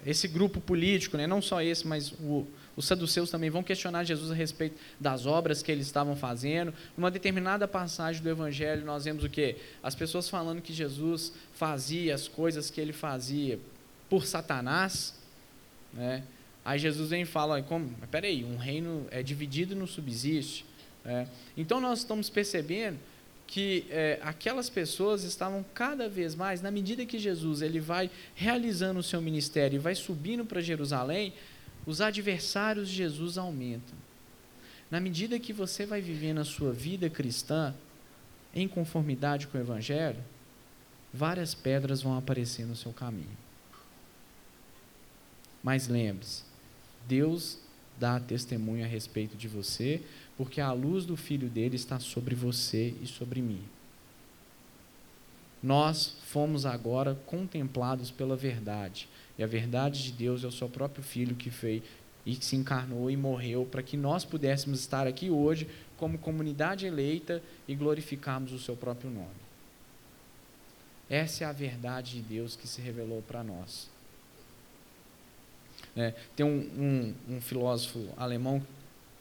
esse 0.04 0.28
grupo 0.28 0.60
político, 0.60 1.16
né, 1.16 1.26
não 1.26 1.40
só 1.40 1.62
esse, 1.62 1.86
mas 1.86 2.12
o, 2.12 2.46
os 2.76 2.86
saduceus 2.86 3.30
também 3.30 3.50
vão 3.50 3.62
questionar 3.62 4.04
Jesus 4.04 4.30
a 4.30 4.34
respeito 4.34 4.76
das 4.98 5.26
obras 5.26 5.62
que 5.62 5.70
eles 5.70 5.86
estavam 5.86 6.16
fazendo. 6.16 6.74
Numa 6.96 7.10
determinada 7.10 7.68
passagem 7.68 8.22
do 8.22 8.28
Evangelho, 8.28 8.84
nós 8.84 9.04
vemos 9.04 9.22
o 9.22 9.28
quê? 9.28 9.56
As 9.82 9.94
pessoas 9.94 10.28
falando 10.28 10.60
que 10.60 10.72
Jesus 10.72 11.32
fazia 11.52 12.14
as 12.14 12.26
coisas 12.26 12.70
que 12.70 12.80
ele 12.80 12.92
fazia 12.92 13.58
por 14.08 14.26
Satanás. 14.26 15.14
Né? 15.92 16.24
Aí 16.64 16.78
Jesus 16.78 17.10
vem 17.10 17.22
e 17.22 17.26
fala: 17.26 17.62
como? 17.62 17.94
Mas 18.00 18.10
peraí, 18.10 18.44
um 18.44 18.56
reino 18.56 19.06
é 19.10 19.22
dividido 19.22 19.76
no 19.76 19.86
subsiste. 19.86 20.64
É. 21.04 21.26
Então 21.56 21.80
nós 21.80 22.00
estamos 22.00 22.30
percebendo 22.30 22.98
que 23.46 23.84
é, 23.90 24.18
aquelas 24.22 24.70
pessoas 24.70 25.22
estavam 25.22 25.64
cada 25.74 26.08
vez 26.08 26.34
mais, 26.34 26.62
na 26.62 26.70
medida 26.70 27.04
que 27.04 27.18
Jesus 27.18 27.60
ele 27.60 27.78
vai 27.78 28.10
realizando 28.34 28.98
o 28.98 29.02
seu 29.02 29.20
ministério 29.20 29.76
e 29.76 29.78
vai 29.78 29.94
subindo 29.94 30.44
para 30.44 30.62
Jerusalém, 30.62 31.32
os 31.86 32.00
adversários 32.00 32.88
de 32.88 32.94
Jesus 32.94 33.36
aumentam. 33.38 33.96
Na 34.90 35.00
medida 35.00 35.38
que 35.38 35.52
você 35.52 35.84
vai 35.84 36.00
vivendo 36.00 36.38
a 36.38 36.44
sua 36.44 36.72
vida 36.72 37.10
cristã 37.10 37.74
em 38.54 38.68
conformidade 38.68 39.46
com 39.46 39.58
o 39.58 39.60
Evangelho, 39.60 40.22
várias 41.12 41.54
pedras 41.54 42.02
vão 42.02 42.16
aparecer 42.16 42.66
no 42.66 42.76
seu 42.76 42.92
caminho. 42.92 43.36
Mas 45.62 45.88
lembre-se, 45.88 46.42
Deus 47.06 47.58
dá 47.98 48.18
testemunho 48.20 48.84
a 48.84 48.88
respeito 48.88 49.36
de 49.36 49.48
você, 49.48 50.02
porque 50.36 50.60
a 50.60 50.72
luz 50.72 51.04
do 51.04 51.16
Filho 51.16 51.48
dele 51.48 51.76
está 51.76 51.98
sobre 51.98 52.34
você 52.34 52.94
e 53.00 53.06
sobre 53.06 53.40
mim. 53.40 53.62
Nós 55.64 56.18
fomos 56.26 56.66
agora 56.66 57.14
contemplados 57.24 58.10
pela 58.10 58.36
verdade. 58.36 59.08
E 59.38 59.42
a 59.42 59.46
verdade 59.46 60.02
de 60.02 60.12
Deus 60.12 60.44
é 60.44 60.46
o 60.46 60.52
seu 60.52 60.68
próprio 60.68 61.02
Filho 61.02 61.34
que 61.34 61.48
fez 61.48 61.82
e 62.26 62.36
que 62.36 62.44
se 62.44 62.54
encarnou 62.54 63.10
e 63.10 63.16
morreu 63.16 63.64
para 63.64 63.82
que 63.82 63.96
nós 63.96 64.26
pudéssemos 64.26 64.80
estar 64.80 65.06
aqui 65.06 65.30
hoje 65.30 65.66
como 65.96 66.18
comunidade 66.18 66.84
eleita 66.84 67.42
e 67.66 67.74
glorificarmos 67.74 68.52
o 68.52 68.58
seu 68.58 68.76
próprio 68.76 69.10
nome. 69.10 69.42
Essa 71.08 71.44
é 71.44 71.46
a 71.46 71.52
verdade 71.52 72.16
de 72.16 72.20
Deus 72.20 72.56
que 72.56 72.68
se 72.68 72.82
revelou 72.82 73.22
para 73.22 73.42
nós. 73.42 73.88
É, 75.96 76.12
tem 76.36 76.44
um, 76.44 77.14
um, 77.28 77.36
um, 77.36 77.40
filósofo 77.40 78.06
alemão, 78.18 78.62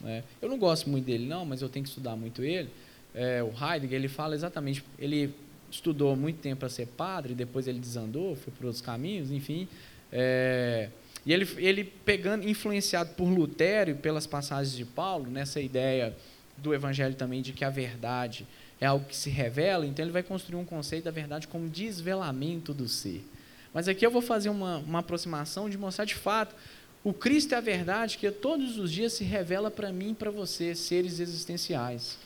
é, 0.03 0.23
eu 0.41 0.49
não 0.49 0.57
gosto 0.57 0.89
muito 0.89 1.05
dele 1.05 1.25
não, 1.25 1.45
mas 1.45 1.61
eu 1.61 1.69
tenho 1.69 1.83
que 1.83 1.89
estudar 1.89 2.17
muito 2.17 2.43
ele, 2.43 2.69
é, 3.15 3.41
o 3.41 3.47
Heidegger, 3.49 3.93
ele 3.93 4.07
fala 4.09 4.35
exatamente, 4.35 4.83
ele 4.99 5.33
estudou 5.73 6.15
muito 6.15 6.39
tempo 6.39 6.59
para 6.59 6.69
ser 6.69 6.87
padre, 6.87 7.33
depois 7.33 7.67
ele 7.67 7.79
desandou, 7.79 8.35
foi 8.35 8.53
por 8.53 8.65
outros 8.65 8.81
caminhos, 8.81 9.31
enfim, 9.31 9.67
é, 10.11 10.89
e 11.25 11.33
ele, 11.33 11.47
ele 11.57 11.83
pegando, 11.83 12.47
influenciado 12.47 13.11
por 13.15 13.25
Lutero 13.25 13.91
e 13.91 13.93
pelas 13.95 14.27
passagens 14.27 14.75
de 14.75 14.85
Paulo, 14.85 15.29
nessa 15.29 15.59
ideia 15.59 16.15
do 16.57 16.73
evangelho 16.73 17.15
também 17.15 17.41
de 17.41 17.53
que 17.53 17.65
a 17.65 17.69
verdade 17.69 18.45
é 18.79 18.85
algo 18.85 19.05
que 19.05 19.15
se 19.15 19.29
revela, 19.29 19.85
então 19.85 20.05
ele 20.05 20.11
vai 20.11 20.21
construir 20.21 20.59
um 20.59 20.65
conceito 20.65 21.05
da 21.05 21.11
verdade 21.11 21.47
como 21.47 21.67
desvelamento 21.67 22.73
do 22.73 22.87
ser. 22.87 23.25
Mas 23.73 23.87
aqui 23.87 24.05
eu 24.05 24.11
vou 24.11 24.21
fazer 24.21 24.49
uma, 24.49 24.77
uma 24.77 24.99
aproximação 24.99 25.69
de 25.69 25.77
mostrar 25.77 26.05
de 26.05 26.15
fato 26.15 26.55
o 27.03 27.11
Cristo 27.11 27.53
é 27.53 27.57
a 27.57 27.61
verdade 27.61 28.17
que 28.17 28.29
todos 28.31 28.77
os 28.77 28.91
dias 28.91 29.13
se 29.13 29.23
revela 29.25 29.69
para 29.69 29.91
mim 29.91 30.11
e 30.11 30.15
para 30.15 30.31
você, 30.31 30.73
seres 30.73 31.19
existenciais. 31.19 32.17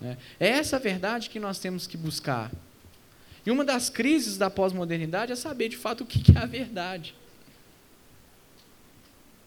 Né? 0.00 0.16
É 0.38 0.48
essa 0.48 0.78
verdade 0.78 1.28
que 1.28 1.38
nós 1.38 1.58
temos 1.58 1.86
que 1.86 1.96
buscar. 1.96 2.50
E 3.44 3.50
uma 3.50 3.64
das 3.64 3.90
crises 3.90 4.36
da 4.36 4.50
pós-modernidade 4.50 5.32
é 5.32 5.36
saber 5.36 5.68
de 5.68 5.76
fato 5.76 6.02
o 6.02 6.06
que 6.06 6.32
é 6.36 6.38
a 6.38 6.46
verdade. 6.46 7.14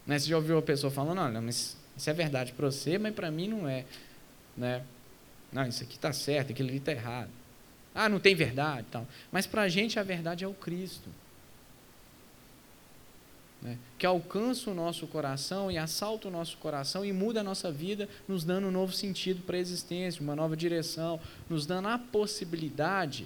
Né? 0.06 0.20
Você 0.20 0.30
já 0.30 0.36
ouviu 0.36 0.58
a 0.58 0.62
pessoa 0.62 0.92
falando, 0.92 1.20
olha, 1.20 1.42
mas 1.42 1.78
isso 1.96 2.10
é 2.10 2.14
verdade 2.14 2.54
para 2.54 2.66
você, 2.66 2.98
mas 2.98 3.14
para 3.14 3.32
mim 3.32 3.48
não 3.48 3.68
é. 3.68 3.86
Né? 4.56 4.84
Não, 5.52 5.66
isso 5.68 5.84
aqui 5.84 5.96
está 5.96 6.12
certo, 6.12 6.52
aquilo 6.52 6.70
ali 6.70 6.78
está 6.78 6.92
errado. 6.92 7.30
Ah, 7.94 8.10
não 8.10 8.20
tem 8.20 8.36
verdade. 8.36 8.88
Tal. 8.92 9.08
Mas 9.32 9.46
para 9.46 9.64
a 9.64 9.70
gente 9.70 10.00
a 10.00 10.04
verdade 10.04 10.44
é 10.44 10.48
o 10.48 10.54
Cristo. 10.54 11.10
Né? 13.64 13.78
Que 13.98 14.06
alcança 14.06 14.70
o 14.70 14.74
nosso 14.74 15.08
coração 15.08 15.72
e 15.72 15.78
assalta 15.78 16.28
o 16.28 16.32
nosso 16.32 16.58
coração 16.58 17.06
e 17.06 17.14
muda 17.14 17.40
a 17.40 17.44
nossa 17.44 17.72
vida, 17.72 18.10
nos 18.28 18.44
dando 18.44 18.68
um 18.68 18.72
novo 18.72 18.92
sentido 18.92 19.42
para 19.42 19.56
a 19.56 19.60
existência, 19.60 20.22
uma 20.22 20.36
nova 20.36 20.56
direção, 20.58 21.20
nos 21.50 21.66
dando 21.66 21.88
a 21.88 21.98
possibilidade 21.98 23.26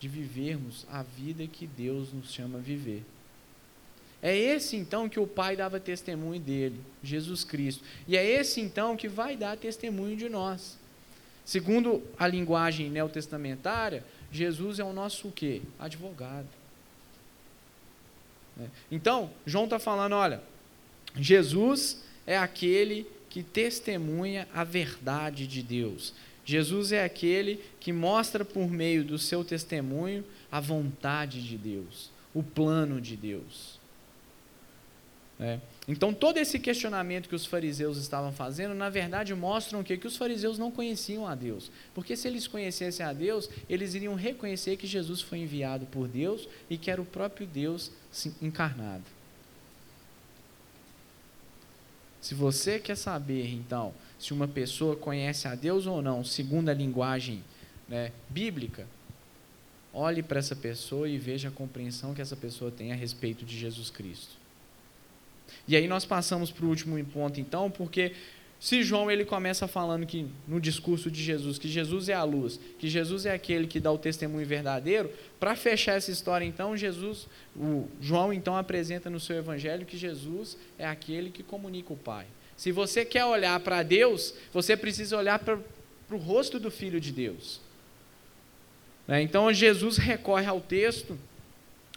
de 0.00 0.08
vivermos 0.08 0.84
a 0.90 1.04
vida 1.04 1.46
que 1.46 1.68
Deus 1.68 2.12
nos 2.12 2.32
chama 2.32 2.58
a 2.58 2.60
viver. 2.60 3.04
É 4.20 4.36
esse 4.36 4.74
então 4.74 5.08
que 5.08 5.20
o 5.20 5.26
Pai 5.26 5.54
dava 5.54 5.78
testemunho 5.78 6.40
dele, 6.40 6.80
Jesus 7.02 7.44
Cristo. 7.44 7.84
E 8.08 8.16
é 8.16 8.26
esse 8.26 8.60
então 8.60 8.96
que 8.96 9.06
vai 9.06 9.36
dar 9.36 9.56
testemunho 9.56 10.16
de 10.16 10.28
nós. 10.28 10.78
Segundo 11.44 12.02
a 12.18 12.26
linguagem 12.26 12.90
neotestamentária, 12.90 14.02
Jesus 14.32 14.78
é 14.78 14.84
o 14.84 14.94
nosso 14.94 15.28
o 15.28 15.32
quê? 15.32 15.62
Advogado. 15.78 16.48
É. 18.60 18.66
Então, 18.90 19.30
João 19.46 19.64
está 19.64 19.78
falando, 19.78 20.14
olha, 20.14 20.42
Jesus 21.16 22.02
é 22.26 22.36
aquele 22.38 23.06
que 23.28 23.42
testemunha 23.42 24.48
a 24.54 24.62
verdade 24.62 25.46
de 25.46 25.62
Deus. 25.62 26.14
Jesus 26.44 26.92
é 26.92 27.04
aquele 27.04 27.60
que 27.80 27.92
mostra 27.92 28.44
por 28.44 28.70
meio 28.70 29.04
do 29.04 29.18
seu 29.18 29.44
testemunho 29.44 30.24
a 30.52 30.60
vontade 30.60 31.42
de 31.42 31.56
Deus, 31.56 32.10
o 32.34 32.42
plano 32.42 33.00
de 33.00 33.16
Deus. 33.16 33.80
É. 35.40 35.58
Então, 35.86 36.14
todo 36.14 36.38
esse 36.38 36.58
questionamento 36.58 37.28
que 37.28 37.34
os 37.34 37.44
fariseus 37.44 37.98
estavam 37.98 38.32
fazendo, 38.32 38.74
na 38.74 38.88
verdade, 38.88 39.34
mostram 39.34 39.84
que, 39.84 39.98
que 39.98 40.06
os 40.06 40.16
fariseus 40.16 40.58
não 40.58 40.70
conheciam 40.70 41.26
a 41.26 41.34
Deus. 41.34 41.70
Porque 41.94 42.16
se 42.16 42.26
eles 42.26 42.46
conhecessem 42.46 43.04
a 43.04 43.12
Deus, 43.12 43.50
eles 43.68 43.94
iriam 43.94 44.14
reconhecer 44.14 44.78
que 44.78 44.86
Jesus 44.86 45.20
foi 45.20 45.38
enviado 45.40 45.84
por 45.86 46.08
Deus 46.08 46.48
e 46.70 46.78
que 46.78 46.90
era 46.90 47.02
o 47.02 47.04
próprio 47.04 47.46
Deus 47.46 47.90
encarnado. 48.40 49.04
Se 52.18 52.34
você 52.34 52.78
quer 52.78 52.96
saber, 52.96 53.52
então, 53.52 53.92
se 54.18 54.32
uma 54.32 54.48
pessoa 54.48 54.96
conhece 54.96 55.46
a 55.46 55.54
Deus 55.54 55.86
ou 55.86 56.00
não, 56.00 56.24
segundo 56.24 56.70
a 56.70 56.74
linguagem 56.74 57.44
né, 57.86 58.10
bíblica, 58.30 58.86
olhe 59.92 60.22
para 60.22 60.38
essa 60.38 60.56
pessoa 60.56 61.06
e 61.06 61.18
veja 61.18 61.48
a 61.48 61.52
compreensão 61.52 62.14
que 62.14 62.22
essa 62.22 62.34
pessoa 62.34 62.70
tem 62.70 62.90
a 62.90 62.94
respeito 62.94 63.44
de 63.44 63.58
Jesus 63.58 63.90
Cristo. 63.90 64.43
E 65.66 65.76
aí 65.76 65.88
nós 65.88 66.04
passamos 66.04 66.50
para 66.50 66.64
o 66.64 66.68
último 66.68 67.02
ponto, 67.06 67.40
então, 67.40 67.70
porque 67.70 68.12
se 68.64 68.82
João 68.82 69.10
ele 69.10 69.24
começa 69.26 69.68
falando 69.68 70.06
que 70.06 70.26
no 70.48 70.58
discurso 70.58 71.10
de 71.10 71.22
Jesus 71.22 71.58
que 71.58 71.68
Jesus 71.68 72.08
é 72.08 72.14
a 72.14 72.24
luz, 72.24 72.58
que 72.78 72.88
Jesus 72.88 73.26
é 73.26 73.34
aquele 73.34 73.66
que 73.66 73.78
dá 73.78 73.92
o 73.92 73.98
testemunho 73.98 74.46
verdadeiro, 74.46 75.10
para 75.38 75.54
fechar 75.54 75.96
essa 75.96 76.10
história 76.10 76.44
então, 76.44 76.76
Jesus, 76.76 77.28
o 77.54 77.86
João 78.00 78.32
então 78.32 78.56
apresenta 78.56 79.10
no 79.10 79.20
seu 79.20 79.36
evangelho 79.36 79.84
que 79.84 79.98
Jesus 79.98 80.56
é 80.78 80.86
aquele 80.86 81.30
que 81.30 81.42
comunica 81.42 81.92
o 81.92 81.96
Pai. 81.96 82.26
Se 82.56 82.72
você 82.72 83.04
quer 83.04 83.26
olhar 83.26 83.58
para 83.60 83.82
Deus, 83.82 84.32
você 84.52 84.76
precisa 84.76 85.18
olhar 85.18 85.38
para 85.38 85.58
o 86.10 86.16
rosto 86.16 86.58
do 86.58 86.70
Filho 86.70 87.00
de 87.00 87.12
Deus. 87.12 87.60
Né? 89.06 89.20
Então 89.20 89.52
Jesus 89.52 89.98
recorre 89.98 90.46
ao 90.46 90.60
texto 90.60 91.18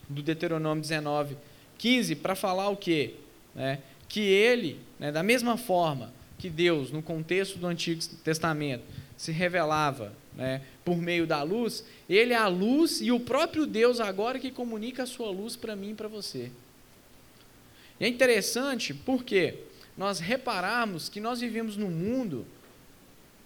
do 0.10 0.22
Deuteronômio 0.22 0.82
19, 0.82 1.38
15 1.78 2.16
para 2.16 2.36
falar 2.36 2.70
o 2.70 2.76
quê? 2.76 3.14
Né, 3.58 3.80
que 4.08 4.22
ele, 4.22 4.80
né, 5.00 5.12
da 5.12 5.24
mesma 5.24 5.58
forma 5.58 6.14
que 6.38 6.50
Deus, 6.50 6.92
no 6.92 7.02
contexto 7.02 7.58
do 7.58 7.66
Antigo 7.66 8.02
Testamento, 8.24 8.84
se 9.18 9.32
revelava 9.32 10.14
né, 10.36 10.62
por 10.86 10.98
meio 10.98 11.26
da 11.26 11.42
luz, 11.42 11.84
ele 12.08 12.32
é 12.32 12.38
a 12.38 12.48
luz 12.48 13.02
e 13.02 13.12
o 13.12 13.20
próprio 13.20 13.66
Deus 13.66 14.00
agora 14.00 14.38
que 14.38 14.52
comunica 14.52 15.04
a 15.04 15.08
sua 15.08 15.32
luz 15.32 15.56
para 15.56 15.76
mim 15.76 15.90
e 15.90 15.96
para 15.96 16.08
você. 16.08 16.52
E 18.00 18.06
é 18.06 18.08
interessante 18.08 18.94
porque 18.94 19.56
nós 19.98 20.20
repararmos 20.20 21.10
que 21.10 21.20
nós 21.20 21.42
vivemos 21.42 21.76
num 21.76 21.90
mundo 21.90 22.46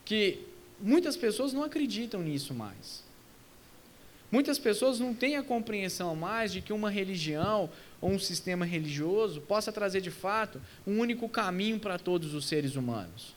que 0.04 0.40
muitas 0.82 1.16
pessoas 1.16 1.54
não 1.54 1.64
acreditam 1.64 2.22
nisso 2.22 2.54
mais. 2.54 3.01
Muitas 4.32 4.58
pessoas 4.58 5.00
não 5.00 5.14
têm 5.14 5.36
a 5.36 5.44
compreensão 5.44 6.16
mais 6.16 6.54
de 6.54 6.62
que 6.62 6.72
uma 6.72 6.90
religião 6.90 7.70
ou 8.00 8.12
um 8.12 8.20
sistema 8.20 8.66
religioso 8.66 9.42
possa 9.42 9.72
trazer 9.72 10.00
de 10.00 10.10
fato 10.10 10.62
um 10.88 11.00
único 11.00 11.28
caminho 11.28 11.80
para 11.80 12.00
todos 12.00 12.34
os 12.34 12.48
seres 12.48 12.76
humanos. 12.76 13.36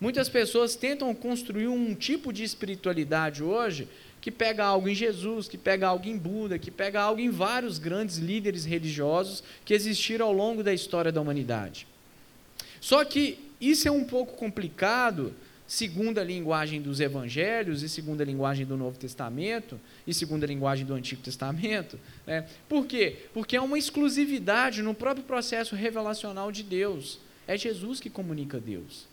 Muitas 0.00 0.28
pessoas 0.28 0.76
tentam 0.76 1.12
construir 1.12 1.66
um 1.66 1.92
tipo 1.92 2.32
de 2.32 2.44
espiritualidade 2.44 3.42
hoje 3.42 3.88
que 4.20 4.30
pega 4.30 4.64
algo 4.64 4.88
em 4.88 4.94
Jesus, 4.94 5.48
que 5.48 5.58
pega 5.58 5.88
algo 5.88 6.06
em 6.06 6.16
Buda, 6.16 6.56
que 6.56 6.70
pega 6.70 7.00
algo 7.00 7.20
em 7.20 7.30
vários 7.30 7.78
grandes 7.78 8.18
líderes 8.18 8.64
religiosos 8.64 9.42
que 9.64 9.74
existiram 9.74 10.26
ao 10.26 10.32
longo 10.32 10.62
da 10.62 10.72
história 10.72 11.10
da 11.10 11.20
humanidade. 11.20 11.86
Só 12.80 13.04
que 13.04 13.38
isso 13.60 13.88
é 13.88 13.90
um 13.90 14.04
pouco 14.04 14.36
complicado 14.36 15.34
segundo 15.68 16.18
a 16.18 16.24
linguagem 16.24 16.80
dos 16.80 16.98
evangelhos 16.98 17.82
e 17.82 17.90
segundo 17.90 18.22
a 18.22 18.24
linguagem 18.24 18.64
do 18.64 18.74
Novo 18.74 18.98
Testamento 18.98 19.78
e 20.06 20.14
segundo 20.14 20.42
a 20.42 20.46
linguagem 20.46 20.86
do 20.86 20.94
Antigo 20.94 21.20
Testamento. 21.20 22.00
Né? 22.26 22.48
Por 22.66 22.86
quê? 22.86 23.18
Porque 23.34 23.54
é 23.54 23.60
uma 23.60 23.78
exclusividade 23.78 24.82
no 24.82 24.94
próprio 24.94 25.24
processo 25.24 25.76
revelacional 25.76 26.50
de 26.50 26.62
Deus. 26.62 27.18
É 27.46 27.56
Jesus 27.56 28.00
que 28.00 28.08
comunica 28.08 28.58
Deus. 28.58 29.06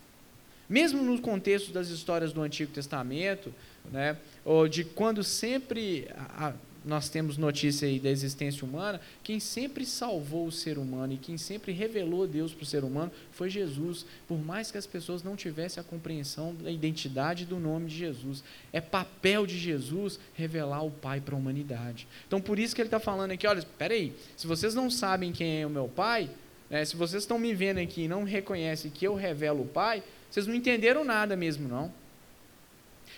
Mesmo 0.67 1.03
no 1.03 1.21
contexto 1.21 1.73
das 1.73 1.89
histórias 1.89 2.31
do 2.31 2.41
Antigo 2.41 2.71
Testamento, 2.71 3.53
né, 3.91 4.17
ou 4.43 4.67
de 4.67 4.83
quando 4.83 5.23
sempre 5.23 6.07
a, 6.17 6.53
nós 6.85 7.09
temos 7.09 7.37
notícia 7.37 7.87
aí 7.87 7.99
da 7.99 8.09
existência 8.09 8.65
humana, 8.65 9.01
quem 9.23 9.39
sempre 9.39 9.85
salvou 9.85 10.45
o 10.45 10.51
ser 10.51 10.77
humano 10.77 11.13
e 11.13 11.17
quem 11.17 11.37
sempre 11.37 11.71
revelou 11.71 12.27
Deus 12.27 12.53
para 12.53 12.63
o 12.63 12.65
ser 12.65 12.83
humano 12.83 13.11
foi 13.31 13.49
Jesus, 13.49 14.05
por 14.27 14.37
mais 14.37 14.71
que 14.71 14.77
as 14.77 14.85
pessoas 14.85 15.23
não 15.23 15.35
tivessem 15.35 15.81
a 15.81 15.83
compreensão 15.83 16.53
da 16.53 16.69
identidade 16.69 17.45
do 17.45 17.59
nome 17.59 17.89
de 17.89 17.97
Jesus. 17.97 18.43
É 18.71 18.79
papel 18.79 19.45
de 19.45 19.57
Jesus 19.57 20.19
revelar 20.35 20.83
o 20.83 20.91
Pai 20.91 21.19
para 21.19 21.35
a 21.35 21.37
humanidade. 21.37 22.07
Então, 22.27 22.39
por 22.39 22.59
isso 22.59 22.75
que 22.75 22.81
ele 22.81 22.87
está 22.87 22.99
falando 22.99 23.31
aqui: 23.31 23.47
olha, 23.47 23.59
espera 23.59 23.93
aí, 23.93 24.13
se 24.37 24.45
vocês 24.45 24.75
não 24.75 24.89
sabem 24.89 25.31
quem 25.31 25.61
é 25.61 25.65
o 25.65 25.69
meu 25.69 25.87
Pai, 25.87 26.29
né, 26.69 26.85
se 26.85 26.95
vocês 26.95 27.23
estão 27.23 27.39
me 27.39 27.53
vendo 27.53 27.79
aqui 27.79 28.03
e 28.03 28.07
não 28.07 28.23
reconhecem 28.23 28.91
que 28.91 29.05
eu 29.05 29.15
revelo 29.15 29.63
o 29.63 29.67
Pai, 29.67 30.03
vocês 30.29 30.45
não 30.45 30.53
entenderam 30.53 31.03
nada 31.03 31.35
mesmo, 31.35 31.67
não. 31.67 32.04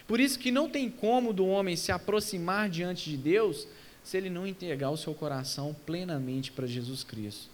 Por 0.07 0.19
isso 0.19 0.39
que 0.39 0.51
não 0.51 0.69
tem 0.69 0.89
como 0.89 1.33
do 1.33 1.45
homem 1.45 1.75
se 1.75 1.91
aproximar 1.91 2.69
diante 2.69 3.09
de 3.09 3.17
Deus 3.17 3.67
se 4.03 4.15
ele 4.15 4.29
não 4.29 4.47
entregar 4.47 4.89
o 4.89 4.97
seu 4.97 5.13
coração 5.13 5.75
plenamente 5.85 6.51
para 6.51 6.65
Jesus 6.65 7.03
Cristo. 7.03 7.49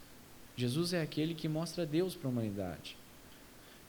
Jesus 0.55 0.93
é 0.93 1.01
aquele 1.01 1.33
que 1.33 1.47
mostra 1.47 1.83
Deus 1.83 2.15
para 2.15 2.27
a 2.27 2.31
humanidade. 2.31 2.95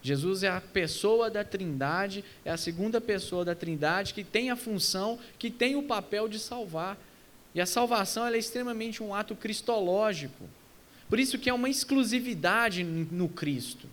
Jesus 0.03 0.43
é 0.43 0.49
a 0.49 0.61
pessoa 0.61 1.31
da 1.31 1.45
Trindade, 1.45 2.25
é 2.45 2.51
a 2.51 2.57
segunda 2.57 3.01
pessoa 3.01 3.45
da 3.45 3.55
Trindade 3.55 4.15
que 4.15 4.25
tem 4.25 4.51
a 4.51 4.57
função, 4.57 5.19
que 5.39 5.51
tem 5.51 5.77
o 5.77 5.83
papel 5.83 6.27
de 6.27 6.39
salvar. 6.39 6.99
E 7.55 7.61
a 7.61 7.67
salvação 7.67 8.27
é 8.27 8.37
extremamente 8.37 9.03
um 9.03 9.15
ato 9.15 9.37
cristológico. 9.37 10.49
Por 11.09 11.19
isso 11.19 11.39
que 11.39 11.51
é 11.51 11.55
uma 11.55 11.69
exclusividade 11.69 12.83
no 12.83 13.29
Cristo. 13.29 13.87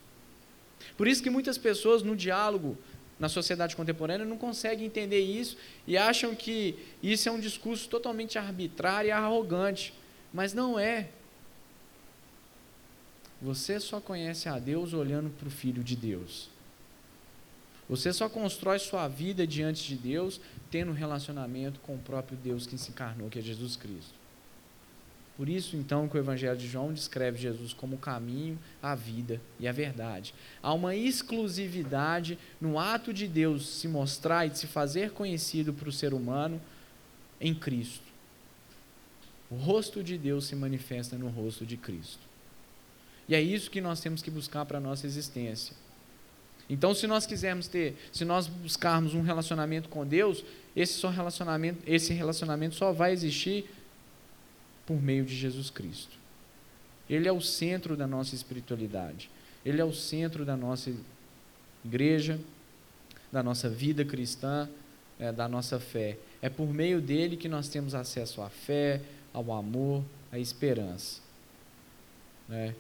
Por 0.98 1.08
isso 1.08 1.22
que 1.22 1.30
muitas 1.30 1.58
pessoas 1.58 2.04
no 2.04 2.16
diálogo 2.16 2.78
na 3.22 3.30
sociedade 3.30 3.76
contemporânea 3.76 4.26
não 4.26 4.36
conseguem 4.36 4.88
entender 4.88 5.20
isso 5.20 5.56
e 5.86 5.96
acham 5.96 6.34
que 6.34 6.76
isso 7.04 7.30
é 7.30 7.32
um 7.32 7.40
discurso 7.40 7.88
totalmente 7.88 8.40
arbitrário 8.40 9.10
e 9.10 9.12
arrogante. 9.12 9.94
Mas 10.34 10.56
não 10.56 10.80
é. 10.80 11.08
Você 13.40 13.80
só 13.80 14.02
conhece 14.02 14.50
a 14.50 14.58
Deus 14.58 14.92
olhando 14.92 15.30
para 15.30 15.48
o 15.48 15.52
Filho 15.52 15.84
de 15.84 15.96
Deus. 15.96 16.50
Você 17.88 18.12
só 18.12 18.28
constrói 18.28 18.80
sua 18.80 19.08
vida 19.08 19.46
diante 19.46 19.88
de 19.88 19.96
Deus 19.98 20.42
tendo 20.72 20.90
um 20.90 20.96
relacionamento 20.96 21.80
com 21.82 21.94
o 21.94 22.00
próprio 22.00 22.36
Deus 22.36 22.66
que 22.66 22.76
se 22.76 22.90
encarnou, 22.90 23.30
que 23.30 23.38
é 23.38 23.42
Jesus 23.42 23.76
Cristo. 23.76 24.21
Por 25.42 25.50
isso, 25.50 25.76
então, 25.76 26.08
que 26.08 26.16
o 26.16 26.20
Evangelho 26.20 26.56
de 26.56 26.68
João 26.68 26.94
descreve 26.94 27.40
Jesus 27.40 27.74
como 27.74 27.96
o 27.96 27.98
caminho, 27.98 28.60
a 28.80 28.94
vida 28.94 29.42
e 29.60 29.68
a 29.68 29.72
verdade. 29.72 30.36
Há 30.62 30.72
uma 30.72 30.96
exclusividade 30.96 32.38
no 32.62 32.78
ato 32.78 33.12
de 33.12 33.28
Deus 33.28 33.68
se 33.68 33.88
mostrar 33.88 34.46
e 34.46 34.52
de 34.52 34.60
se 34.60 34.68
fazer 34.68 35.14
conhecido 35.14 35.74
para 35.74 35.90
o 35.90 35.92
ser 35.92 36.14
humano 36.14 36.62
em 37.40 37.56
Cristo. 37.56 38.06
O 39.50 39.56
rosto 39.56 40.04
de 40.04 40.16
Deus 40.16 40.46
se 40.46 40.56
manifesta 40.56 41.18
no 41.18 41.30
rosto 41.30 41.66
de 41.66 41.76
Cristo. 41.76 42.22
E 43.28 43.34
é 43.34 43.42
isso 43.42 43.72
que 43.72 43.82
nós 43.82 44.00
temos 44.00 44.22
que 44.22 44.30
buscar 44.30 44.64
para 44.68 44.78
a 44.78 44.82
nossa 44.82 45.08
existência. 45.08 45.76
Então, 46.70 46.94
se 46.94 47.08
nós 47.08 47.26
quisermos 47.26 47.68
ter, 47.68 47.98
se 48.12 48.24
nós 48.24 48.46
buscarmos 48.46 49.16
um 49.16 49.24
relacionamento 49.24 49.90
com 49.90 50.06
Deus, 50.06 50.46
esse, 50.76 50.94
só 50.94 51.10
relacionamento, 51.10 51.82
esse 51.88 52.14
relacionamento 52.14 52.76
só 52.76 52.94
vai 52.94 53.12
existir 53.12 53.68
por 54.92 55.02
meio 55.02 55.24
de 55.24 55.34
Jesus 55.34 55.70
Cristo. 55.70 56.18
Ele 57.10 57.26
é 57.26 57.32
o 57.32 57.40
centro 57.40 57.96
da 57.96 58.06
nossa 58.06 58.36
espiritualidade. 58.36 59.30
Ele 59.66 59.80
é 59.80 59.86
o 59.86 59.94
centro 59.94 60.44
da 60.44 60.58
nossa 60.58 60.92
igreja, 61.86 62.38
da 63.32 63.42
nossa 63.42 63.70
vida 63.70 64.04
cristã, 64.04 64.68
é, 65.18 65.32
da 65.32 65.48
nossa 65.48 65.80
fé. 65.80 66.18
É 66.42 66.50
por 66.50 66.68
meio 66.68 67.00
dele 67.00 67.38
que 67.38 67.48
nós 67.48 67.70
temos 67.70 67.96
acesso 67.96 68.42
à 68.42 68.50
fé, 68.50 69.02
ao 69.32 69.54
amor, 69.54 70.04
à 70.30 70.38
esperança. 70.38 71.22
Né? 72.50 72.76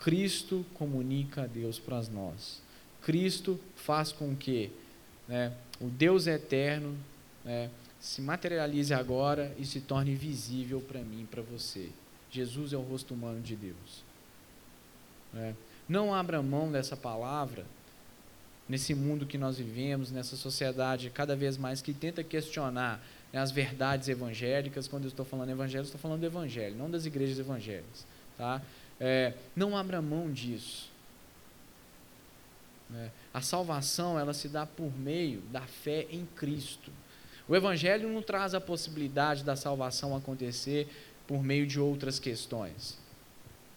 Cristo 0.00 0.66
comunica 0.74 1.44
a 1.44 1.46
Deus 1.46 1.78
para 1.78 2.02
nós. 2.08 2.60
Cristo 3.02 3.60
faz 3.76 4.10
com 4.10 4.34
que 4.34 4.72
né, 5.28 5.52
o 5.80 5.86
Deus 5.86 6.26
eterno 6.26 6.96
né, 7.44 7.70
se 8.00 8.22
materialize 8.22 8.94
agora 8.94 9.54
e 9.58 9.64
se 9.64 9.80
torne 9.80 10.14
visível 10.14 10.80
para 10.80 11.00
mim 11.00 11.28
para 11.30 11.42
você. 11.42 11.90
Jesus 12.30 12.72
é 12.72 12.76
o 12.76 12.80
rosto 12.80 13.12
humano 13.12 13.40
de 13.40 13.54
Deus. 13.54 14.04
É. 15.34 15.54
Não 15.88 16.14
abra 16.14 16.42
mão 16.42 16.70
dessa 16.72 16.96
palavra 16.96 17.64
nesse 18.68 18.94
mundo 18.94 19.26
que 19.26 19.36
nós 19.36 19.58
vivemos, 19.58 20.12
nessa 20.12 20.36
sociedade 20.36 21.10
cada 21.10 21.34
vez 21.34 21.56
mais 21.56 21.82
que 21.82 21.92
tenta 21.92 22.22
questionar 22.22 23.04
né, 23.32 23.40
as 23.40 23.50
verdades 23.50 24.08
evangélicas. 24.08 24.86
Quando 24.86 25.04
eu 25.04 25.08
estou 25.08 25.26
falando 25.26 25.50
evangelho, 25.50 25.82
estou 25.82 26.00
falando 26.00 26.20
do 26.20 26.26
evangelho, 26.26 26.76
não 26.76 26.88
das 26.88 27.04
igrejas 27.04 27.38
evangélicas. 27.38 28.06
Tá? 28.38 28.62
É, 28.98 29.34
não 29.54 29.76
abra 29.76 30.00
mão 30.00 30.32
disso. 30.32 30.88
É, 32.94 33.10
a 33.34 33.40
salvação 33.40 34.18
ela 34.18 34.32
se 34.32 34.48
dá 34.48 34.64
por 34.64 34.96
meio 34.96 35.40
da 35.52 35.62
fé 35.62 36.06
em 36.10 36.24
Cristo. 36.36 36.92
O 37.50 37.56
Evangelho 37.56 38.08
não 38.08 38.22
traz 38.22 38.54
a 38.54 38.60
possibilidade 38.60 39.42
da 39.42 39.56
salvação 39.56 40.14
acontecer 40.14 40.86
por 41.26 41.42
meio 41.42 41.66
de 41.66 41.80
outras 41.80 42.20
questões. 42.20 42.96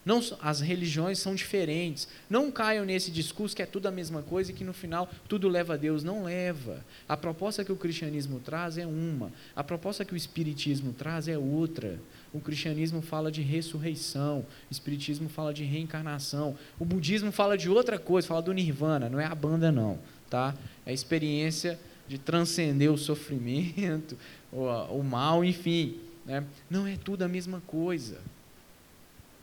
Não, 0.06 0.22
as 0.44 0.62
religiões 0.62 1.18
são 1.18 1.34
diferentes. 1.34 2.08
Não 2.30 2.52
caiam 2.52 2.86
nesse 2.86 3.10
discurso 3.10 3.56
que 3.56 3.64
é 3.64 3.66
tudo 3.66 3.88
a 3.88 3.92
mesma 3.92 4.22
coisa 4.22 4.52
e 4.52 4.54
que 4.54 4.64
no 4.64 4.74
final 4.74 5.10
tudo 5.28 5.50
leva 5.50 5.74
a 5.74 5.78
Deus. 5.78 6.04
Não 6.04 6.24
leva. 6.24 6.86
A 7.10 7.18
proposta 7.18 7.66
que 7.66 7.72
o 7.72 7.76
cristianismo 7.76 8.40
traz 8.40 8.78
é 8.78 8.86
uma. 8.86 9.32
A 9.56 9.64
proposta 9.64 10.06
que 10.06 10.14
o 10.14 10.18
espiritismo 10.18 10.94
traz 10.94 11.28
é 11.28 11.36
outra. 11.36 12.00
O 12.32 12.40
cristianismo 12.40 13.02
fala 13.02 13.32
de 13.32 13.42
ressurreição. 13.42 14.46
O 14.70 14.72
espiritismo 14.72 15.30
fala 15.30 15.52
de 15.52 15.64
reencarnação. 15.64 16.56
O 16.78 16.86
budismo 16.86 17.32
fala 17.32 17.58
de 17.58 17.72
outra 17.72 17.98
coisa, 17.98 18.28
fala 18.28 18.42
do 18.44 18.54
nirvana. 18.54 19.10
Não 19.10 19.20
é 19.20 19.26
a 19.26 19.34
banda, 19.34 19.72
não. 19.72 19.98
Tá? 20.30 20.54
É 20.86 20.92
a 20.92 20.94
experiência 20.94 21.80
de 22.08 22.18
transcender 22.18 22.92
o 22.92 22.98
sofrimento, 22.98 24.18
o, 24.52 24.66
o 24.66 25.04
mal, 25.04 25.44
enfim. 25.44 26.00
Né? 26.26 26.46
Não 26.70 26.88
é 26.88 26.98
tudo 26.98 27.24
a 27.24 27.28
mesma 27.28 27.62
coisa. 27.68 28.20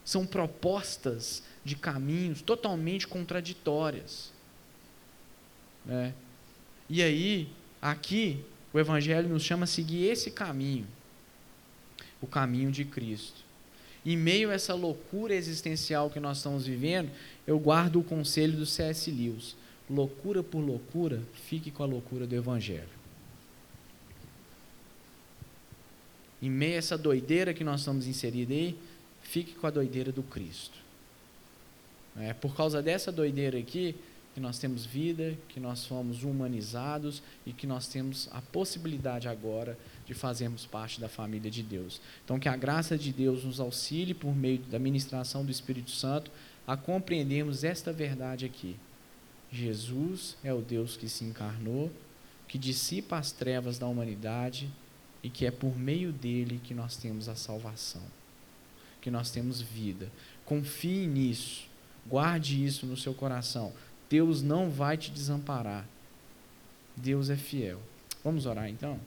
São 0.04 0.26
propostas 0.26 1.42
de 1.64 1.76
caminhos 1.76 2.42
totalmente 2.42 3.06
contraditórias. 3.06 4.32
Né? 5.84 6.14
E 6.88 7.02
aí, 7.02 7.48
aqui, 7.80 8.44
o 8.72 8.78
Evangelho 8.78 9.28
nos 9.28 9.42
chama 9.42 9.64
a 9.64 9.66
seguir 9.66 10.04
esse 10.04 10.30
caminho 10.30 10.86
o 12.20 12.26
caminho 12.26 12.70
de 12.70 12.84
Cristo. 12.84 13.44
Em 14.04 14.16
meio 14.16 14.50
a 14.50 14.54
essa 14.54 14.74
loucura 14.74 15.34
existencial 15.34 16.10
que 16.10 16.20
nós 16.20 16.38
estamos 16.38 16.66
vivendo, 16.66 17.10
eu 17.46 17.58
guardo 17.58 18.00
o 18.00 18.04
conselho 18.04 18.56
do 18.56 18.66
C.S. 18.66 19.10
Lewis: 19.10 19.56
loucura 19.90 20.42
por 20.42 20.60
loucura, 20.60 21.20
fique 21.34 21.70
com 21.70 21.82
a 21.82 21.86
loucura 21.86 22.26
do 22.26 22.34
Evangelho. 22.34 23.00
Em 26.40 26.48
meio 26.48 26.74
a 26.74 26.78
essa 26.78 26.96
doideira 26.96 27.52
que 27.52 27.64
nós 27.64 27.80
estamos 27.80 28.06
inseridos 28.06 28.56
aí, 28.56 28.78
fique 29.20 29.54
com 29.54 29.66
a 29.66 29.70
doideira 29.70 30.12
do 30.12 30.22
Cristo. 30.22 30.78
É 32.16 32.32
por 32.32 32.56
causa 32.56 32.80
dessa 32.80 33.12
doideira 33.12 33.58
aqui 33.58 33.94
que 34.32 34.40
nós 34.40 34.58
temos 34.58 34.86
vida, 34.86 35.36
que 35.48 35.58
nós 35.58 35.80
somos 35.80 36.22
humanizados 36.22 37.22
e 37.44 37.52
que 37.52 37.66
nós 37.66 37.88
temos 37.88 38.28
a 38.32 38.40
possibilidade 38.40 39.28
agora 39.28 39.76
de 40.06 40.14
fazermos 40.14 40.64
parte 40.64 41.00
da 41.00 41.08
família 41.08 41.50
de 41.50 41.62
Deus. 41.62 42.00
Então, 42.24 42.38
que 42.38 42.48
a 42.48 42.56
graça 42.56 42.96
de 42.96 43.12
Deus 43.12 43.44
nos 43.44 43.58
auxilie 43.58 44.14
por 44.14 44.34
meio 44.34 44.58
da 44.60 44.78
ministração 44.78 45.44
do 45.44 45.50
Espírito 45.50 45.90
Santo 45.90 46.30
a 46.66 46.76
compreendermos 46.76 47.64
esta 47.64 47.92
verdade 47.92 48.46
aqui. 48.46 48.76
Jesus 49.52 50.36
é 50.44 50.54
o 50.54 50.60
Deus 50.60 50.96
que 50.96 51.08
se 51.08 51.24
encarnou, 51.24 51.90
que 52.46 52.58
dissipa 52.58 53.18
as 53.18 53.32
trevas 53.32 53.78
da 53.78 53.86
humanidade 53.86 54.70
e 55.22 55.28
que 55.28 55.44
é 55.46 55.50
por 55.50 55.76
meio 55.76 56.12
dele 56.12 56.60
que 56.62 56.74
nós 56.74 56.96
temos 56.96 57.28
a 57.28 57.34
salvação, 57.34 58.02
que 59.00 59.10
nós 59.10 59.30
temos 59.30 59.60
vida. 59.60 60.10
Confie 60.44 61.06
nisso, 61.06 61.68
guarde 62.06 62.64
isso 62.64 62.86
no 62.86 62.96
seu 62.96 63.14
coração. 63.14 63.72
Deus 64.08 64.42
não 64.42 64.70
vai 64.70 64.96
te 64.96 65.10
desamparar. 65.10 65.86
Deus 66.96 67.30
é 67.30 67.36
fiel. 67.36 67.80
Vamos 68.24 68.46
orar 68.46 68.68
então? 68.68 68.98